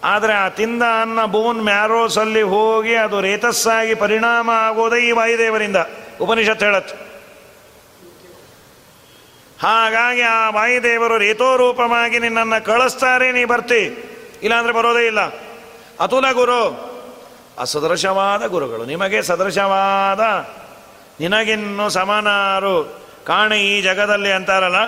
ಆದರೆ 0.04 0.32
ಆ 0.32 0.48
ತಿಂದ 0.48 0.82
ಅನ್ನ 1.02 1.24
ಬೋನ್ 1.24 1.60
ಮ್ಯಾರೋಸಲ್ಲಿ 1.62 2.42
ಹೋಗಿ 2.42 2.94
ಅದು 2.94 3.20
ರೇತಸ್ಸಾಗಿ 3.20 3.94
ಪರಿಣಾಮ 3.94 4.50
ಆಗೋದೇ 4.50 5.08
ಈ 5.08 5.10
ವಾಯುದೇವರಿಂದ. 5.10 5.76
ಉಪನಿಷತ್ 6.20 6.62
ಹೇಳತ್ 6.62 6.92
ಹಾಗಾಗಿ 9.60 10.22
ಆ 10.22 10.50
ವಾಯುದೇವರು 10.50 11.18
ರೇತೋರೂಪವಾಗಿ 11.18 12.18
ನಿನ್ನನ್ನು 12.18 12.64
ಕಳಿಸ್ತಾರೆ, 12.64 13.32
ನೀ 13.32 13.44
ಬರ್ತಿ. 13.44 13.82
ಇಲ್ಲಾಂದ್ರೆ 14.42 14.72
ಬರೋದೇ 14.74 15.06
ಇಲ್ಲ. 15.06 15.20
ಅತುಲ 16.00 16.30
ಗುರು 16.32 16.60
ಅಸದೃಶವಾದ 17.60 18.42
ಗುರುಗಳು. 18.46 18.84
ನಿಮಗೆ 18.84 19.22
ಸದೃಶವಾದ, 19.22 20.22
ನಿನಗಿನ್ನು 21.20 21.86
ಸಮಾನರು 21.90 22.76
ಕಾಣೆ 23.26 23.58
ಈ 23.60 23.82
ಜಗದಲ್ಲಿ 23.82 24.32
ಅಂತಾರಲ್ಲ, 24.32 24.80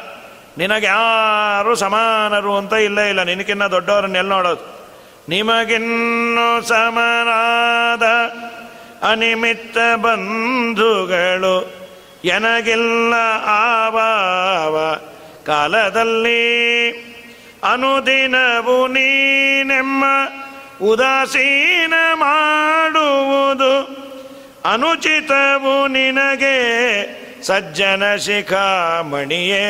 ನಿನಗೆ 0.59 0.87
ಯಾರು 0.87 1.75
ಸಮಾನರು 1.75 2.57
ಅಂತ 2.57 2.73
ಇಲ್ಲ 2.73 3.01
ಇಲ್ಲ. 3.01 3.23
ನಿನಗಿನ್ನ 3.23 3.67
ದೊಡ್ಡವರನ್ನೆಲ್ಲ 3.67 4.29
ನೋಡೋದು? 4.29 4.65
ನಿಮಗಿನ್ನು 5.29 6.47
ಸಮನಾದ 6.69 8.05
ಅನಿಮಿತ್ತ 9.11 9.79
ಬಂಧುಗಳು 9.97 11.57
ಎನಗಿಲ್ಲ 12.25 13.15
ಆವಾವ 13.47 14.77
ಕಾಲದಲ್ಲಿ. 15.47 16.43
ಅನುದಿನವು 17.73 18.77
ನೀನೆಮ್ಮ 18.87 20.05
ಉದಾಸೀನ 20.83 21.95
ಮಾಡುವುದು 22.15 24.03
ಅನುಚಿತವು 24.73 25.87
ನಿನಗೆ 25.87 26.57
ಸಜ್ಜನ 27.43 28.17
ಶಿಖಾಮಣಿಯೇ. 28.17 29.65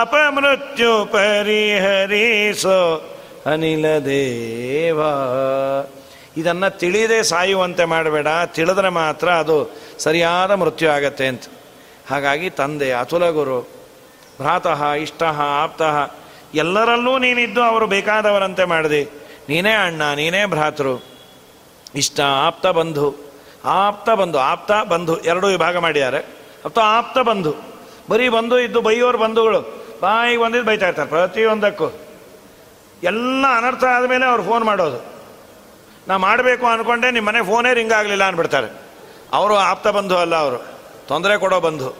ಅಪಮೃತ್ಯು 0.00 1.04
ಪರಿಹರಿಸೋ 1.04 3.08
ಅನಿಲ 3.52 3.98
ದೇವ. 3.98 5.00
ಇದನ್ನು 6.36 6.78
ತಿಳಿದೇ 6.78 7.22
ಸಾಯುವಂತೆ 7.22 7.84
ಮಾಡಬೇಡ, 7.84 8.26
ತಿಳಿದ್ರೆ 8.46 8.88
ಮಾತ್ರ 8.88 9.30
ಅದು 9.30 9.76
ಸರಿಯಾದ 9.98 10.50
ಮೃತ್ಯು 10.50 10.90
ಆಗತ್ತೆ 10.90 11.26
ಅಂತ. 11.26 11.42
ಹಾಗಾಗಿ 12.10 12.50
ತಂದೆ, 12.50 12.92
ಅತುಲ 12.92 13.30
ಗುರು, 13.30 13.68
ಭ್ರಾತಃ, 14.40 14.92
ಇಷ್ಟ, 14.92 15.22
ಆಪ್ತಃ, 15.62 16.14
ಎಲ್ಲರಲ್ಲೂ 16.54 17.18
ನೀನಿದ್ದು 17.18 17.62
ಅವರು 17.62 17.86
ಬೇಕಾದವರಂತೆ 17.86 18.64
ಮಾಡಿದೆ. 18.64 19.19
ನೀನೇ 19.50 19.72
ಅಣ್ಣ, 19.72 20.14
ನೀನೇ 20.14 20.44
ಭ್ರಾತೃ. 20.44 20.96
ಇಷ್ಟ, 21.94 22.20
ಆಪ್ತ 22.20 22.66
ಬಂಧು. 22.66 23.16
ಆಪ್ತ 23.64 24.10
ಬಂಧು 24.10 24.38
ಆಪ್ತ 24.38 24.88
ಬಂಧು, 24.88 25.16
ಎರಡೂ 25.16 25.46
ವಿಭಾಗ 25.46 25.76
ಮಾಡಿದ್ದಾರೆ. 25.76 26.18
ಅಥವಾ 26.64 26.84
ಆಪ್ತ 26.84 27.18
ಬಂಧು. 27.18 27.54
ಬರೀ 28.10 28.28
ಬಂಧು 28.28 28.58
ಇದ್ದು 28.58 28.80
ಬೈಯೋರು 28.80 29.18
ಬಂಧುಗಳು. 29.18 29.60
ಬಾಯಿಗೆ 30.02 30.42
ಬಂದಿದ್ದು 30.42 30.66
ಬೈತಾ 30.66 30.86
ಇರ್ತಾರೆ, 30.86 31.08
ಪ್ರತಿಯೊಂದಕ್ಕೂ. 31.08 31.92
ಎಲ್ಲ 33.02 33.44
ಅನರ್ಥ 33.56 33.84
ಆದಮೇಲೆ 33.84 34.26
ಅವ್ರು 34.26 34.42
ಫೋನ್ 34.42 34.64
ಮಾಡೋದು. 34.64 35.04
ನಾ 36.08 36.16
ಮಾಡಬೇಕು 36.16 36.66
ಅಂದ್ಕೊಂಡೆ 36.66 37.10
ನಿಮ್ಮ 37.10 37.28
ಮನೆ 37.28 37.46
ಫೋನೇ 37.46 37.74
ರಿಂಗ್ 37.74 37.92
ಆಗಲಿಲ್ಲ 37.92 38.24
ಅಂದ್ಬಿಡ್ತಾರೆ 38.24 38.82
ಅವರು 39.32 39.56
ಆಪ್ತ 39.56 39.88
ಬಂಧು 39.88 40.16
ಅಲ್ಲ 40.16 40.34
ಅವರು. 40.34 40.66
ತೊಂದರೆ 41.08 41.38
ಕೊಡೋ 41.38 41.60
ಬಂಧು. 41.60 41.94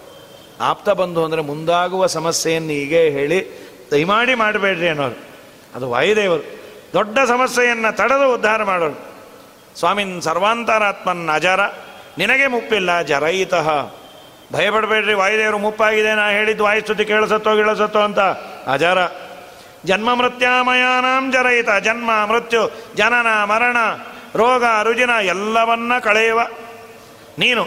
ಆಪ್ತ 0.60 0.88
ಬಂಧು 0.88 1.24
ಅಂದರೆ 1.24 1.40
ಮುಂದಾಗುವ 1.40 2.06
ಸಮಸ್ಯೆಯನ್ನು 2.06 2.70
ಹೀಗೆ 2.70 3.10
ಹೇಳಿ 3.10 3.68
ದಯಮಾಡಿ 3.90 4.34
ಮಾಡಬೇಡ್ರಿ 4.34 4.88
ಅನ್ನೋರು. 4.88 5.18
ಅದು 5.74 5.90
ವಾಯುದೇವರು. 5.90 6.59
ದೊಡ್ಡ 6.92 7.18
ಸಮಸ್ಯೆಯನ್ನು 7.28 7.96
ತಡೆದು 7.96 8.34
ಉದ್ಧಾರ 8.34 8.62
ಮಾಡೋರು. 8.62 9.10
ಸ್ವಾಮಿನ್ 9.78 10.22
ಸರ್ವಾಂತರಾತ್ಮನ್ 10.22 11.28
ಅಜರ. 11.28 11.60
ನಿನಗೆ 12.18 12.46
ಮುಪ್ಪಿಲ್ಲ 12.46 13.02
ಜರಯಿತಃ 13.02 13.68
ಭಯಪಡಬೇಡ್ರಿ, 14.52 15.14
ವಾಯುದೇವರು 15.14 15.58
ಮುಪ್ಪಾಗಿದೆ, 15.58 16.14
ನಾ 16.14 16.28
ಹೇಳಿದ್ದು 16.28 16.64
ವಾಯುಸ್ತುತಿ 16.64 17.04
ಕೇಳಿಸತ್ತೋ 17.04 17.56
ಗಿಳಿಸತ್ತೋ 17.56 18.00
ಅಂತ. 18.00 18.18
ಅಜರ. 18.66 18.98
ಜನ್ಮ 19.84 20.14
ಮೃತ್ಯಾಮಯಾನಾಂ 20.14 21.32
ಜರಯಿತ 21.32 21.68
ಜನ್ಮ 21.84 22.10
ಮೃತ್ಯು, 22.26 22.70
ಜನನ 22.96 23.44
ಮರಣ, 23.44 23.76
ರೋಗ 24.34 24.64
ರುಜಿನ 24.82 25.10
ಎಲ್ಲವನ್ನ 25.22 25.92
ಕಳೆಯುವ. 25.98 26.40
ನೀನು 27.38 27.64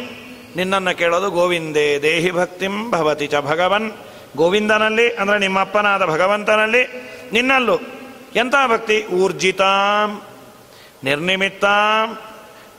ನಿನ್ನನ್ನು 0.56 0.98
ಕೇಳೋದು 0.98 1.32
ಗೋವಿಂದೇ 1.32 2.00
ದೇಹಿ 2.00 2.32
ಭಕ್ತಿಂ 2.32 2.92
ಭವತಿ 2.92 3.28
ಚ 3.28 3.36
ಭಗವನ್. 3.36 3.92
ಗೋವಿಂದನಲ್ಲಿ, 4.36 5.14
ಅಂದರೆ 5.14 5.40
ನಿಮ್ಮಪ್ಪನಾದ 5.40 6.06
ಭಗವಂತನಲ್ಲಿ, 6.06 6.84
ನಿನ್ನಲ್ಲೂ 7.34 7.80
ಎಂಥ 8.36 8.56
ಭಕ್ತಿ? 8.68 9.06
ಊರ್ಜಿತಾಂ, 9.06 10.22
ನಿರ್ನಿಮಿತ್ತಾಂ, 11.04 12.20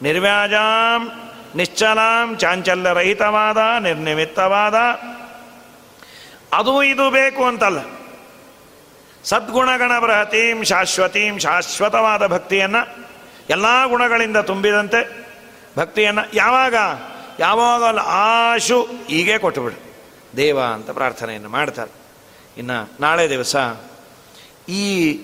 ನಿರ್ವ್ಯಾಜಾಂ, 0.03 1.13
ನಿಶ್ಚಲಾಂ, 1.57 2.37
ಚಾಂಚಲ್ಯರಹಿತವಾದ, 2.37 3.83
ನಿರ್ನಿಮಿತ್ತವಾದ. 3.83 4.75
ಅದು 6.53 6.83
ಇದು 6.83 7.11
ಬೇಕು 7.11 7.45
ಅಂತಲ್ಲ. 7.45 7.79
ಸದ್ಗುಣಗಣ 9.25 9.99
ಬೃಹತೀಂ, 9.99 10.65
ಶಾಶ್ವತೀಂ, 10.65 11.39
ಶಾಶ್ವತವಾದ 11.39 12.27
ಭಕ್ತಿಯನ್ನು 12.27 13.07
ಎಲ್ಲ 13.51 13.87
ಗುಣಗಳಿಂದ 13.87 14.37
ತುಂಬಿದಂತೆ 14.37 15.27
ಭಕ್ತಿಯನ್ನು 15.79 16.37
ಯಾವಾಗ? 16.37 16.75
ಯಾವಾಗ 17.39 17.99
ಆಶು 17.99 18.89
ಹೀಗೆ 19.07 19.39
ಕೊಟ್ಟುಬಿಡು. 19.39 19.95
ದೇವ 20.37 20.63
ಅಂತ 20.63 20.91
ಪ್ರಾರ್ಥನೆಯನ್ನು 20.91 21.49
ಮಾಡ್ತಾರೆ. 21.49 21.91
ಇನ್ನು 22.57 22.93
ನಾಳೆ 23.01 23.31
ದಿವಸ 23.31 23.57
ಈ 24.69 25.19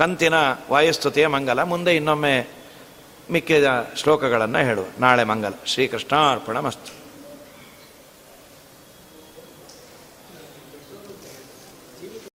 ಕಂತಿನ 0.00 0.34
ವಾಯುಸ್ತುತಿಯ 0.70 1.26
ಮಂಗಲ. 1.26 1.62
ಮುಂದೆ 1.62 1.96
ಇನ್ನೊಮ್ಮೆ 1.96 2.46
ಮಿಕ್ಕಿದ 3.30 3.90
ಶ್ಲೋಕಗಳನ್ನು 3.96 4.58
ಹೇಳುವ. 4.58 4.84
ನಾಳೆ 5.00 5.24
ಮಂಗಲ. 5.24 5.52
ಶ್ರೀಕೃಷ್ಣಾರ್ಪಣ 5.66 6.58
ಮಸ್ತು 6.60 6.99